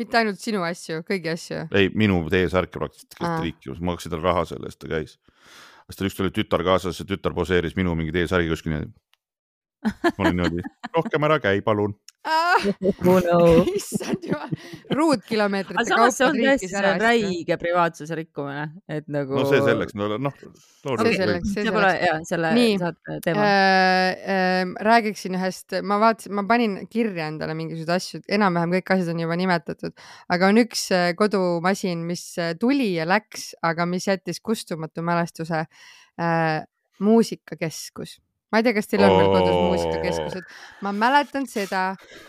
Mitte 0.00 0.18
ainult 0.20 0.40
sinu 0.42 0.62
asju, 0.66 1.04
kõigi 1.06 1.32
asju. 1.32 1.60
ei, 1.76 1.90
minu 1.94 2.22
T-särke 2.30 2.78
praktiliselt 2.78 3.18
triikimas, 3.20 3.80
ma 3.80 3.92
maksin 3.92 4.12
talle 4.12 4.26
raha 4.26 4.46
selle 4.48 4.70
eest, 4.70 4.80
ta 4.82 4.90
käis. 4.90 5.18
siis 5.86 5.98
tal 5.98 6.10
ükskord 6.10 6.28
oli 6.28 6.36
tütar 6.36 6.64
kaasas 6.66 6.98
ja 7.00 7.06
tütar 7.06 7.34
poseeris 7.36 7.76
minu 7.78 7.94
mingi 7.98 8.14
T-särgi 8.16 8.50
kuskil 8.50 8.74
niimoodi. 8.74 8.92
ma 10.16 10.24
olin 10.24 10.36
niimoodi, 10.36 10.64
rohkem 10.96 11.28
ära 11.30 11.38
käi, 11.42 11.60
palun. 11.64 11.94
Oh 12.24 13.20
no. 13.24 13.38
issand 13.78 14.24
jumal, 14.26 14.50
ruutkilomeetrite 14.92 15.80
aga 15.80 15.88
samas 15.88 16.18
see 16.18 16.26
kaupa 16.26 16.36
on 16.36 16.42
tõesti, 16.44 16.68
see 16.68 16.92
räige 17.00 17.56
privaatsuse 17.60 18.18
rikkumine, 18.18 18.66
et 18.92 19.08
nagu. 19.12 19.38
no 19.38 19.44
see 19.48 19.62
selleks, 19.64 19.96
no 19.96 20.08
noh. 20.20 20.36
See 20.80 21.14
selleks, 21.16 21.54
see 21.54 21.64
selleks. 21.64 22.04
jah, 22.04 22.20
selle 22.28 22.52
Nii. 22.56 22.76
saate 22.82 23.18
teema. 23.24 23.46
äh, 23.46 24.74
räägiksin 24.90 25.38
ühest, 25.40 25.78
ma 25.80 26.00
vaatasin, 26.02 26.36
ma 26.36 26.44
panin 26.50 26.76
kirja 26.92 27.30
endale 27.32 27.56
mingisuguseid 27.56 27.94
asju, 27.96 28.22
enam-vähem 28.38 28.76
kõik 28.76 28.94
asjad 28.96 29.14
on 29.14 29.24
juba 29.24 29.38
nimetatud, 29.40 29.96
aga 30.36 30.52
on 30.52 30.64
üks 30.64 30.86
äh, 30.96 31.10
kodumasin, 31.18 32.04
mis 32.08 32.26
äh, 32.40 32.52
tuli 32.60 32.92
ja 32.98 33.08
läks, 33.08 33.54
aga 33.64 33.88
mis 33.88 34.10
jättis 34.10 34.42
kustumatu 34.44 35.04
mälestuse 35.06 35.64
äh,. 35.64 36.60
muusikakeskus, 37.00 38.18
ma 38.50 38.60
ei 38.60 38.66
tea, 38.66 38.74
kas 38.76 38.90
teil 38.90 39.04
on 39.06 39.14
veel 39.16 39.30
kodus 39.30 39.58
muusikakeskused, 39.68 40.56
ma 40.86 40.92
mäletan 40.96 41.46
seda, 41.50 41.84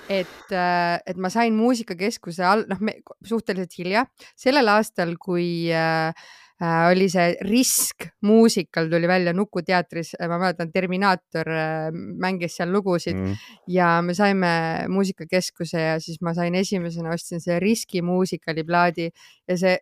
et, 0.09 0.53
et 0.53 1.17
ma 1.17 1.31
sain 1.33 1.55
muusikakeskuse 1.57 2.45
all, 2.45 2.67
noh, 2.69 2.83
suhteliselt 3.25 3.73
hilja, 3.79 4.05
sellel 4.37 4.69
aastal, 4.75 5.15
kui 5.21 5.71
äh, 5.73 6.13
äh, 6.61 6.79
oli 6.91 7.09
see 7.11 7.33
Risk 7.47 8.11
muusikal 8.27 8.89
tuli 8.91 9.09
välja 9.09 9.33
Nuku 9.33 9.63
teatris, 9.65 10.13
ma 10.21 10.37
mäletan, 10.37 10.71
Terminaator 10.73 11.49
äh, 11.49 11.89
mängis 11.91 12.59
seal 12.59 12.71
lugusid 12.73 13.17
Mm. 13.17 13.33
ja 13.67 14.01
me 14.05 14.13
saime 14.13 14.51
muusikakeskuse 14.89 15.81
ja 15.81 15.99
siis 15.99 16.21
ma 16.21 16.33
sain 16.37 16.55
esimesena 16.55 17.11
ostsin 17.13 17.41
see 17.41 17.59
Riski 17.59 18.01
muusikaliplaadi 18.05 19.09
ja 19.49 19.57
see, 19.57 19.77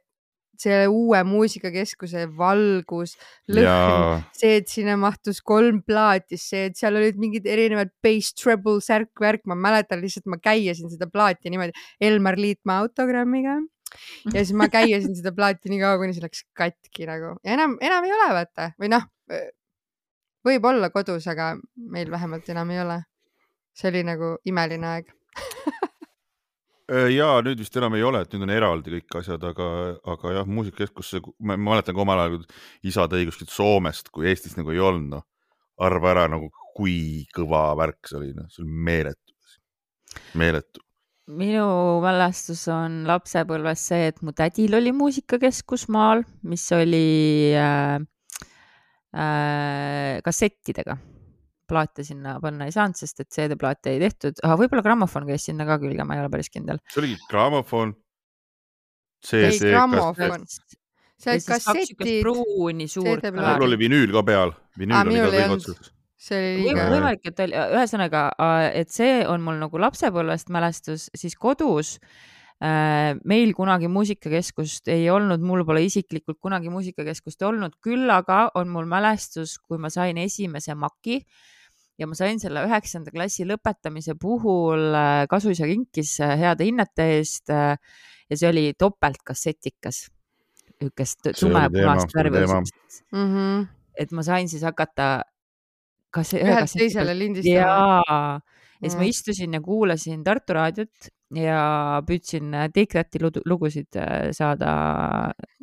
see 0.59 0.83
uue 0.91 1.21
muusikakeskuse 1.27 2.25
valgus, 2.37 3.15
lõhn, 3.51 4.23
see, 4.35 4.59
et 4.59 4.71
sinna 4.71 4.97
mahtus 4.99 5.41
kolm 5.45 5.81
plaati, 5.85 6.39
see, 6.39 6.67
et 6.69 6.79
seal 6.79 6.99
olid 6.99 7.19
mingid 7.21 7.47
erinevad 7.49 7.93
bass 8.03 8.35
treble 8.37 8.83
särk-värk, 8.83 9.45
ma 9.49 9.57
mäletan 9.57 10.03
lihtsalt, 10.03 10.27
ma 10.31 10.39
käiasin 10.41 10.91
seda 10.91 11.09
plaati 11.11 11.53
niimoodi 11.53 11.75
Elmar 12.09 12.39
Liitmaa 12.39 12.81
autogrammiga 12.83 13.59
ja 14.33 14.41
siis 14.43 14.53
ma 14.57 14.69
käiasin 14.71 15.15
seda 15.17 15.33
plaati 15.35 15.71
nii 15.71 15.79
kaua, 15.81 16.01
kuni 16.01 16.17
see 16.17 16.25
läks 16.25 16.43
katki 16.57 17.07
nagu 17.09 17.37
ja 17.43 17.55
enam, 17.55 17.79
enam 17.81 18.05
ei 18.05 18.13
ole, 18.17 18.27
vaata 18.41 18.71
või 18.81 18.91
noh, 18.93 19.07
võib-olla 20.45 20.89
kodus, 20.93 21.27
aga 21.31 21.53
meil 21.75 22.11
vähemalt 22.11 22.49
enam 22.49 22.75
ei 22.75 22.83
ole. 22.83 22.99
see 23.79 23.87
oli 23.93 24.01
nagu 24.03 24.33
imeline 24.49 24.87
aeg. 24.87 25.11
ja 27.13 27.29
nüüd 27.45 27.59
vist 27.61 27.75
enam 27.77 27.95
ei 27.97 28.03
ole, 28.05 28.23
et 28.23 28.33
nüüd 28.33 28.45
on 28.47 28.53
eraldi 28.53 28.93
kõik 28.95 29.19
asjad, 29.21 29.43
aga, 29.51 29.69
aga 30.13 30.33
jah, 30.39 30.49
muusikakeskusse, 30.49 31.21
ma 31.45 31.57
mäletan 31.59 31.97
ka 31.97 32.03
omal 32.03 32.23
ajal, 32.23 32.39
kui 32.39 32.89
isa 32.91 33.05
tõi 33.11 33.27
kuskilt 33.29 33.53
Soomest, 33.53 34.09
kui 34.13 34.29
Eestis 34.31 34.57
nagu 34.57 34.73
ei 34.73 34.81
olnud, 34.83 35.09
noh. 35.17 35.25
arva 35.79 36.11
ära 36.11 36.27
nagu, 36.31 36.49
kui 36.75 37.25
kõva 37.35 37.69
värk 37.79 38.09
see 38.09 38.19
oli, 38.19 38.31
noh, 38.37 38.47
see 38.51 38.63
oli 38.63 38.79
meeletu, 38.89 39.35
meeletu. 40.39 40.83
minu 41.39 41.67
mälestus 42.01 42.65
on 42.73 43.03
lapsepõlves 43.09 43.85
see, 43.91 44.09
et 44.09 44.23
mu 44.25 44.33
tädil 44.33 44.79
oli 44.79 44.93
muusikakeskus 44.95 45.85
maal, 45.93 46.25
mis 46.41 46.65
oli 46.73 47.53
äh, 47.53 47.99
äh, 49.13 50.17
kassettidega. 50.25 50.97
Plaate 51.69 52.05
sinna 52.07 52.37
panna 52.43 52.67
ei 52.69 52.73
saanud, 52.75 52.97
sest 52.99 53.23
et 53.23 53.29
CD-plaate 53.35 53.93
ei 53.93 54.01
tehtud, 54.01 54.41
võib-olla 54.61 54.83
grammofon 54.85 55.27
käis 55.29 55.47
sinna 55.49 55.67
ka 55.69 55.79
külge, 55.81 56.05
ma 56.07 56.17
ei 56.17 56.23
ole 56.23 56.31
päris 56.33 56.51
kindel. 56.53 56.81
see 56.89 57.03
oligi 57.03 57.19
grammofon. 57.29 57.93
Ei, 59.33 59.51
CD, 59.51 59.69
grammofon. 59.73 60.45
see 61.19 61.33
olid 61.35 61.47
kassetid. 61.47 62.09
pruuni 62.23 62.87
suurt 62.87 63.23
CD-plaadid. 63.23 63.59
mul 63.59 63.69
oli 63.69 63.79
vinüül 63.81 64.11
ka 64.15 64.25
peal, 64.27 64.55
vinüül 64.79 65.05
oli 65.05 65.21
ka 65.21 65.31
kõik 65.35 65.55
otsas. 65.57 65.93
see 66.19 66.41
oli 66.41 66.65
liiga 66.65 66.81
Või- 66.81 66.97
võimalik, 66.97 67.23
et 67.31 67.45
oli, 67.45 67.61
ühesõnaga, 67.77 68.25
et 68.73 68.91
see 68.95 69.23
on 69.27 69.43
mul 69.43 69.61
nagu 69.61 69.85
lapsepõlvest 69.85 70.51
mälestus, 70.55 71.09
siis 71.15 71.35
kodus 71.39 71.97
äh, 71.99 72.39
meil 72.59 73.53
kunagi 73.55 73.87
muusikakeskust 73.87 74.89
ei 74.91 75.07
olnud, 75.11 75.43
mul 75.43 75.63
pole 75.67 75.85
isiklikult 75.87 76.39
kunagi 76.43 76.71
muusikakeskust 76.71 77.41
olnud, 77.47 77.77
küll 77.83 78.09
aga 78.11 78.49
on 78.59 78.71
mul 78.71 78.87
mälestus, 78.89 79.57
kui 79.63 79.79
ma 79.79 79.91
sain 79.93 80.19
esimese 80.19 80.75
maki 80.75 81.21
ja 81.99 82.07
ma 82.07 82.17
sain 82.17 82.39
selle 82.41 82.63
üheksanda 82.67 83.11
klassi 83.13 83.45
lõpetamise 83.47 84.15
puhul 84.19 84.95
äh, 84.95 85.23
kasuisa 85.31 85.67
kinkis 85.69 86.15
äh, 86.23 86.35
heade 86.39 86.67
hinnete 86.67 87.09
eest 87.17 87.51
äh, 87.53 87.75
ja 88.29 88.37
see 88.39 88.49
oli 88.49 88.65
topeltkassetikas, 88.79 90.05
niisugust 90.79 91.31
tumepunast 91.39 92.15
värvi 92.15 92.45
mm. 92.45 93.25
-hmm. 93.25 93.67
et 93.99 94.11
ma 94.15 94.23
sain 94.23 94.49
siis 94.49 94.63
hakata 94.63 95.09
kas 96.09 96.33
ühelt 96.33 96.73
teisele 96.73 97.13
lindistama. 97.17 98.01
ja 98.79 98.87
siis 98.87 98.95
ma 98.95 99.03
Mm. 99.03 99.09
istusin 99.09 99.53
ja 99.53 99.61
kuulasin 99.61 100.23
Tartu 100.23 100.53
raadiot 100.53 101.09
ja 101.35 102.01
püüdsin 102.07 102.51
Take 102.73 102.89
That'i 102.95 103.21
lugu- 103.21 103.43
lugusid 103.45 103.95
äh, 103.99 104.29
saada 104.35 104.71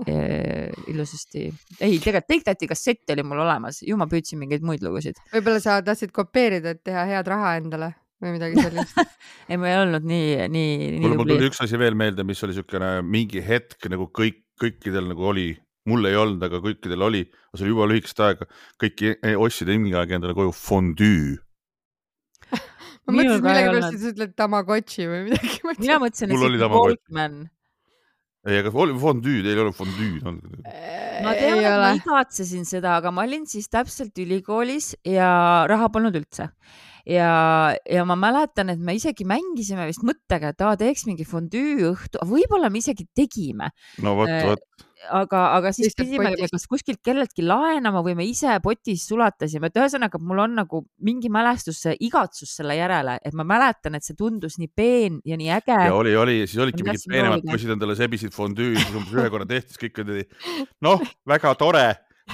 äh, 0.06 0.70
ilusasti. 0.92 1.48
ei, 1.80 1.98
tegelikult 1.98 2.28
Take 2.30 2.44
That'i 2.46 2.70
kassett 2.70 3.14
oli 3.14 3.24
mul 3.26 3.42
olemas, 3.44 3.82
ju 3.82 3.98
ma 3.98 4.08
püüdsin 4.10 4.40
mingeid 4.42 4.66
muid 4.66 4.84
lugusid. 4.86 5.18
võib-olla 5.34 5.62
sa 5.62 5.80
tahtsid 5.82 6.14
kopeerida, 6.14 6.76
et 6.76 6.84
teha 6.86 7.06
head 7.10 7.30
raha 7.30 7.56
endale 7.60 7.92
või 8.22 8.36
midagi 8.36 8.62
sellist. 8.62 8.96
ei, 9.50 9.58
ma 9.60 9.70
ei 9.70 9.78
olnud 9.82 10.06
nii, 10.06 10.48
nii, 10.48 10.74
nii 10.78 11.00
mul, 11.02 11.14
mul 11.16 11.22
tubli 11.22 11.36
tuli. 11.36 11.50
üks 11.50 11.62
asi 11.66 11.80
veel 11.80 11.96
meelde, 11.98 12.24
mis 12.26 12.42
oli 12.44 12.54
niisugune 12.54 12.90
mingi 13.04 13.42
hetk 13.44 13.88
nagu 13.92 14.08
kõik, 14.16 14.42
kõikidel 14.60 15.10
nagu 15.10 15.26
oli, 15.32 15.50
mul 15.90 16.08
ei 16.08 16.16
olnud, 16.18 16.42
aga 16.46 16.62
kõikidel 16.64 17.04
oli, 17.06 17.24
see 17.52 17.66
oli 17.66 17.74
juba 17.74 17.88
lühikest 17.90 18.22
aega, 18.24 18.48
kõik 18.82 19.04
e- 19.12 19.36
ostsid 19.36 19.70
mingi 19.74 19.96
aeg 19.98 20.16
endale 20.16 20.36
koju 20.36 20.54
fondüü. 20.56 21.36
Ma 23.06 23.16
mõtlesin 23.18 23.44
millegipärast, 23.44 23.92
et 23.94 24.02
sa 24.02 24.14
ütled 24.14 24.32
Tamagotši 24.38 25.10
või 25.10 25.20
midagi. 25.28 25.60
mina 25.82 26.00
mõtlesin, 26.02 26.32
et 26.32 26.48
oli 26.48 26.58
see 26.60 26.66
on. 26.66 26.74
Walkman. 26.76 27.36
ei, 28.46 28.58
aga 28.62 28.72
oli 28.84 28.96
fondüü, 29.02 29.38
teil 29.44 29.54
ei 29.54 29.62
olnud 29.64 29.78
fondüüd 29.78 30.26
olnud? 30.32 30.58
ma 31.26 31.36
tean, 31.38 31.62
et 31.62 31.78
ma 31.82 31.94
igatsesin 31.98 32.66
seda, 32.68 32.98
aga 33.00 33.14
ma 33.14 33.26
olin 33.26 33.46
siis 33.50 33.70
täpselt 33.72 34.18
ülikoolis 34.22 34.94
ja 35.06 35.30
raha 35.70 35.90
polnud 35.94 36.18
üldse. 36.18 36.50
ja, 37.06 37.30
ja 37.90 38.06
ma 38.08 38.18
mäletan, 38.18 38.74
et 38.74 38.82
me 38.82 38.96
isegi 38.98 39.26
mängisime 39.28 39.86
vist 39.88 40.06
mõttega, 40.06 40.52
et 40.54 40.66
aa, 40.66 40.74
teeks 40.80 41.06
mingi 41.08 41.26
fondüü 41.28 41.92
õhtu, 41.92 42.22
võib-olla 42.26 42.70
me 42.70 42.82
isegi 42.82 43.08
tegime, 43.14 43.70
no 44.02 44.18
vot, 44.18 44.32
Äh, 44.32 44.50
vot, 44.50 44.85
aga, 45.12 45.40
aga 45.56 45.72
siis 45.76 45.94
potist. 45.96 46.52
kas 46.52 46.66
kuskilt 46.70 47.00
kelleltki 47.04 47.44
laenama 47.46 48.02
või 48.04 48.16
me 48.18 48.26
ise 48.28 48.56
potis 48.64 49.06
sulatasime, 49.10 49.70
et 49.70 49.78
ühesõnaga 49.80 50.20
mul 50.22 50.42
on 50.46 50.56
nagu 50.60 50.82
mingi 51.04 51.30
mälestus, 51.32 51.82
igatsus 52.00 52.54
selle 52.58 52.78
järele, 52.78 53.18
et 53.24 53.36
ma 53.36 53.46
mäletan, 53.48 53.98
et 53.98 54.06
see 54.06 54.16
tundus 54.18 54.58
nii 54.62 54.70
peen 54.74 55.20
ja 55.26 55.38
nii 55.38 55.52
äge. 55.58 55.78
ja 55.88 55.94
oli, 55.94 56.16
oli, 56.16 56.38
siis 56.46 56.62
olidki 56.64 56.86
mingid 56.86 57.06
peenemad 57.10 57.44
poisid 57.46 57.74
endale 57.76 57.96
sebisid 57.98 58.34
fondüü, 58.36 58.74
siis 58.78 58.94
umbes 58.96 59.16
ühe 59.16 59.28
korra 59.32 59.48
tehti, 59.48 59.74
siis 59.74 59.84
kõik 59.86 60.02
olid, 60.04 60.38
noh, 60.86 61.04
väga 61.28 61.54
tore, 61.60 61.86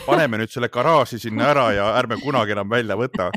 paneme 0.07 0.40
nüüd 0.40 0.53
selle 0.53 0.70
garaaži 0.72 1.20
sinna 1.22 1.51
ära 1.53 1.66
ja 1.77 1.90
ärme 1.98 2.20
kunagi 2.22 2.57
enam 2.57 2.70
välja 2.70 2.96
võta. 2.98 3.31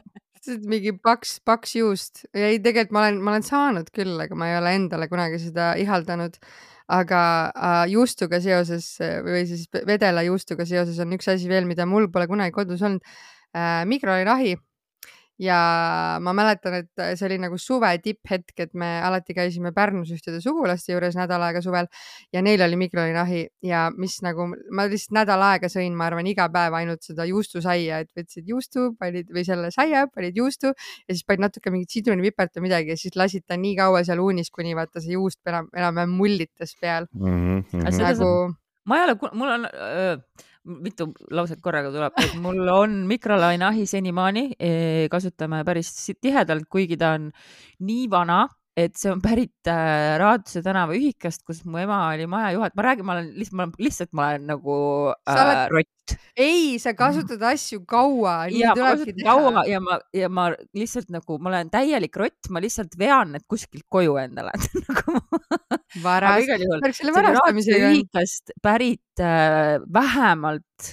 mingi 0.69 0.93
paks, 1.01 1.39
paks 1.45 1.75
juust. 1.79 2.25
ei, 2.33 2.59
tegelikult 2.61 2.93
ma 2.93 3.07
olen, 3.07 3.19
ma 3.21 3.33
olen 3.33 3.45
saanud 3.45 3.91
küll, 3.95 4.15
aga 4.21 4.37
ma 4.37 4.51
ei 4.51 4.59
ole 4.59 4.75
endale 4.77 5.09
kunagi 5.11 5.41
seda 5.41 5.73
ihaldanud. 5.81 6.37
Aga 6.87 7.21
juustuga 7.89 8.39
seoses 8.41 8.91
või 9.25 9.45
siis 9.49 9.65
vedela 9.87 10.21
juustuga 10.25 10.65
seoses 10.69 10.99
on 11.01 11.13
üks 11.17 11.27
asi 11.33 11.49
veel, 11.49 11.65
mida 11.65 11.85
mul 11.89 12.09
pole 12.13 12.27
kunagi 12.29 12.53
kodus 12.53 12.83
olnud 12.85 13.01
äh,. 13.55 14.55
Ja 15.41 15.57
ma 16.23 16.33
mäletan, 16.35 16.77
et 16.79 17.03
see 17.19 17.25
oli 17.27 17.37
nagu 17.41 17.57
suve 17.59 17.89
tipphetk, 18.03 18.53
et 18.67 18.73
me 18.77 18.87
alati 19.03 19.35
käisime 19.35 19.73
Pärnus 19.75 20.13
ühtede 20.15 20.39
sugulaste 20.43 20.93
juures 20.93 21.17
nädal 21.19 21.43
aega 21.47 21.61
suvel 21.63 21.89
ja 22.33 22.43
neil 22.45 22.63
oli 22.63 22.79
mikrolaineahi 22.85 23.41
ja 23.67 23.85
mis 23.97 24.17
nagu 24.25 24.47
ma 24.71 24.87
lihtsalt 24.91 25.15
nädal 25.19 25.43
aega 25.49 25.69
sõin, 25.71 25.95
ma 25.97 26.07
arvan, 26.09 26.27
iga 26.31 26.47
päev 26.53 26.77
ainult 26.79 27.03
seda 27.03 27.27
juustusaia, 27.27 27.99
et 28.05 28.11
võtsid 28.15 28.47
juustu, 28.47 28.89
panid 28.99 29.31
või 29.35 29.45
selle 29.47 29.71
saia, 29.75 30.05
panid 30.07 30.39
juustu 30.39 30.71
ja 30.71 31.11
siis 31.11 31.25
panid 31.27 31.49
natuke 31.49 31.73
mingit 31.73 31.91
sidrunipipert 31.91 32.55
või 32.55 32.69
midagi 32.69 32.95
ja 32.95 32.99
siis 32.99 33.19
lasid 33.19 33.47
ta 33.47 33.59
nii 33.59 33.75
kaua 33.79 34.05
seal 34.07 34.23
uunis, 34.23 34.51
kuni 34.55 34.75
vaata 34.77 35.03
see 35.03 35.17
juust 35.17 35.41
enam, 35.51 35.67
enam-vähem 35.75 36.15
mullitas 36.15 36.77
peal. 36.79 37.09
Aga 37.83 37.91
seda 37.91 38.13
nagu 38.13 38.31
ma 38.85 38.99
ei 38.99 39.07
ole, 39.07 39.15
mul 39.33 39.51
on 39.57 39.67
öö, 39.67 40.17
mitu 40.65 41.11
lauset 41.31 41.61
korraga 41.61 41.91
tuleb, 41.93 42.13
et 42.23 42.35
mul 42.41 42.61
on 42.73 42.97
mikrolaineahi 43.09 43.85
senimaani, 43.89 44.45
kasutame 45.11 45.63
päris 45.67 45.91
tihedalt, 46.21 46.67
kuigi 46.69 46.97
ta 46.97 47.15
on 47.19 47.29
nii 47.85 48.07
vana, 48.11 48.45
et 48.75 48.97
see 48.99 49.11
on 49.11 49.21
pärit 49.23 49.69
äh, 49.71 50.17
Raaduse 50.19 50.59
tänava 50.63 50.95
ühikast, 50.97 51.45
kus 51.47 51.61
mu 51.63 51.79
ema 51.79 52.01
oli 52.11 52.25
majajuhataja, 52.27 52.75
ma 52.75 52.85
räägin, 52.89 53.07
ma 53.07 53.13
olen 53.15 53.29
lihtsalt, 53.39 53.55
ma 53.55 53.63
olen 53.63 53.85
lihtsalt, 53.87 54.11
ma 54.11 54.25
olen 54.31 54.49
nagu 54.51 54.79
äh, 55.15 55.43
oled- 55.43 55.75
rott 55.75 56.15
ei, 56.37 56.75
sa 56.83 56.91
kasutad 56.93 57.41
asju 57.49 57.79
kaua. 57.87 58.35
ja 58.51 58.73
ma 58.75 58.91
kasutan 58.91 59.23
kaua 59.23 59.63
ja 59.69 59.79
ma, 59.81 59.97
ja 60.13 60.29
ma 60.29 60.49
lihtsalt 60.75 61.09
nagu, 61.13 61.39
ma 61.39 61.53
olen 61.53 61.71
täielik 61.73 62.19
rott, 62.19 62.51
ma 62.51 62.61
lihtsalt 62.63 62.97
vean 62.99 63.31
need 63.35 63.47
kuskilt 63.49 63.87
koju 63.89 64.19
endale 64.21 64.51
nagu,. 64.89 65.23
varast. 66.03 66.51
värk 66.83 66.99
selle 66.99 67.15
varastamisega 67.15 67.93
ühikast 67.95 68.53
pärit 68.63 69.23
äh, 69.23 69.79
vähemalt 69.87 70.91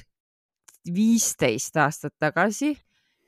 viisteist 0.87 1.77
aastat 1.83 2.15
tagasi 2.23 2.77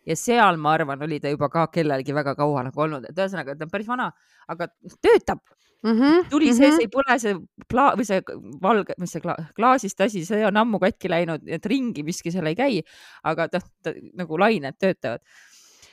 ja 0.07 0.16
seal, 0.16 0.61
ma 0.61 0.74
arvan, 0.78 1.02
oli 1.07 1.20
ta 1.20 1.32
juba 1.32 1.48
ka 1.52 1.66
kellelgi 1.72 2.14
väga 2.14 2.34
kaua 2.38 2.64
nagu 2.68 2.86
olnud, 2.86 3.09
et 3.09 3.18
ühesõnaga 3.18 3.57
ta 3.57 3.68
on 3.68 3.72
päris 3.72 3.88
vana, 3.88 4.11
aga 4.48 4.68
töötab 5.00 5.40
mm. 5.84 6.00
-hmm, 6.00 6.28
tuli 6.30 6.50
mm 6.50 6.57
sees 6.57 6.74
-hmm. 6.74 6.80
ei 6.80 6.88
põle, 6.88 7.18
see 7.18 7.34
pla- 7.68 7.94
või 7.96 8.07
see 8.09 8.22
valge, 8.62 8.94
mis 8.98 9.12
see 9.12 9.24
kla, 9.24 9.36
klaasist 9.57 10.00
asi, 10.00 10.24
see 10.24 10.46
on 10.46 10.57
ammu 10.57 10.80
katki 10.82 11.11
läinud, 11.11 11.44
et 11.46 11.66
ringi 11.66 12.02
miski 12.02 12.32
seal 12.32 12.46
ei 12.46 12.57
käi, 12.59 12.80
aga 13.24 13.48
ta, 13.48 13.61
ta 13.82 13.92
nagu 14.14 14.38
lained 14.38 14.78
töötavad. 14.78 15.20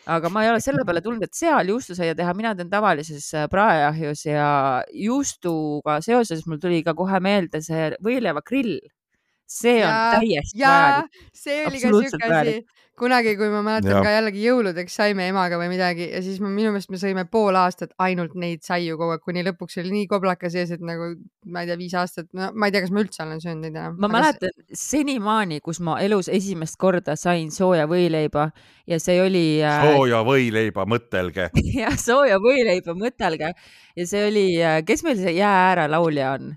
aga 0.06 0.30
ma 0.34 0.44
ei 0.44 0.50
ole 0.50 0.60
selle 0.60 0.82
peale 0.86 1.02
tulnud, 1.02 1.24
et 1.24 1.34
seal 1.38 1.68
juustusaia 1.70 2.16
teha, 2.16 2.34
mina 2.34 2.56
teen 2.56 2.70
tavalises 2.70 3.34
äh, 3.38 3.46
praeahjus 3.50 4.26
ja 4.26 4.48
juustuga 4.94 6.00
seoses 6.02 6.48
mul 6.48 6.58
tuli 6.58 6.82
ka 6.84 6.96
kohe 6.98 7.20
meelde 7.20 7.62
see 7.62 7.92
võileivagrill. 8.02 8.80
See 9.52 9.80
on 9.82 9.90
Jaa, 9.90 10.14
täiesti 10.18 10.64
vajalik., 10.64 11.26
see 11.44 11.66
oli 11.68 11.84
ka 11.84 11.94
siuke 11.98 12.32
asi 12.32 12.56
kunagi, 13.02 13.34
kui 13.38 13.50
ma 13.50 13.62
mäletan 13.66 13.96
Jah. 13.96 14.04
ka 14.06 14.12
jällegi 14.14 14.44
jõuludeks 14.44 14.96
saime 15.00 15.26
emaga 15.32 15.58
või 15.60 15.72
midagi 15.72 16.06
ja 16.12 16.20
siis 16.24 16.38
me, 16.44 16.52
minu 16.54 16.74
meelest 16.74 16.92
me 16.94 17.00
sõime 17.02 17.24
pool 17.32 17.56
aastat 17.58 17.96
ainult 18.04 18.36
neid 18.40 18.62
saiu 18.66 18.98
kogu 19.00 19.16
aeg, 19.16 19.24
kuni 19.26 19.44
lõpuks 19.48 19.80
oli 19.82 19.94
nii 19.96 20.10
koblaka 20.12 20.52
sees, 20.54 20.74
et 20.76 20.84
nagu 20.86 21.14
ma 21.50 21.64
ei 21.64 21.72
tea, 21.72 21.80
viis 21.80 21.96
aastat, 21.98 22.30
no 22.38 22.52
ma 22.54 22.70
ei 22.70 22.76
tea, 22.76 22.84
kas 22.86 22.94
ma 22.94 23.04
üldse 23.04 23.24
olen 23.26 23.42
söönud 23.44 23.66
neid 23.66 23.80
enam. 23.80 23.98
ma 24.02 24.12
mäletan 24.12 24.54
senimaani, 24.84 25.62
kus 25.66 25.82
ma 25.88 25.98
elus 26.04 26.30
esimest 26.32 26.78
korda 26.82 27.18
sain 27.20 27.50
sooja 27.56 27.88
võileiba 27.90 28.50
ja 28.90 29.02
see 29.02 29.18
oli 29.24 29.46
äh, 29.66 29.88
sooja 29.88 30.22
võileiba, 30.28 30.86
mõtelge. 30.90 31.50
jah, 31.82 31.98
sooja 31.98 32.38
võileiba, 32.44 32.98
mõtelge 32.98 33.54
ja 33.56 34.08
see 34.08 34.28
oli, 34.30 34.48
kes 34.86 35.08
meil 35.08 35.18
see 35.22 35.40
Jää 35.42 35.58
ääre 35.72 35.88
laulja 35.90 36.36
on? 36.38 36.54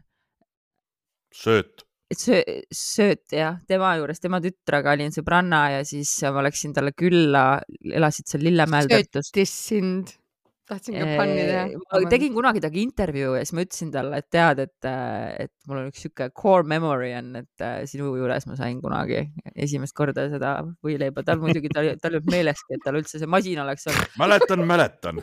sööt. 1.34 1.83
Söö, 2.12 2.42
sööt 2.74 3.32
jah, 3.32 3.60
tema 3.68 3.94
juures, 3.98 4.20
tema 4.20 4.40
tütrega 4.44 4.92
olin 4.96 5.14
sõbranna 5.14 5.62
ja 5.78 5.86
siis 5.88 6.12
ma 6.34 6.44
läksin 6.44 6.74
talle 6.76 6.92
külla, 6.96 7.44
elasid 7.84 8.28
seal 8.30 8.44
Lillemäel 8.44 8.90
söötis 8.90 9.54
sind. 9.70 10.14
Tahtsin 10.68 10.96
ka 10.96 11.06
panni 11.18 11.42
teha. 11.48 11.64
ma 11.76 12.00
tegin 12.12 12.34
kunagi 12.36 12.62
temaga 12.64 12.80
intervjuu 12.82 13.34
ja 13.36 13.42
siis 13.44 13.54
ma 13.56 13.64
ütlesin 13.66 13.92
talle, 13.94 14.20
et 14.22 14.28
tead, 14.32 14.62
et, 14.64 14.88
et 15.44 15.52
mul 15.68 15.82
on 15.82 15.90
üks 15.90 16.04
sihuke 16.04 16.30
core 16.36 16.66
memory 16.70 17.12
on, 17.18 17.30
et 17.42 17.64
äh, 17.64 17.82
sinu 17.90 18.14
juures 18.18 18.48
ma 18.48 18.58
sain 18.60 18.80
kunagi 18.84 19.20
esimest 19.66 19.96
korda 19.96 20.26
seda 20.32 20.56
võileiba, 20.84 21.24
tal 21.26 21.42
muidugi, 21.42 21.72
tal, 21.74 21.92
tal 22.00 22.16
ei 22.16 22.22
olnud 22.22 22.32
meeleski, 22.32 22.78
et 22.78 22.84
tal 22.86 23.00
üldse 23.00 23.20
see 23.20 23.30
masin 23.30 23.60
oleks 23.64 23.88
olnud. 23.92 24.18
mäletan, 24.20 24.66
mäletan. 24.68 25.22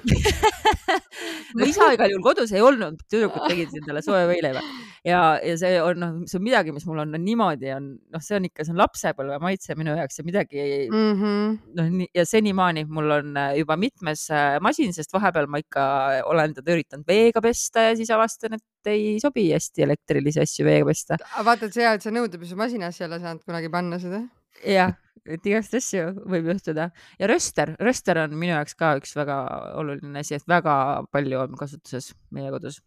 mu 1.57 1.67
isa 1.67 1.91
igal 1.95 2.13
juhul 2.13 2.25
kodus 2.31 2.53
ei 2.55 2.63
olnud, 2.63 3.01
tüdrukud 3.11 3.49
tegid 3.49 3.73
endale 3.81 4.05
sooja 4.05 4.29
võileiba 4.29 4.63
ja, 5.05 5.39
ja 5.41 5.55
see 5.57 5.77
on 5.81 5.99
noh, 6.01 6.17
see 6.29 6.37
on 6.39 6.45
midagi, 6.45 6.73
mis 6.75 6.85
mul 6.85 7.01
on 7.03 7.15
niimoodi 7.15 7.71
on, 7.73 7.87
noh, 8.13 8.23
see 8.23 8.37
on 8.37 8.45
ikka, 8.47 8.65
see 8.65 8.73
on 8.75 8.81
lapsepõlve 8.81 9.39
maitse 9.43 9.75
minu 9.79 9.95
jaoks 9.97 10.21
ja 10.21 10.25
midagi 10.27 10.65
mm. 10.91 11.13
-hmm. 11.21 11.55
noh, 11.79 12.05
ja 12.17 12.25
senimaani 12.27 12.85
mul 12.89 13.17
on 13.17 13.37
äh, 13.37 13.55
juba 13.61 13.77
mitmes 13.81 14.27
äh, 14.29 14.59
masin, 14.61 14.93
sest 14.93 15.13
vahepeal 15.13 15.30
ma 15.51 15.61
ikka 15.61 15.83
olen 16.31 16.55
teda 16.57 16.75
üritanud 16.75 17.07
veega 17.07 17.43
pesta 17.43 17.87
ja 17.89 17.95
siis 17.99 18.11
avastan, 18.13 18.57
et 18.57 18.91
ei 18.91 19.15
sobi 19.23 19.47
hästi 19.51 19.85
elektrilisi 19.87 20.43
asju 20.43 20.67
veega 20.67 20.89
pesta. 20.89 21.19
vaata, 21.45 21.67
et 21.67 21.77
see 21.77 21.85
hea, 21.85 21.95
et 21.97 22.05
sa 22.05 22.13
nõudepesumasinasse 22.15 23.03
ei 23.03 23.09
ole 23.09 23.21
saanud 23.23 23.47
kunagi 23.47 23.71
panna 23.73 23.99
seda. 24.01 24.21
jah, 24.67 24.95
et 25.25 25.49
igast 25.51 25.75
asju 25.77 26.11
võib 26.29 26.51
juhtuda 26.53 26.89
ja 27.19 27.31
röster, 27.31 27.75
röster 27.79 28.23
on 28.23 28.37
minu 28.37 28.55
jaoks 28.55 28.77
ka 28.79 28.95
üks 28.99 29.15
väga 29.17 29.41
oluline 29.81 30.23
asi, 30.23 30.37
et 30.37 30.47
väga 30.49 30.75
palju 31.11 31.43
on 31.45 31.59
kasutuses 31.59 32.13
meie 32.35 32.53
kodus. 32.53 32.81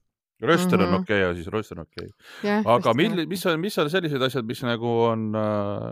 Röster 0.46 0.80
on 0.80 0.90
Mhm. 0.92 1.00
okei 1.02 1.22
okay, 1.24 1.30
asi, 1.40 1.50
röster 1.50 1.78
on 1.78 1.86
okei 1.86 2.06
okay.. 2.06 2.26
jah. 2.48 2.66
aga 2.76 2.94
mil-, 2.98 3.26
mis 3.30 3.44
on, 3.50 3.58
mis 3.60 3.78
on 3.82 3.90
sellised 3.92 4.22
asjad, 4.28 4.46
mis 4.48 4.62
nagu 4.66 4.92
on 5.08 5.24
äh, 5.34 5.88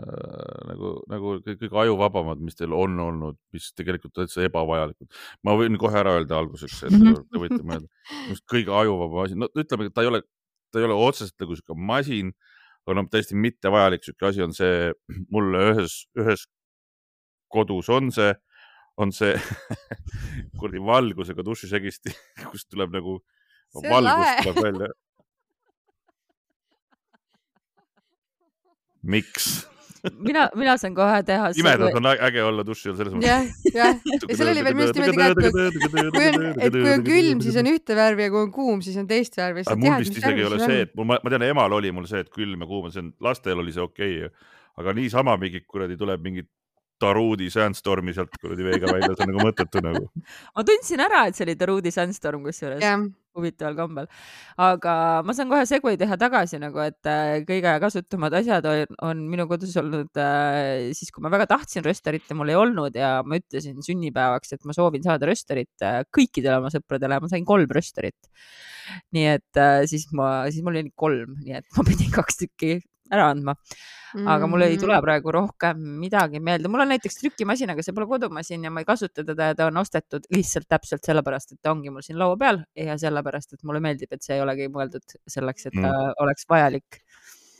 nagu, 0.71 0.93
nagu 1.11 1.35
kõik- 1.45 1.59
kõige 1.65 1.81
ajuvabamad, 1.85 2.41
mis 2.45 2.55
teil 2.59 2.73
on 2.77 2.99
olnud, 2.99 3.37
mis 3.55 3.71
tegelikult 3.77 4.13
täitsa 4.17 4.45
ebavajalikud? 4.47 5.09
ma 5.43 5.57
võin 5.59 5.77
kohe 5.81 5.99
ära 5.99 6.15
öelda 6.19 6.39
alguseks, 6.41 6.83
et 6.87 6.91
Mhm. 6.97 7.21
te 7.31 7.41
võite 7.43 7.61
mõelda, 7.63 7.87
just 8.29 8.45
kõige 8.49 8.71
ajuvabam 8.83 9.25
asi, 9.25 9.35
no 9.39 9.47
ütleme, 9.55 9.85
et 9.89 9.93
ta 9.93 10.01
ei 10.05 10.07
ole, 10.13 10.21
ta 10.71 10.79
ei 10.79 10.85
ole 10.89 10.95
otseselt 10.97 11.35
nagu 11.39 11.55
sihuke 11.55 11.75
masin, 11.77 12.33
aga 12.87 12.95
noh, 13.01 13.09
täiesti 13.09 13.35
mittevajalik 13.39 14.03
sihuke 14.03 14.27
asi 14.27 14.41
on 14.43 14.51
see, 14.53 14.91
mulle 15.31 15.61
ühes, 15.73 16.05
ühes 16.19 16.47
kodus 17.53 17.87
on 17.93 18.09
see, 18.11 18.33
on 18.97 19.11
see 19.11 19.33
kuradi 20.59 20.81
valgusega 20.83 21.45
dušisegisti, 21.45 22.11
kust 22.51 22.67
tuleb 22.73 22.91
nagu 22.93 23.19
valgus 23.75 24.43
tuleb 24.43 24.63
välja. 24.63 24.89
miks? 29.03 29.67
mina, 30.19 30.47
mina 30.55 30.75
saan 30.77 30.95
kohe 30.95 31.19
teha. 31.27 31.51
pimedad 31.57 31.97
on 31.99 32.07
äge 32.11 32.43
olla 32.43 32.65
duši 32.67 32.91
all 32.91 32.97
selles 32.99 33.13
mõttes. 33.15 33.29
jah, 33.29 33.45
jah. 33.75 33.99
ja 34.29 34.37
seal 34.39 34.51
oli 34.51 34.63
veel 34.65 34.77
minu 34.77 34.87
arust 34.87 34.99
niimoodi 34.99 35.19
ka, 35.19 35.27
et 35.29 36.15
kui, 36.15 36.25
on, 36.27 36.47
et 36.67 36.75
kui 36.77 36.91
on 36.93 37.05
külm, 37.07 37.43
siis 37.45 37.59
on 37.61 37.69
ühte 37.71 37.97
värvi 37.99 38.27
ja 38.27 38.33
kui 38.33 38.41
on 38.41 38.51
kuum, 38.55 38.81
siis 38.85 38.97
on 38.99 39.07
teist 39.09 39.37
värvi. 39.39 39.63
aga 39.67 39.77
mul 39.79 39.95
vist 40.03 40.19
isegi 40.19 40.43
ei 40.43 40.49
ole 40.49 40.59
see, 40.63 40.81
et 40.87 40.91
mul, 40.99 41.07
ma 41.13 41.33
tean, 41.35 41.47
emal 41.47 41.77
oli 41.79 41.93
mul 41.95 42.09
see, 42.09 42.23
et 42.25 42.33
külm 42.33 42.65
ja 42.65 42.69
kuum 42.69 42.89
on, 42.89 42.95
see 42.95 43.05
on, 43.05 43.13
lastel 43.23 43.63
oli 43.63 43.75
see 43.75 43.85
okei 43.85 44.19
okay,, 44.27 44.51
aga 44.83 44.95
niisama 44.97 45.37
mingi 45.39 45.63
kuradi 45.63 45.99
tuleb 45.99 46.23
mingi 46.25 46.45
Taruudi 47.03 47.49
Sandstormi 47.51 48.13
sealt 48.15 48.35
kuradi 48.39 48.63
veega 48.63 48.91
välja, 48.91 49.11
see 49.15 49.25
on 49.25 49.33
nagu 49.33 49.47
mõttetu 49.47 49.81
nagu. 49.83 50.07
ma 50.55 50.67
tundsin 50.67 51.03
ära, 51.03 51.25
et 51.29 51.39
see 51.39 51.47
oli 51.47 51.57
Taruudi 51.59 51.95
Sandstorm 51.95 52.43
kusjuures 52.47 52.83
jah, 52.83 52.99
huvitaval 53.37 53.75
kombel, 53.77 54.09
aga 54.61 54.95
ma 55.25 55.35
saan 55.35 55.49
kohe 55.51 55.65
segway 55.69 55.97
teha 55.99 56.17
tagasi 56.21 56.59
nagu, 56.61 56.79
et 56.83 57.09
äh, 57.09 57.39
kõige 57.47 57.73
kasutamad 57.83 58.35
asjad 58.37 58.67
on, 58.69 58.95
on 59.09 59.23
minu 59.31 59.47
kodus 59.49 59.73
olnud 59.81 60.21
äh, 60.21 60.91
siis, 60.97 61.11
kui 61.13 61.23
ma 61.25 61.31
väga 61.33 61.47
tahtsin 61.55 61.85
rösterit 61.85 62.29
ja 62.29 62.37
mul 62.37 62.53
ei 62.53 62.59
olnud 62.59 62.97
ja 62.99 63.15
ma 63.25 63.39
ütlesin 63.41 63.81
sünnipäevaks, 63.85 64.55
et 64.55 64.69
ma 64.69 64.77
soovin 64.77 65.05
saada 65.05 65.29
rösterit 65.29 65.85
äh, 65.85 66.03
kõikidele 66.13 66.59
oma 66.61 66.73
sõpradele, 66.73 67.21
ma 67.23 67.31
sain 67.31 67.45
kolm 67.47 67.69
rösterit. 67.73 68.31
nii 69.15 69.27
et 69.37 69.61
äh, 69.61 69.83
siis 69.89 70.09
ma, 70.13 70.43
siis 70.51 70.63
mul 70.65 70.81
oli 70.81 70.93
kolm, 70.95 71.37
nii 71.43 71.61
et 71.61 71.77
ma 71.77 71.87
pidin 71.87 72.11
kaks 72.13 72.43
tükki 72.43 72.81
ära 73.11 73.29
andma, 73.33 73.55
aga 74.33 74.47
mul 74.47 74.63
ei 74.65 74.77
tule 74.79 74.97
praegu 75.03 75.33
rohkem 75.33 75.79
midagi 75.99 76.39
meelde, 76.43 76.69
mul 76.71 76.85
on 76.85 76.93
näiteks 76.93 77.19
trükimasin, 77.19 77.73
aga 77.73 77.83
see 77.85 77.95
pole 77.95 78.07
kodumasin 78.09 78.63
ja 78.63 78.71
ma 78.71 78.83
ei 78.83 78.87
kasuta 78.87 79.25
teda 79.25 79.51
ja 79.51 79.57
ta 79.59 79.67
on 79.71 79.81
ostetud 79.81 80.27
lihtsalt 80.33 80.69
täpselt 80.71 81.03
sellepärast, 81.09 81.55
et 81.55 81.61
ta 81.61 81.73
ongi 81.73 81.91
mul 81.93 82.05
siin 82.05 82.19
laua 82.21 82.37
peal 82.39 82.61
ja 82.79 82.97
sellepärast, 83.01 83.57
et 83.57 83.67
mulle 83.67 83.83
meeldib, 83.83 84.13
et 84.13 84.23
see 84.23 84.37
ei 84.37 84.45
olegi 84.45 84.69
mõeldud 84.71 85.17
selleks, 85.27 85.67
et 85.69 85.77
ta 85.79 85.89
mm. 85.89 86.15
oleks 86.23 86.47
vajalik. 86.49 87.01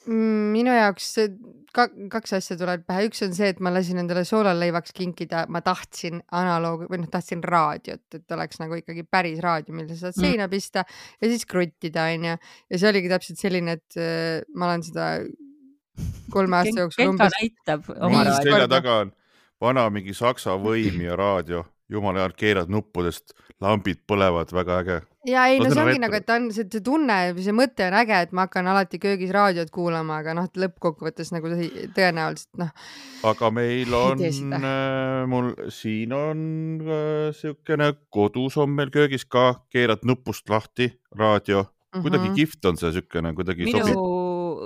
Mm, 0.03 0.49
minu 0.51 0.73
jaoks 0.75 1.05
see 1.15 1.29
ka, 1.73 1.85
kaks 2.11 2.35
asja 2.37 2.57
tuleb 2.59 2.83
pähe, 2.87 3.05
üks 3.07 3.23
on 3.25 3.31
see, 3.35 3.47
et 3.53 3.61
ma 3.63 3.71
lasin 3.73 4.01
endale 4.01 4.25
soolaleivaks 4.27 4.91
kinkida, 4.97 5.45
ma 5.53 5.61
tahtsin 5.63 6.19
analoog 6.35 6.85
või 6.91 6.99
noh, 7.01 7.09
tahtsin 7.11 7.43
raadiot, 7.43 8.03
et 8.19 8.35
oleks 8.35 8.59
nagu 8.59 8.77
ikkagi 8.81 9.05
päris 9.07 9.39
raadio, 9.43 9.75
mille 9.75 9.95
sa 9.95 10.09
saad 10.09 10.19
Mm. 10.19 10.27
seina 10.27 10.49
pista 10.51 10.83
ja 11.21 11.29
siis 11.31 11.45
kruttida 11.47 12.09
onju. 12.11 12.35
ja 12.69 12.77
see 12.77 12.89
oligi 12.89 13.09
täpselt 13.09 13.39
selline, 13.39 13.79
et 13.79 13.97
äh, 13.97 14.43
ma 14.55 14.71
olen 14.71 14.83
seda 14.83 15.07
kolme 16.33 16.57
aasta 16.57 16.79
jooksul 16.83 17.13
umbes 17.13 17.35
näitab 17.39 17.89
oma 17.95 18.19
mis 18.19 18.27
raadiot. 18.27 18.49
selja 18.49 18.67
taga 18.67 18.97
on 19.05 19.13
vana 19.61 19.89
mingi 19.89 20.13
saksa 20.13 20.57
võim 20.59 20.99
ja 21.05 21.15
raadio, 21.15 21.63
jumala 21.93 22.23
hea, 22.23 22.35
keerad 22.37 22.71
nuppudest, 22.73 23.35
lambid 23.63 24.01
põlevad, 24.09 24.51
väga 24.53 24.77
äge. 24.83 24.97
ja 25.29 25.45
ei, 25.47 25.59
no 25.61 25.69
see 25.71 25.83
ongi 25.83 26.01
nagu, 26.03 26.17
et 26.19 26.29
on 26.33 26.49
see, 26.51 26.65
see 26.71 26.83
tunne, 26.83 27.17
see 27.39 27.55
mõte 27.55 27.85
on 27.87 27.95
äge, 28.01 28.21
et 28.27 28.33
ma 28.35 28.47
hakkan 28.47 28.67
alati 28.73 28.99
köögis 28.99 29.31
raadiot 29.35 29.71
kuulama, 29.73 30.17
aga 30.23 30.33
noh, 30.35 30.49
lõppkokkuvõttes 30.59 31.31
nagu 31.35 31.53
see 31.53 31.87
tõenäoliselt 31.95 32.59
noh, 32.59 32.73
aga 33.31 33.51
meil 33.55 33.93
on 34.03 34.23
seda., 34.25 34.73
mul 35.31 35.53
siin 35.71 36.15
on 36.17 36.41
äh, 36.83 37.29
siukene 37.39 37.93
kodus 38.13 38.57
on 38.59 38.75
meil 38.75 38.91
köögis 38.93 39.23
ka, 39.25 39.53
keerad 39.71 40.03
nupust 40.07 40.49
lahti, 40.51 40.91
raadio, 41.15 41.67
kuidagi 41.93 42.29
Mhm. 42.31 42.35
kihvt 42.41 42.65
on 42.65 42.77
see 42.81 42.91
siukene, 42.97 43.35
kuidagi 43.37 43.67
minu 43.69 43.79
sobib. 43.79 43.99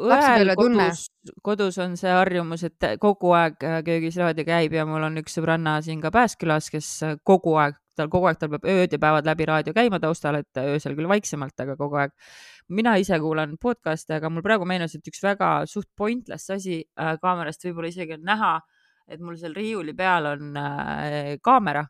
Õel 0.06 0.54
kodus, 0.58 1.08
kodus 1.46 1.78
on 1.84 1.96
see 2.00 2.12
harjumus, 2.14 2.64
et 2.68 2.88
kogu 3.02 3.34
aeg 3.38 3.64
äh, 3.66 3.80
köögis 3.86 4.18
raadio 4.20 4.46
käib 4.48 4.76
ja 4.76 4.86
mul 4.88 5.06
on 5.08 5.20
üks 5.22 5.38
sõbranna 5.38 5.78
siin 5.86 6.02
ka 6.04 6.12
Pääskülas, 6.14 6.70
kes 6.74 6.90
äh, 7.08 7.18
kogu 7.28 7.56
aeg, 7.62 7.78
tal 7.98 8.12
kogu 8.14 8.30
aeg, 8.30 8.40
tal 8.42 8.52
peab 8.54 8.68
ööd 8.70 8.94
ja 8.94 9.02
päevad 9.02 9.28
läbi 9.28 9.48
raadio 9.50 9.76
käima 9.76 10.00
taustal, 10.04 10.40
et 10.42 10.62
öösel 10.62 10.96
küll 10.98 11.10
vaiksemalt, 11.10 11.58
aga 11.66 11.78
kogu 11.80 12.00
aeg. 12.04 12.16
mina 12.70 12.98
ise 13.00 13.20
kuulan 13.24 13.56
podcast'e, 13.62 14.18
aga 14.20 14.30
mul 14.30 14.44
praegu 14.46 14.68
meenus, 14.68 14.96
et 14.96 15.08
üks 15.08 15.24
väga 15.24 15.52
suht 15.66 15.90
pointless 15.96 16.52
asi 16.54 16.82
äh, 17.00 17.16
kaamerast 17.22 17.66
võib-olla 17.68 17.94
isegi 17.94 18.18
on 18.18 18.28
näha, 18.28 18.58
et 19.08 19.24
mul 19.24 19.38
seal 19.40 19.56
riiuli 19.56 19.96
peal 19.96 20.34
on 20.34 20.58
äh, 20.60 21.38
kaamera 21.42 21.88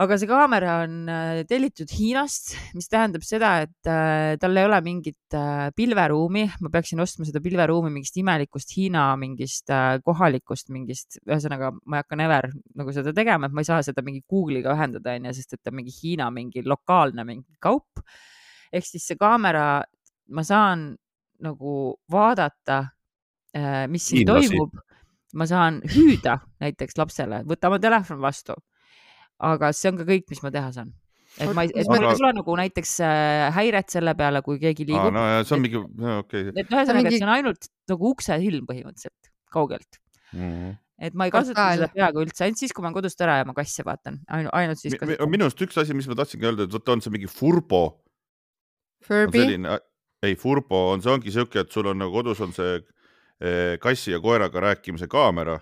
aga 0.00 0.16
see 0.16 0.28
kaamera 0.30 0.74
on 0.86 0.92
äh, 1.12 1.42
tellitud 1.48 1.90
Hiinast, 1.92 2.54
mis 2.76 2.88
tähendab 2.88 3.24
seda, 3.26 3.50
et 3.66 3.88
äh, 3.90 4.36
tal 4.40 4.56
ei 4.56 4.64
ole 4.64 4.78
mingit 4.84 5.36
äh, 5.36 5.68
pilveruumi, 5.76 6.46
ma 6.64 6.72
peaksin 6.72 7.02
ostma 7.04 7.26
seda 7.28 7.42
pilveruumi 7.44 7.92
mingist 7.92 8.16
imelikust 8.22 8.72
Hiina 8.78 9.10
mingist 9.20 9.68
kohalikust 10.06 10.72
mingist, 10.72 11.20
ühesõnaga 11.26 11.72
ma 11.84 11.98
ei 11.98 12.04
hakka 12.04 12.20
never 12.20 12.48
nagu 12.80 12.94
seda 12.96 13.12
tegema, 13.16 13.50
et 13.50 13.56
ma 13.56 13.64
ei 13.64 13.68
saa 13.68 13.82
seda 13.84 14.04
mingi 14.06 14.24
Google'iga 14.24 14.72
ühendada, 14.72 15.18
onju, 15.20 15.34
sest 15.36 15.58
et 15.58 15.62
ta 15.62 15.72
on 15.74 15.80
mingi 15.82 15.92
Hiina 15.98 16.30
mingi 16.32 16.64
lokaalne 16.64 17.26
mingi 17.28 17.60
kaup. 17.60 18.00
ehk 18.72 18.86
siis 18.86 19.04
see 19.10 19.20
kaamera, 19.20 19.82
ma 20.30 20.46
saan 20.46 20.94
nagu 21.44 21.74
vaadata, 22.12 22.84
mis 23.90 24.06
siin 24.06 24.22
Hiinlasi. 24.22 24.48
toimub 24.54 24.80
ma 25.34 25.46
saan 25.46 25.80
hüüda 25.86 26.40
näiteks 26.62 26.96
lapsele, 26.98 27.44
võta 27.46 27.68
oma 27.68 27.78
telefon 27.82 28.20
vastu. 28.22 28.56
Aga 29.40 29.70
see 29.76 29.88
on 29.92 29.96
ka 30.00 30.04
kõik, 30.08 30.26
mis 30.30 30.42
ma 30.44 30.50
teha 30.54 30.72
saan. 30.76 30.92
et 31.38 31.46
ma 31.54 31.62
et 31.64 31.72
Aga- 31.78 32.10
ei 32.10 32.16
tule 32.18 32.32
nagu 32.36 32.56
näiteks 32.58 32.92
äh, 33.06 33.46
häiret 33.54 33.88
selle 33.94 34.14
peale, 34.18 34.42
kui 34.42 34.58
keegi 34.58 34.84
liigub. 34.88 35.12
no 35.14 35.20
ja 35.30 35.42
see 35.46 35.54
on 35.56 35.62
mingi, 35.62 35.78
okei. 36.18 36.48
et 36.50 36.66
ühesõnaga 36.66 36.96
mingi- 36.98 37.10
mingi..., 37.10 37.18
see 37.22 37.26
on 37.28 37.34
ainult 37.36 37.68
nagu 37.88 38.10
uksesilm 38.10 38.66
põhimõtteliselt 38.66 39.30
kaugelt, 39.50 40.00
Mhm. 40.32 40.74
et 40.98 41.14
ma 41.14 41.24
ei 41.26 41.30
kasuta 41.34 41.68
seda 41.76 41.88
peaaegu 41.94 42.24
üldse, 42.26 42.44
ainult 42.44 42.58
siis, 42.58 42.72
kui 42.74 42.82
ma 42.82 42.88
olen 42.90 42.98
kodust 43.02 43.20
ära 43.24 43.38
ja 43.38 43.44
ma 43.48 43.54
kasse 43.54 43.82
vaatan, 43.86 44.20
ainult, 44.28 44.52
ainult 44.54 44.78
siis 44.82 44.94
kasutan. 44.98 45.30
minu 45.30 45.44
arust 45.46 45.62
üks 45.64 45.78
asi, 45.80 45.94
mis 45.94 46.06
ma 46.10 46.14
tahtsingi 46.18 46.44
öelda, 46.50 46.66
et 46.68 46.72
vot 46.72 46.88
on 46.88 47.00
see 47.00 47.10
mingi 47.14 47.26
Furbo, 47.30 47.84
on 47.86 49.06
Furby, 49.06 49.46
ei 50.22 50.34
Furbo 50.36 50.90
on, 50.92 51.00
see 51.00 51.10
ongi 51.14 51.32
siuke, 51.32 51.62
et 51.64 51.70
sul 51.72 51.86
on 51.88 51.96
nagu 52.02 52.12
kodus 52.12 52.40
on 52.44 52.52
see 52.52 52.74
eh, 52.76 52.82
kassi 53.80 54.12
ja 54.12 54.18
koeraga 54.20 54.60
rääkimise 54.60 55.06
kaamera 55.08 55.54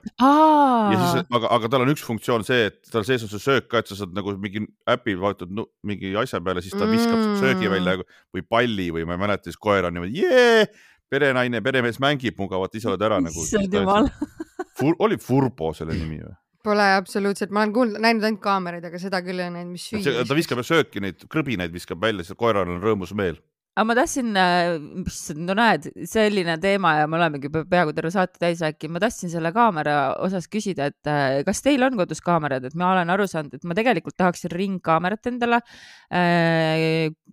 aga, 1.30 1.50
aga 1.54 1.70
tal 1.70 1.84
on 1.84 1.92
üks 1.92 2.02
funktsioon 2.06 2.44
see, 2.46 2.68
et 2.72 2.90
tal 2.90 3.06
sees 3.06 3.22
on 3.22 3.30
see 3.30 3.42
söök 3.42 3.68
ka, 3.70 3.82
et 3.82 3.90
sa 3.90 3.98
saad 4.00 4.16
nagu 4.16 4.34
mingi 4.40 4.64
äpi 4.90 5.14
vaatad 5.20 5.52
no, 5.54 5.68
mingi 5.86 6.10
asja 6.18 6.40
peale, 6.44 6.62
siis 6.64 6.74
ta 6.74 6.88
viskab 6.88 7.16
mm. 7.18 7.28
Mm. 7.32 7.40
söögi 7.42 7.70
välja 7.72 7.96
või 8.34 8.44
palli 8.44 8.88
või 8.94 9.06
ma 9.08 9.14
ei 9.14 9.22
mäleta, 9.22 9.48
siis 9.48 9.60
koer 9.60 9.88
on 9.88 9.96
niimoodi 9.96 10.24
jee, 10.24 10.66
perenaine, 11.10 11.62
peremees 11.64 12.00
mängib 12.02 12.38
mugavalt, 12.40 12.74
ise 12.74 12.90
oled 12.90 13.04
ära 13.04 13.20
nagu. 13.24 13.42
issand 13.46 13.78
jumal, 13.78 14.10
oli 15.06 15.18
Furbo 15.22 15.72
selle 15.76 15.96
nimi 15.98 16.22
või? 16.24 16.36
pole 16.68 16.84
absoluutselt, 16.98 17.52
ma 17.54 17.62
olen 17.62 17.72
kuulnud, 17.72 18.00
näinud 18.02 18.26
ainult 18.26 18.42
kaameraid, 18.44 18.84
aga 18.84 18.98
seda 19.00 19.22
küll 19.24 19.40
ei 19.40 19.52
näinud, 19.54 19.70
mis 19.72 19.86
süüa. 19.88 20.24
ta 20.26 20.36
viskab 20.36 20.60
sööki, 20.66 21.00
neid 21.00 21.22
krõbinaid 21.30 21.72
viskab 21.72 22.02
välja, 22.02 22.26
siis 22.26 22.36
koeral 22.36 22.68
on 22.68 22.82
rõõmus 22.82 23.14
meel. 23.16 23.38
Aga 23.78 23.86
ma 23.86 23.94
tahtsin, 23.94 24.32
no 24.34 25.54
näed, 25.54 25.84
selline 26.10 26.56
teema 26.62 26.96
ja 26.98 27.04
me 27.10 27.18
olemegi 27.20 27.50
pe- 27.54 27.62
peaaegu 27.70 27.92
terve 27.94 28.10
saate 28.10 28.40
täis 28.42 28.62
rääkinud, 28.64 28.96
ma 28.96 29.02
tahtsin 29.04 29.30
selle 29.30 29.52
kaamera 29.54 29.98
osas 30.24 30.48
küsida, 30.50 30.88
et 30.90 31.10
äh, 31.10 31.38
kas 31.46 31.62
teil 31.62 31.86
on 31.86 31.94
kodus 32.00 32.18
kaamerad, 32.26 32.66
et 32.66 32.74
ma 32.78 32.90
olen 32.96 33.14
aru 33.14 33.28
saanud, 33.30 33.54
et 33.54 33.68
ma 33.68 33.76
tegelikult 33.78 34.18
tahaksin 34.18 34.50
ringkaamerat 34.54 35.30
endale. 35.30 35.62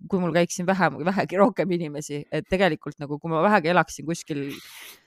kui 0.06 0.20
mul 0.22 0.34
käiks 0.36 0.58
siin 0.58 0.66
vähem, 0.68 1.00
vähegi 1.08 1.38
rohkem 1.40 1.70
inimesi, 1.74 2.20
et 2.30 2.46
tegelikult 2.50 3.00
nagu, 3.02 3.18
kui 3.18 3.32
ma 3.32 3.42
vähegi 3.42 3.72
elaksin 3.72 4.06
kuskil 4.06 4.46
äh, 4.52 5.05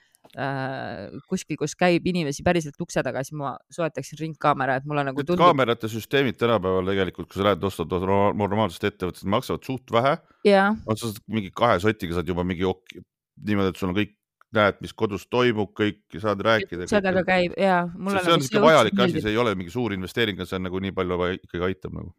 kuskil, 1.29 1.57
kus 1.57 1.73
käib 1.77 2.05
inimesi 2.09 2.43
päriselt 2.45 2.77
ukse 2.83 3.01
taga, 3.05 3.23
siis 3.25 3.37
ma 3.37 3.55
soetaksin 3.73 4.19
ringkaamera, 4.21 4.77
et 4.77 4.85
mulle 4.85 5.03
nagu 5.07 5.23
tundub, 5.23 5.41
kaamerate 5.41 5.89
süsteemid 5.89 6.37
tänapäeval 6.37 6.85
tegelikult, 6.91 7.31
kui 7.31 7.39
sa 7.39 7.47
lähed 7.47 7.65
ostad 7.65 7.95
no- 8.05 8.29
normaalsest 8.37 8.85
ettevõttest, 8.91 9.25
maksavad 9.25 9.65
suht 9.65 9.89
vähe. 9.91 10.17
jah, 10.45 10.77
sa 10.91 10.99
saad 11.01 11.17
mingi 11.27 11.49
kahe 11.55 11.79
sotiga 11.81 12.19
saad 12.19 12.29
juba 12.29 12.45
mingi 12.45 12.67
ok, 12.67 13.01
niimoodi, 13.49 13.73
et 13.73 13.81
sul 13.81 13.89
on 13.89 13.97
kõik, 13.97 14.13
näed, 14.53 14.77
mis 14.81 14.93
kodus 14.97 15.25
toimub, 15.29 15.71
kõik 15.77 16.19
saad 16.21 16.41
rääkida. 16.45 16.85
uksedega 16.85 17.23
käib 17.25 17.57
ja 17.57 17.83
mulle 17.93 18.21
see 18.25 18.33
on 18.33 18.45
siuke 18.45 18.61
vajalik 18.65 19.01
asi, 19.05 19.21
see 19.21 19.33
ei 19.33 19.41
ole 19.41 19.55
mingi 19.57 19.73
suur 19.73 19.93
investeering, 19.97 20.41
see 20.45 20.57
on 20.57 20.67
nagu 20.69 20.81
nii 20.81 20.93
palju 20.93 21.17
ikkagi 21.39 21.65
aitab 21.71 21.97
nagu. 21.97 22.13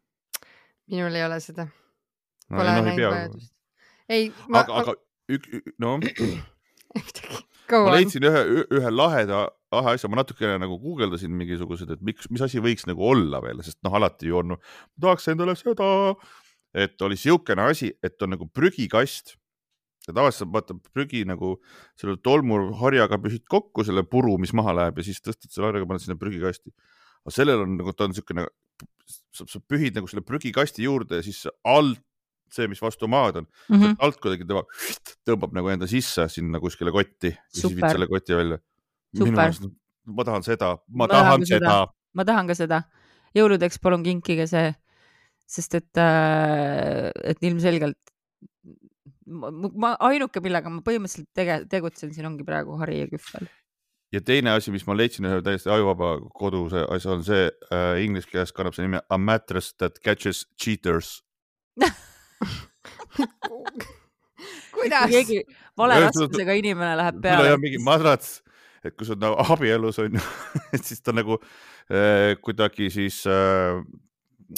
minul 0.90 1.14
ei 1.14 1.24
ole 1.26 1.38
seda, 1.42 1.68
no, 2.50 2.58
pole 2.58 2.66
ei, 2.66 2.74
noh, 2.74 2.78
ei 2.78 2.88
näinud 2.88 3.02
pea, 3.02 3.12
vajadust. 3.14 3.52
ei, 4.08 4.32
ma, 4.48 4.64
aga, 4.64 4.82
aga 4.82 4.96
ük, 5.30 5.46
ük, 5.60 5.74
no 5.78 5.98
ühtegi, 6.98 7.38
ma 7.72 7.94
leidsin 7.94 8.26
ühe, 8.28 8.42
ühe 8.76 8.92
laheda, 8.92 9.44
lahe 9.74 9.94
asja, 9.96 10.10
ma 10.10 10.20
natukene 10.20 10.58
nagu 10.60 10.78
guugeldasin 10.82 11.32
mingisugused, 11.36 11.90
et 11.94 12.04
miks, 12.04 12.28
mis 12.32 12.42
asi 12.44 12.62
võiks 12.62 12.86
nagu 12.90 13.04
olla 13.06 13.42
veel, 13.44 13.62
sest 13.66 13.80
noh, 13.86 13.96
alati 13.98 14.30
ju 14.30 14.40
on, 14.42 14.54
ma 14.56 15.04
tahaks 15.06 15.30
endale 15.32 15.56
seda, 15.58 15.90
et 16.74 17.06
oli 17.06 17.18
siukene 17.20 17.70
asi, 17.70 17.92
et 18.02 18.20
on 18.22 18.34
nagu 18.36 18.48
prügikast. 18.50 19.36
Ja 20.08 20.14
tavaliselt 20.16 20.48
vaata 20.48 20.72
prügi 20.94 21.26
nagu 21.28 21.58
selle 22.00 22.16
tolmuharjaga 22.24 23.18
pühid 23.20 23.44
kokku 23.52 23.84
selle 23.84 24.00
puru, 24.08 24.38
mis 24.40 24.54
maha 24.56 24.72
läheb 24.78 24.96
ja 24.98 25.04
siis 25.04 25.20
tõstad 25.20 25.52
selle 25.52 25.68
harjaga, 25.68 25.88
paned 25.90 26.02
sinna 26.02 26.16
prügikasti. 26.18 26.72
aga 27.20 27.34
sellel 27.36 27.66
on 27.66 27.74
nagu, 27.76 27.92
ta 27.92 28.08
on 28.08 28.16
sa, 28.16 29.44
sa 29.44 29.60
pühid 29.60 29.98
nagu 29.98 30.08
selle 30.08 30.24
prügikasti 30.24 30.86
juurde 30.86 31.20
ja 31.20 31.26
siis 31.26 31.44
alt 31.68 32.00
see, 32.54 32.68
mis 32.70 32.82
vastu 32.82 33.08
maad 33.10 33.40
on 33.42 33.46
mm. 33.46 33.76
-hmm. 33.76 33.96
alt 33.98 34.20
kuidagi 34.22 34.46
tema 34.48 34.64
tõmbab 35.28 35.54
nagu 35.56 35.72
enda 35.72 35.88
sisse 35.90 36.28
sinna 36.28 36.60
kuskile 36.60 36.92
kotti 36.92 37.34
ja 37.34 37.38
siis 37.48 37.70
viid 37.70 37.80
Super. 37.80 37.96
selle 37.96 38.10
koti 38.10 38.36
välja. 38.36 38.58
Super. 39.16 39.52
ma 40.06 40.24
tahan 40.24 40.42
seda, 40.42 40.76
ma 40.88 41.08
tahan 41.08 41.46
seda. 41.46 41.80
ma 42.14 42.24
tahan 42.24 42.46
ka 42.46 42.54
seda. 42.54 42.82
jõuludeks 43.34 43.78
palun 43.82 44.02
kinkige 44.02 44.46
see, 44.50 44.72
sest 45.46 45.74
et, 45.74 45.98
et 47.24 47.42
ilmselgelt 47.46 47.98
ma, 49.30 49.50
ma 49.52 49.94
ainuke, 50.10 50.42
millega 50.42 50.72
ma 50.72 50.82
põhimõtteliselt 50.86 51.30
tege, 51.36 51.62
tegutsen 51.70 52.12
siin 52.14 52.28
ongi 52.30 52.46
praegu 52.46 52.76
Harri 52.80 53.00
ja 53.02 53.08
Kühvel. 53.10 53.48
ja 54.14 54.22
teine 54.26 54.54
asi, 54.56 54.72
mis 54.74 54.86
ma 54.88 54.96
leidsin 54.96 55.28
ühe 55.28 55.40
täiesti 55.46 55.70
ajuvaba 55.70 56.16
koduse 56.34 56.84
asja 56.96 57.14
on 57.14 57.24
see 57.26 57.46
äh, 57.46 58.00
inglise 58.04 58.30
keeles 58.30 58.54
kannab 58.56 58.76
see 58.76 58.86
nimi 58.86 59.02
A 59.08 59.18
mattress 59.18 59.74
that 59.78 60.00
catches 60.04 60.46
cheaters. 60.60 61.20
kuidas? 64.74 65.10
keegi 65.10 65.42
vale 65.78 65.98
raskusega 66.06 66.56
inimene 66.60 66.94
läheb 67.00 67.20
peale 67.24 67.54
on. 67.54 67.62
mingi 67.62 67.80
madrats, 67.84 68.38
et 68.84 68.96
kui 68.96 69.08
sa 69.08 69.16
oled 69.16 69.26
nagu 69.26 69.50
abielus 69.54 70.00
on 70.02 70.18
ju, 70.18 70.24
et 70.76 70.86
siis 70.86 71.04
ta 71.04 71.14
nagu 71.16 71.38
äh, 71.40 72.36
kuidagi 72.44 72.90
siis 72.94 73.22
äh, 73.28 73.80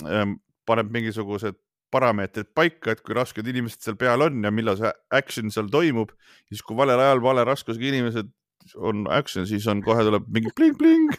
äh, 0.06 0.26
paneb 0.68 0.92
mingisugused 0.94 1.58
parameetrid 1.92 2.48
paika, 2.56 2.94
et 2.94 3.02
kui 3.04 3.16
rasked 3.16 3.46
inimesed 3.46 3.82
seal 3.84 3.98
peal 4.00 4.24
on 4.24 4.46
ja 4.46 4.52
millal 4.54 4.78
see 4.78 4.92
action 5.12 5.50
seal 5.52 5.68
toimub, 5.72 6.14
siis 6.48 6.62
kui 6.64 6.78
valel 6.78 7.02
ajal 7.02 7.20
vale 7.24 7.44
raskusega 7.44 7.90
inimesed 7.90 8.30
on 8.78 9.04
action, 9.10 9.46
siis 9.46 9.66
on 9.68 9.82
kohe 9.84 10.04
tuleb 10.06 10.24
mingi 10.32 10.52
pling-pling. 10.56 11.10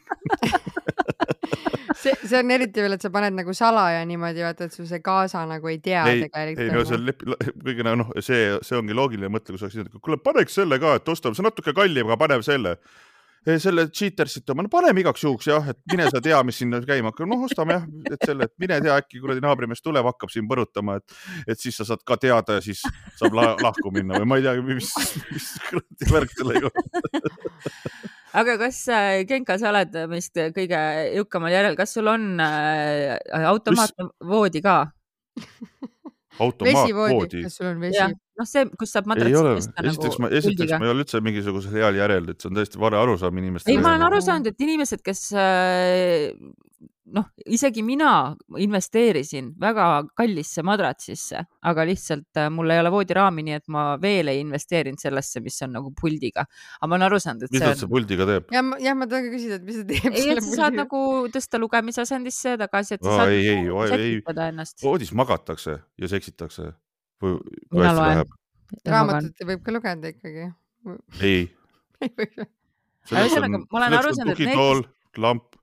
see, 2.03 2.15
see 2.27 2.39
on 2.39 2.51
eriti 2.53 2.83
veel, 2.83 2.97
et 2.97 3.05
sa 3.05 3.11
paned 3.13 3.35
nagu 3.37 3.55
salaja 3.57 4.03
niimoodi, 4.07 4.43
vaata, 4.45 4.67
et 4.67 4.75
sul 4.75 4.87
see 4.89 5.01
kaasa 5.05 5.45
nagu 5.49 5.71
ei 5.71 5.79
tea 5.83 6.03
ei, 6.11 6.27
ei 6.51 6.69
no 6.73 6.83
see 6.87 6.99
on 6.99 7.07
lep-, 7.09 7.23
kõige 7.63 7.87
noh, 7.87 8.11
see, 8.19 8.43
see 8.65 8.77
ongi 8.79 8.97
loogiline 8.97 9.31
mõte, 9.33 9.53
kui 9.53 9.61
sa 9.61 9.69
oleksid, 9.69 9.95
kuule 10.03 10.19
paneks 10.23 10.59
selle 10.59 10.79
ka, 10.81 10.97
et 10.99 11.11
ostame, 11.13 11.37
see 11.37 11.43
on 11.45 11.51
natuke 11.51 11.75
kallim, 11.75 12.09
aga 12.09 12.19
paneme 12.25 12.45
selle. 12.45 12.77
selle 13.59 13.89
cheater'sit 13.91 14.49
oma, 14.53 14.63
no 14.63 14.71
paneme 14.71 15.01
igaks 15.03 15.25
juhuks 15.25 15.49
jah, 15.49 15.65
et 15.73 15.79
mine 15.91 16.07
sa 16.07 16.21
tea, 16.23 16.37
mis 16.47 16.61
siin 16.61 16.71
käima 16.87 17.11
hakkab, 17.11 17.27
noh 17.27 17.43
ostame 17.49 17.75
jah, 17.75 17.87
et 18.07 18.23
selle, 18.23 18.47
et 18.47 18.55
mine 18.63 18.79
tea, 18.85 18.95
äkki 18.95 19.19
kuradi 19.23 19.43
naabrimees 19.43 19.83
tuleb, 19.83 20.07
hakkab 20.13 20.31
siin 20.31 20.47
põrutama, 20.47 20.97
et, 21.01 21.19
et 21.47 21.59
siis 21.59 21.75
sa 21.75 21.87
saad 21.91 22.05
ka 22.07 22.19
teada 22.21 22.59
ja 22.59 22.63
siis 22.63 22.85
saab 23.19 23.35
la 23.35 23.51
lahku 23.59 23.91
minna 23.95 24.21
või 24.21 24.31
ma 24.31 24.39
ei 24.39 24.47
teagi, 24.47 24.65
mis, 24.71 24.91
mis 25.31 25.53
kuradi 25.69 26.11
värk 26.15 26.35
sellega 26.39 26.71
on. 26.71 28.11
aga 28.41 28.57
kas 28.61 28.81
äh, 28.91 29.21
Genka, 29.29 29.57
sa 29.61 29.71
oled 29.71 29.95
meist 30.11 30.37
kõige 30.55 30.81
jõukamal 31.19 31.53
järel, 31.53 31.77
kas 31.79 31.95
sul 31.97 32.09
on 32.11 32.33
äh, 32.43 33.15
automaatne 33.43 34.09
voodi 34.33 34.63
ka? 34.65 34.77
automaatvoodi. 36.43 37.43
kas 37.45 37.57
sul 37.59 37.69
on 37.71 37.81
vesi? 37.83 38.03
Noh, 38.33 38.47
see, 38.49 38.65
kus 38.79 38.89
saab 38.95 39.09
madratsi 39.11 39.35
tõsta 39.37 39.83
esiteks 39.85 40.15
nagu 40.17 40.23
ma, 40.23 40.29
esiteks 40.33 40.57
puldiga 40.57 40.79
ma 40.81 40.87
ei 40.87 40.93
ole 40.93 41.03
üldse 41.05 41.19
mingisugusel 41.21 41.75
heal 41.77 41.99
järel, 41.99 42.31
et 42.33 42.41
see 42.41 42.49
on 42.49 42.57
täiesti 42.57 42.81
vale 42.81 42.97
arusaam 42.97 43.37
inimestele. 43.37 43.75
ei, 43.75 43.81
ma 43.83 43.91
olen 43.91 44.05
aru 44.07 44.21
saanud, 44.25 44.49
et 44.49 44.63
inimesed, 44.65 45.03
kes 45.05 45.21
äh, 45.37 46.31
noh, 47.11 47.25
isegi 47.45 47.83
mina 47.83 48.09
investeerisin 48.59 49.51
väga 49.59 49.87
kallisse 50.17 50.63
madratsisse, 50.65 51.41
aga 51.69 51.85
lihtsalt 51.87 52.39
äh, 52.39 52.49
mul 52.53 52.71
ei 52.71 52.79
ole 52.79 52.91
voodiraami, 52.93 53.43
nii 53.47 53.55
et 53.57 53.65
ma 53.73 53.85
veel 54.01 54.31
ei 54.31 54.39
investeerinud 54.43 55.01
sellesse, 55.01 55.41
mis 55.43 55.59
on 55.65 55.75
nagu 55.77 55.91
puldiga. 55.99 56.45
aga 56.79 56.89
ma 56.89 56.95
olen 56.95 57.07
aru 57.09 57.19
saanud, 57.23 57.47
et 57.47 57.55
mis 57.55 57.63
see 57.63 57.87
on 57.87 57.91
puldiga 57.91 58.27
teeb? 58.29 58.53
jah, 58.55 58.69
jah, 58.85 58.97
ma 58.99 59.09
tahan 59.11 59.27
ka 59.27 59.33
küsida, 59.35 59.59
et 59.59 59.67
mis 59.67 59.79
see 59.81 59.89
teeb 59.89 60.19
ei, 60.19 60.29
et 60.35 60.43
sa 60.45 60.61
saad 60.61 60.79
nagu 60.79 61.03
tõsta 61.33 61.61
lugemisasendisse 61.61 62.55
tagasi, 62.63 62.97
et 62.97 63.03
sa 63.03 63.11
Aa, 63.11 63.19
saad 63.23 63.35
ei, 63.35 63.43
ei, 63.49 63.65
nagu 63.67 63.83
ei. 63.83 63.91
sätitada 63.95 64.47
ennast. 64.53 64.79
voodis 64.85 65.11
magatakse 65.17 65.77
ja 65.99 66.11
seksitakse 66.11 66.71
või 67.23 67.37
kui 67.39 67.81
Mina 67.81 67.91
hästi 67.91 67.99
loen. 67.99 68.15
läheb? 68.15 68.39
raamatut 68.89 69.47
võib 69.51 69.65
ka 69.65 69.75
lugeda 69.75 70.13
ikkagi. 70.15 70.51
ei. 71.21 71.43
Ühesõnaga, 73.11 73.59
ma 73.67 73.79
olen 73.81 73.97
aru 73.97 74.11
saanud, 74.15 74.39
et 74.39 74.47
need, 74.47 74.87
lamp. 75.19 75.57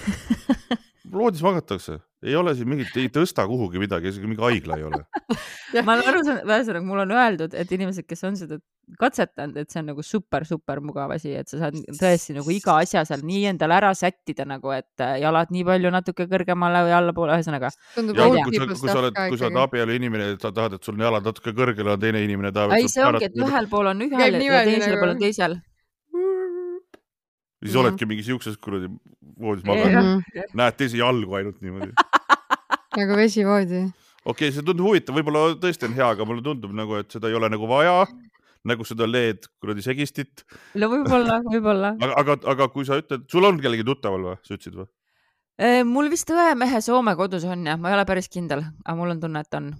voodis 1.10 1.42
magatakse, 1.42 1.98
ei 2.22 2.36
ole 2.38 2.52
siin 2.54 2.68
mingit, 2.70 2.90
ei 3.00 3.08
tõsta 3.12 3.46
kuhugi 3.48 3.80
midagi, 3.82 4.12
isegi 4.12 4.28
mingi 4.28 4.42
haigla 4.44 4.76
ei 4.78 4.84
ole. 4.86 5.00
ma 5.86 5.96
olen 5.96 6.10
aru 6.12 6.20
saanud, 6.26 6.44
ühesõnaga 6.46 6.86
mul 6.86 7.02
on 7.04 7.14
öeldud, 7.16 7.56
et 7.58 7.72
inimesed, 7.74 8.06
kes 8.08 8.22
on 8.28 8.36
seda 8.38 8.60
katsetanud, 9.00 9.58
et 9.60 9.70
see 9.70 9.80
on 9.82 9.88
nagu 9.92 10.02
super-super 10.06 10.80
mugav 10.82 11.12
asi, 11.14 11.32
et 11.38 11.50
sa 11.50 11.60
saad 11.60 11.78
tõesti 11.98 12.34
nagu 12.34 12.50
iga 12.54 12.76
asja 12.82 13.04
seal 13.06 13.22
nii 13.26 13.44
endale 13.52 13.76
ära 13.78 13.92
sättida 13.96 14.46
nagu, 14.48 14.72
et 14.74 15.04
äh, 15.04 15.16
jalad 15.22 15.52
nii 15.54 15.64
palju 15.68 15.92
natuke 15.94 16.26
kõrgemale 16.30 16.84
või 16.88 16.96
allapoole, 16.98 17.38
ühesõnaga. 17.38 17.70
Ei 18.00 18.10
kui 18.10 18.58
sa, 18.58 18.68
kui 18.70 18.90
sa 18.90 18.98
oled, 19.02 19.20
kui 19.20 19.40
sa 19.40 19.48
oled 19.48 19.62
abielu 19.64 19.96
inimene, 19.98 20.30
sa 20.42 20.52
tahad, 20.54 20.78
et 20.78 20.86
sul 20.86 20.98
on 20.98 21.06
jalad 21.06 21.26
natuke 21.30 21.54
kõrgel, 21.56 21.94
on 21.94 22.02
teine 22.02 22.22
inimene 22.26 22.54
tahab. 22.54 22.76
ei, 22.78 22.90
see 22.90 23.06
ongi, 23.06 23.30
et 23.30 23.38
ühel 23.38 23.70
pool 23.70 23.92
on 23.94 24.06
ühel 24.06 24.40
ja 24.42 24.62
teisel 24.66 24.94
nagu- 24.94 25.02
pool 25.04 25.14
on 25.14 25.22
teisel. 25.22 25.58
Siis 27.64 27.78
oledki 27.80 28.08
mingi 28.08 28.24
siukses 28.26 28.58
kuradi 28.62 28.90
voodis 29.40 29.64
maganud, 29.68 30.24
näed 30.56 30.78
teisi 30.78 31.00
jalgu 31.00 31.38
ainult 31.38 31.60
niimoodi. 31.64 31.92
nagu 32.98 33.18
vesivoodi. 33.18 33.82
okei 34.24 34.32
okay,, 34.32 34.54
see 34.54 34.64
tundub 34.64 34.88
huvitav, 34.88 35.16
võib-olla 35.16 35.54
tõesti 35.60 35.88
on 35.88 35.96
hea, 35.98 36.12
aga 36.16 36.26
mulle 36.28 36.44
tundub 36.46 36.74
nagu, 36.76 36.98
et 37.00 37.10
seda 37.12 37.30
ei 37.30 37.36
ole 37.38 37.50
nagu 37.52 37.68
vaja. 37.70 38.04
nagu 38.68 38.84
seda 38.84 39.06
LED 39.08 39.46
kuradi 39.56 39.82
segistit. 39.84 40.44
no 40.76 40.90
võib-olla, 40.92 41.40
võib-olla. 41.46 41.94
aga, 42.04 42.14
aga, 42.22 42.38
aga 42.54 42.70
kui 42.72 42.88
sa 42.88 43.00
ütled, 43.00 43.28
sul 43.32 43.48
on 43.48 43.60
kellegi 43.60 43.86
tuttaval 43.88 44.26
või, 44.30 44.40
sa 44.44 44.56
ütlesid 44.56 44.80
või? 44.80 44.90
mul 45.84 46.08
vist 46.08 46.30
õemehe 46.32 46.80
Soome 46.80 47.12
kodus 47.18 47.44
on 47.44 47.66
jah, 47.68 47.76
ma 47.76 47.90
ei 47.90 47.98
ole 47.98 48.06
päris 48.08 48.30
kindel, 48.32 48.64
aga 48.84 48.96
mul 48.96 49.12
on 49.12 49.18
tunne, 49.20 49.42
et 49.44 49.58
on. 49.58 49.74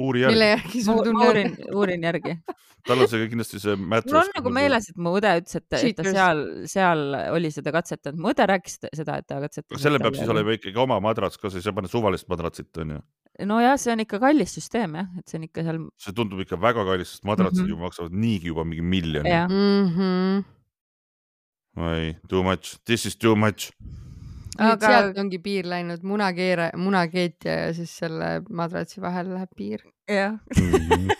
Uuri 0.00 0.26
mille 0.26 0.48
järgi, 0.54 0.64
järgi 0.64 0.82
ma 0.86 0.92
sul 0.92 1.04
tunne 1.06 1.28
uurin, 1.28 1.54
uurin 1.76 2.04
järgi. 2.08 2.34
tal 2.88 3.02
on 3.04 3.08
see 3.12 3.28
kindlasti 3.28 3.60
see 3.62 3.76
mattress. 3.76 4.12
mul 4.14 4.20
on 4.22 4.30
nagu 4.38 4.52
meeles, 4.56 4.88
et 4.92 4.98
mu 5.04 5.12
õde 5.18 5.32
ütles, 5.42 5.56
et, 5.60 5.78
et 5.78 5.96
ta 5.98 6.04
seal, 6.08 6.42
seal 6.72 7.02
oli 7.36 7.50
seda 7.54 7.72
katsetanud. 7.76 8.20
mu 8.24 8.32
õde 8.32 8.46
rääkis 8.50 8.78
seda, 8.96 9.18
et 9.20 9.26
ta 9.28 9.40
katsetas. 9.44 9.70
aga 9.76 9.82
sellel 9.84 10.02
peab 10.04 10.16
siis 10.18 10.32
olema 10.32 10.56
ikkagi 10.56 10.80
oma 10.86 11.00
madrats 11.04 11.36
ka, 11.40 11.50
sa 11.52 11.60
ei 11.60 11.66
saa 11.66 11.76
panna 11.76 11.90
suvalist 11.92 12.28
madratsit, 12.32 12.70
onju. 12.84 13.00
nojah, 13.50 13.76
see 13.80 13.92
on 13.94 14.04
ikka 14.06 14.20
kallis 14.22 14.56
süsteem 14.58 14.96
jah, 15.00 15.08
et 15.20 15.26
see 15.28 15.38
on 15.40 15.44
ikka 15.48 15.66
seal, 15.68 15.78
see 16.06 16.16
tundub 16.16 16.40
ikka 16.44 16.56
väga 16.60 16.82
kallis, 16.88 17.16
sest 17.16 17.24
madratsid 17.28 17.64
Mhm. 17.66 17.70
ju 17.74 17.76
maksavad 17.84 18.12
niigi 18.24 18.46
juba 18.54 18.64
mingi 18.64 18.82
miljoni. 18.82 19.28
mm. 19.30 19.86
-hmm. 19.96 20.44
ei, 21.94 22.14
too 22.28 22.42
much, 22.42 22.78
this 22.84 23.06
is 23.06 23.16
too 23.16 23.36
much. 23.36 23.70
Aga- 24.60 24.92
sealt 24.92 25.18
ongi 25.22 25.40
piir 25.42 25.68
läinud, 25.70 26.04
munakeere, 26.06 26.70
munakeetja 26.76 27.56
ja 27.64 27.72
siis 27.76 27.92
selle 28.02 28.40
madratsi 28.50 29.00
vahel 29.02 29.32
läheb 29.34 29.56
piir. 29.56 29.84
jah. 30.10 30.38
Mhm. 30.58 31.10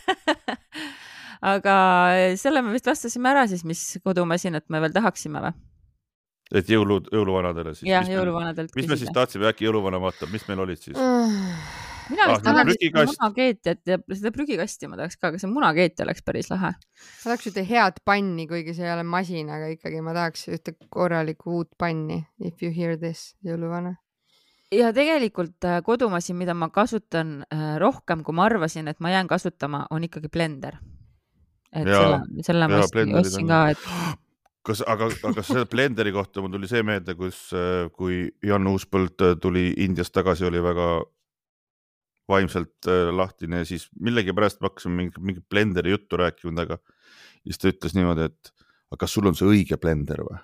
aga 1.55 1.75
selle 2.37 2.63
me 2.63 2.75
vist 2.75 2.89
vastasime 2.91 3.31
ära 3.33 3.47
siis, 3.49 3.65
mis 3.65 3.83
kodumasinat 4.05 4.69
me 4.69 4.81
veel 4.85 4.93
tahaksime 4.93 5.41
või? 5.47 5.55
et 6.51 6.69
jõulu, 6.69 6.99
jõuluvanadele 7.15 7.77
siis. 7.77 7.87
jah, 7.89 8.07
jõuluvanadelt 8.11 8.75
mis 8.77 8.91
me 8.91 8.99
siis 8.99 9.13
tahtsime, 9.15 9.49
äkki 9.53 9.69
jõuluvana 9.69 10.01
vaatab, 10.03 10.33
mis 10.35 10.47
meil 10.51 10.67
olid 10.67 10.83
siis? 10.83 10.99
mina 12.11 12.25
Ah, 12.27 12.33
vist 12.35 12.45
tahan 12.45 12.67
vist 12.67 12.81
prügikast. 12.81 13.17
munakeetjat 13.21 13.81
ja 13.87 13.99
seda 14.15 14.31
prügikasti 14.35 14.89
ma 14.91 14.97
tahaks 15.01 15.17
ka, 15.17 15.29
aga 15.31 15.39
see 15.39 15.51
munakeetja 15.51 16.05
oleks 16.05 16.23
päris 16.27 16.51
lahe. 16.51 16.73
ma 16.75 17.25
tahaks 17.31 17.47
ühte 17.51 17.65
head 17.69 18.01
panni, 18.05 18.47
kuigi 18.51 18.75
see 18.75 18.87
ei 18.87 18.93
ole 18.95 19.03
masin, 19.07 19.51
aga 19.51 19.69
ikkagi 19.77 20.01
ma 20.05 20.15
tahaks 20.17 20.49
ühte 20.51 20.75
korralikku 20.91 21.57
uut 21.61 21.71
panni. 21.79 22.25
If 22.41 22.63
you 22.63 22.73
hear 22.77 22.97
this, 22.99 23.35
jõuluvana. 23.47 23.97
ja 24.73 24.93
tegelikult 24.95 25.65
äh, 25.67 25.81
kodumasin, 25.83 26.37
mida 26.39 26.55
ma 26.55 26.69
kasutan 26.71 27.41
äh, 27.53 27.77
rohkem, 27.83 28.23
kui 28.25 28.35
ma 28.35 28.45
arvasin, 28.47 28.89
et 28.89 29.01
ma 29.01 29.11
jään 29.11 29.27
kasutama, 29.29 29.87
on 29.91 30.05
ikkagi 30.07 30.29
blender. 30.29 30.77
et 31.73 31.87
Jaa, 31.87 32.03
selle, 32.03 32.43
selle 32.43 32.69
ma 32.69 32.79
ostsin- 32.85 33.47
ka, 33.49 33.69
et 33.71 33.79
kas, 34.67 34.83
aga, 34.87 35.09
aga 35.25 35.43
selle 35.43 35.67
blenderi 35.67 36.13
kohta 36.13 36.41
mul 36.43 36.51
tuli 36.53 36.69
see 36.69 36.83
meelde, 36.87 37.15
kus, 37.19 37.51
kui 37.97 38.29
Jan 38.47 38.67
Uuspõld 38.67 39.23
äh, 39.27 39.35
tuli 39.41 39.73
Indiast 39.79 40.13
tagasi, 40.15 40.45
oli 40.47 40.63
väga 40.63 40.89
vaimselt 42.31 42.89
äh, 42.89 43.11
lahtine 43.15 43.63
ja 43.63 43.69
siis 43.69 43.89
millegipärast 44.01 44.61
me 44.61 44.71
hakkasime 44.71 44.97
mingi, 45.03 45.23
mingi 45.25 45.45
blenderi 45.51 45.95
juttu 45.95 46.21
rääkima 46.21 46.55
temaga. 46.55 46.79
siis 47.45 47.59
ta 47.59 47.73
ütles 47.73 47.97
niimoodi, 47.97 48.29
et 48.31 48.53
aga 48.91 49.01
kas 49.05 49.17
sul 49.17 49.29
on 49.31 49.39
see 49.39 49.49
õige 49.49 49.79
blender 49.81 50.23
või? 50.27 50.39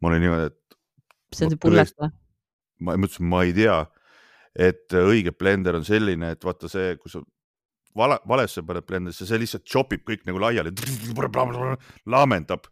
ma 0.00 0.10
olin 0.10 0.24
niimoodi, 0.26 0.50
et 0.52 0.78
see 1.36 1.48
on 1.48 1.54
see 1.54 1.62
pullet 1.62 1.94
või? 2.00 2.12
ma 2.82 2.96
ütlesin, 2.98 3.28
ma 3.30 3.44
ei 3.46 3.54
tea, 3.56 3.76
et 4.70 4.96
äh, 4.96 5.12
õige 5.12 5.34
blender 5.36 5.78
on 5.78 5.86
selline, 5.86 6.32
et 6.34 6.44
vaata 6.44 6.70
see, 6.72 6.96
kui 7.00 7.12
sa 7.12 7.22
vale, 7.98 8.18
valesse 8.28 8.64
paned 8.66 8.86
blenderisse, 8.88 9.28
see 9.28 9.40
lihtsalt 9.42 9.68
chopib 9.68 10.04
kõik 10.08 10.26
nagu 10.28 10.40
laiali, 10.42 10.72
laamendab, 12.14 12.66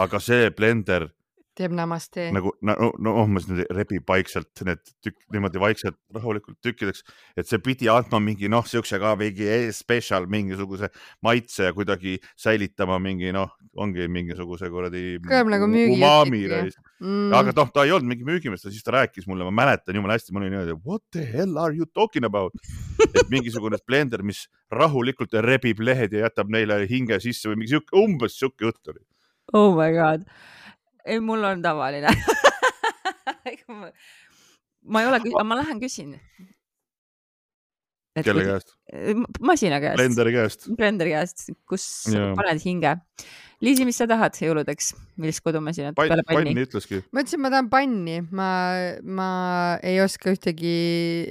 aga 0.00 0.22
see 0.22 0.50
blender 0.56 1.08
teeb 1.58 1.74
namaste. 1.76 2.28
nagu 2.34 2.52
no, 2.66 2.90
no 2.98 3.14
umbes 3.22 3.46
no, 3.48 3.58
rebib 3.76 4.06
vaikselt 4.08 4.64
need 4.66 4.82
tükk 5.04 5.18
niimoodi 5.34 5.62
vaikselt 5.62 5.98
rahulikult 6.14 6.58
tükkideks, 6.64 7.04
et 7.38 7.48
see 7.50 7.60
pidi 7.62 7.90
andma 7.92 8.20
mingi 8.22 8.50
noh, 8.50 8.66
siukse 8.68 8.98
ka 9.02 9.14
mingi 9.20 9.48
special 9.76 10.26
mingisuguse 10.30 10.90
maitse 11.24 11.68
ja 11.70 11.74
kuidagi 11.76 12.16
säilitama 12.40 12.98
mingi 13.02 13.32
noh, 13.34 13.54
ongi 13.80 14.08
mingisuguse 14.10 14.70
kuradi. 14.72 15.04
Kõlab 15.24 15.52
nagu 15.54 15.68
müügijutt. 15.70 16.80
Mm. 17.04 17.34
aga 17.36 17.52
noh, 17.56 17.70
ta 17.74 17.84
ei 17.84 17.92
olnud 17.92 18.08
mingi 18.08 18.26
müügimees, 18.26 18.62
siis 18.64 18.84
ta 18.86 18.94
rääkis 18.94 19.26
mulle, 19.28 19.44
ma 19.44 19.52
mäletan 19.64 19.96
jumala 19.98 20.16
hästi, 20.16 20.32
ma 20.32 20.40
olin 20.40 20.54
niimoodi, 20.54 20.76
what 20.86 21.02
the 21.12 21.24
hell 21.26 21.58
are 21.60 21.74
you 21.74 21.86
talking 21.92 22.24
about? 22.24 22.54
et 23.04 23.30
mingisugune 23.32 23.78
blender, 23.86 24.22
mis 24.26 24.44
rahulikult 24.72 25.34
rebib 25.44 25.82
lehed 25.84 26.14
ja 26.14 26.28
jätab 26.28 26.50
neile 26.52 26.80
hinge 26.90 27.18
sisse 27.22 27.50
või 27.50 27.60
mingi 27.60 27.74
sihuke, 27.74 27.94
umbes 27.98 28.38
sihuke 28.38 28.70
jutt 28.70 28.94
oli. 28.94 29.02
oh 29.52 29.74
my 29.76 29.90
god. 29.94 30.26
ei, 31.04 31.20
mul 31.20 31.44
on 31.44 31.62
tavaline 31.64 32.08
ma 34.84 35.00
ei 35.02 35.08
ole, 35.08 35.20
ma 35.44 35.56
lähen 35.60 35.80
küsin. 35.82 36.16
kelle 38.24 38.44
käest? 38.46 38.74
masina 39.40 39.80
käest. 39.82 39.98
blenderi 39.98 40.34
käest. 40.36 40.68
blenderi 40.78 41.14
käest, 41.16 41.48
kus 41.68 41.86
Jaa. 42.12 42.34
paned 42.38 42.60
hinge. 42.64 42.98
Liisi, 43.64 43.84
mis 43.86 43.96
sa 43.96 44.04
tahad 44.10 44.34
jõuludeks, 44.36 44.90
millist 45.22 45.40
kodumasinat 45.44 45.94
pann 45.96 46.10
peale, 46.10 46.24
panni? 46.26 46.50
panni 46.52 46.64
ütleski. 46.66 46.98
ma 47.14 47.22
ütlesin, 47.22 47.40
ma 47.40 47.50
tahan 47.54 47.68
panni, 47.72 48.16
ma, 48.34 48.48
ma 49.18 49.28
ei 49.80 50.00
oska 50.04 50.34
ühtegi 50.34 50.74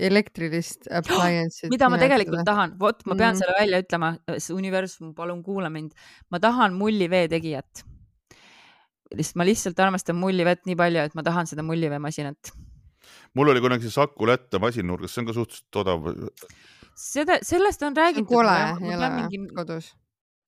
elektrilist 0.09 0.89
appliance'it. 0.89 1.69
mida 1.75 1.91
ma 1.93 1.99
tegelikult 2.01 2.45
tahan, 2.47 2.77
vot 2.81 3.03
ma 3.05 3.17
pean 3.19 3.33
Mm. 3.35 3.39
selle 3.43 3.55
välja 3.59 3.81
ütlema, 3.83 4.13
universum, 4.55 5.13
palun 5.17 5.43
kuula 5.45 5.69
mind, 5.73 5.93
ma 6.33 6.41
tahan 6.41 6.73
mullivee 6.79 7.27
tegijat. 7.31 7.83
Lihtsalt 9.17 9.39
ma 9.39 9.47
lihtsalt 9.47 9.79
armastan 9.85 10.19
mullivett 10.19 10.67
nii 10.69 10.77
palju, 10.79 11.07
et 11.07 11.17
ma 11.17 11.25
tahan 11.25 11.49
seda 11.49 11.65
mulliveemasinat. 11.65 12.53
mul 13.33 13.51
oli 13.53 13.61
kunagi 13.63 13.87
see 13.87 13.97
Saku 13.97 14.27
Lätte 14.29 14.61
masinnurgas, 14.63 15.13
see 15.13 15.23
on 15.23 15.27
ka 15.29 15.35
suhteliselt 15.39 15.81
odav. 15.83 16.07
seda, 16.95 17.39
sellest 17.41 17.83
on 17.83 17.97
räägitud. 17.97 18.29
on 18.29 18.31
kole, 18.35 18.57
ei 18.87 18.95
ole 18.97 19.11
või, 19.17 19.43
kodus? 19.57 19.93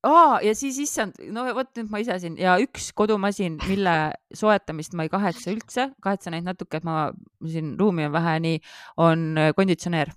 aa, 0.05 0.39
ja 0.45 0.53
siis 0.57 0.77
issand, 0.81 1.17
no 1.33 1.45
vot 1.57 1.71
nüüd 1.77 1.89
ma 1.93 2.01
ise 2.03 2.17
siin 2.21 2.37
ja 2.41 2.57
üks 2.61 2.91
kodumasin, 2.97 3.57
mille 3.69 3.95
soetamist 4.33 4.93
ma 4.97 5.05
ei 5.05 5.11
kahetse 5.13 5.53
üldse, 5.53 5.89
kahetsen 6.03 6.37
ainult 6.37 6.53
natuke, 6.53 6.79
et 6.79 6.85
ma 6.87 7.09
siin 7.49 7.73
ruumi 7.79 8.07
on 8.07 8.13
vähe, 8.13 8.37
nii 8.45 8.61
on 9.05 9.25
äh, 9.41 9.51
konditsioneer. 9.57 10.13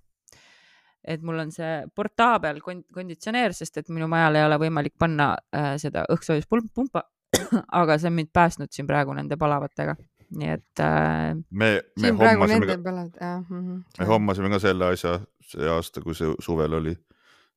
et 1.09 1.23
mul 1.25 1.39
on 1.41 1.53
see 1.55 1.87
portaabel 1.97 2.59
kond- 2.61 2.85
konditsioneer, 2.93 3.55
sest 3.57 3.79
et 3.81 3.89
minu 3.89 4.11
majal 4.11 4.37
ei 4.37 4.45
ole 4.45 4.59
võimalik 4.61 4.93
panna 4.99 5.31
äh, 5.57 5.77
seda 5.81 6.03
õhksoojuspumpa, 6.13 7.07
aga 7.81 7.99
see 7.99 8.11
on 8.11 8.17
mind 8.19 8.31
päästnud 8.35 8.73
siin 8.75 8.89
praegu 8.89 9.15
nende 9.17 9.37
palavatega, 9.41 9.97
nii 10.39 10.53
et 10.57 10.83
äh, 10.85 11.33
me, 11.51 11.73
me 12.01 12.13
hommasime 12.13 12.67
nende 12.67 13.09
ka, 13.17 13.33
mm. 13.49 13.81
me 14.01 14.09
hommasime 14.13 14.53
ka 14.53 14.63
selle 14.63 14.93
asja 14.95 15.19
see 15.49 15.73
aasta, 15.73 16.05
kui 16.05 16.17
see 16.17 16.37
suvel 16.45 16.79
oli. 16.81 16.95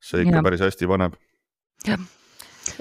see 0.02 0.24
ikka 0.26 0.40
Jah. 0.40 0.46
päris 0.48 0.64
hästi 0.66 0.90
paneb. 0.90 1.18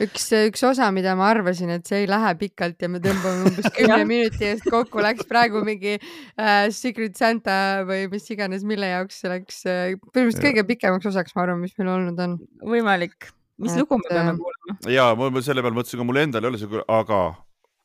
üks, 0.01 0.26
üks 0.36 0.62
osa, 0.64 0.88
mida 0.95 1.14
ma 1.18 1.30
arvasin, 1.34 1.72
et 1.74 1.88
see 1.88 2.03
ei 2.03 2.09
lähe 2.09 2.30
pikalt 2.41 2.80
ja 2.80 2.88
me 2.93 3.01
tõmbame 3.05 3.51
umbes 3.51 3.68
kümne 3.76 4.05
minuti 4.09 4.49
eest 4.51 4.68
kokku, 4.70 5.03
läks 5.05 5.28
praegu 5.28 5.64
mingi 5.66 5.97
äh, 5.99 6.68
Secret 6.74 7.18
Santa 7.20 7.59
või 7.88 8.07
mis 8.12 8.28
iganes, 8.32 8.64
mille 8.68 8.93
jaoks 8.95 9.20
see 9.22 9.32
läks 9.34 9.61
äh, 9.66 9.82
põhimõtteliselt 10.12 10.47
kõige 10.49 10.66
pikemaks 10.72 11.12
osaks, 11.12 11.36
ma 11.36 11.47
arvan, 11.47 11.62
mis 11.64 11.76
meil 11.80 11.93
olnud 11.97 12.24
on. 12.26 12.41
võimalik. 12.74 13.30
Mis 13.61 13.72
Et, 13.74 13.78
lugu 13.82 13.98
me 14.00 14.08
peame 14.08 14.30
äh, 14.34 14.36
kuulama? 14.40 14.78
ja 14.94 15.11
ma 15.14 15.30
ma 15.30 15.42
selle 15.44 15.62
peale 15.62 15.76
mõtlesin 15.76 16.00
ka 16.00 16.06
mul 16.08 16.20
endal 16.22 16.44
ei 16.46 16.50
ole 16.52 16.58
see, 16.62 16.84
aga 16.88 17.20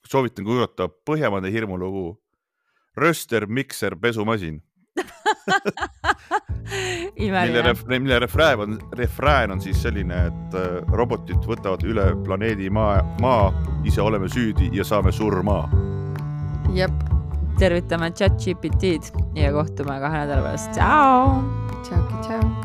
soovitan 0.07 0.45
kuulata 0.47 0.87
Põhjamaade 1.09 1.51
hirmulugu. 1.51 2.15
rööster, 2.95 3.43
mikser, 3.47 3.95
pesumasin, 3.99 4.61
mille 7.19 7.61
ref,, 7.61 7.81
mille 7.87 8.19
refrään 8.19 8.59
on, 8.59 8.79
refrään 8.97 9.51
on 9.51 9.61
siis 9.61 9.81
selline, 9.83 10.25
et 10.27 10.55
äh, 10.55 10.77
robotid 10.95 11.43
võtavad 11.47 11.83
üle 11.83 12.05
planeedi 12.23 12.69
Maa, 12.69 13.01
Maa, 13.21 13.49
ise 13.83 14.01
oleme 14.01 14.29
süüdi 14.31 14.69
ja 14.73 14.83
saame 14.87 15.11
surma. 15.11 15.65
jep, 16.73 16.95
tervitame 17.59 18.11
chat 18.11 18.39
GPT-d 18.39 19.11
ja 19.35 19.51
kohtume 19.51 19.99
kahe 19.99 20.23
nädala 20.23 20.41
pärast. 20.47 20.71
tšau. 20.71 21.43
tšau, 21.83 22.23
tšau. 22.23 22.64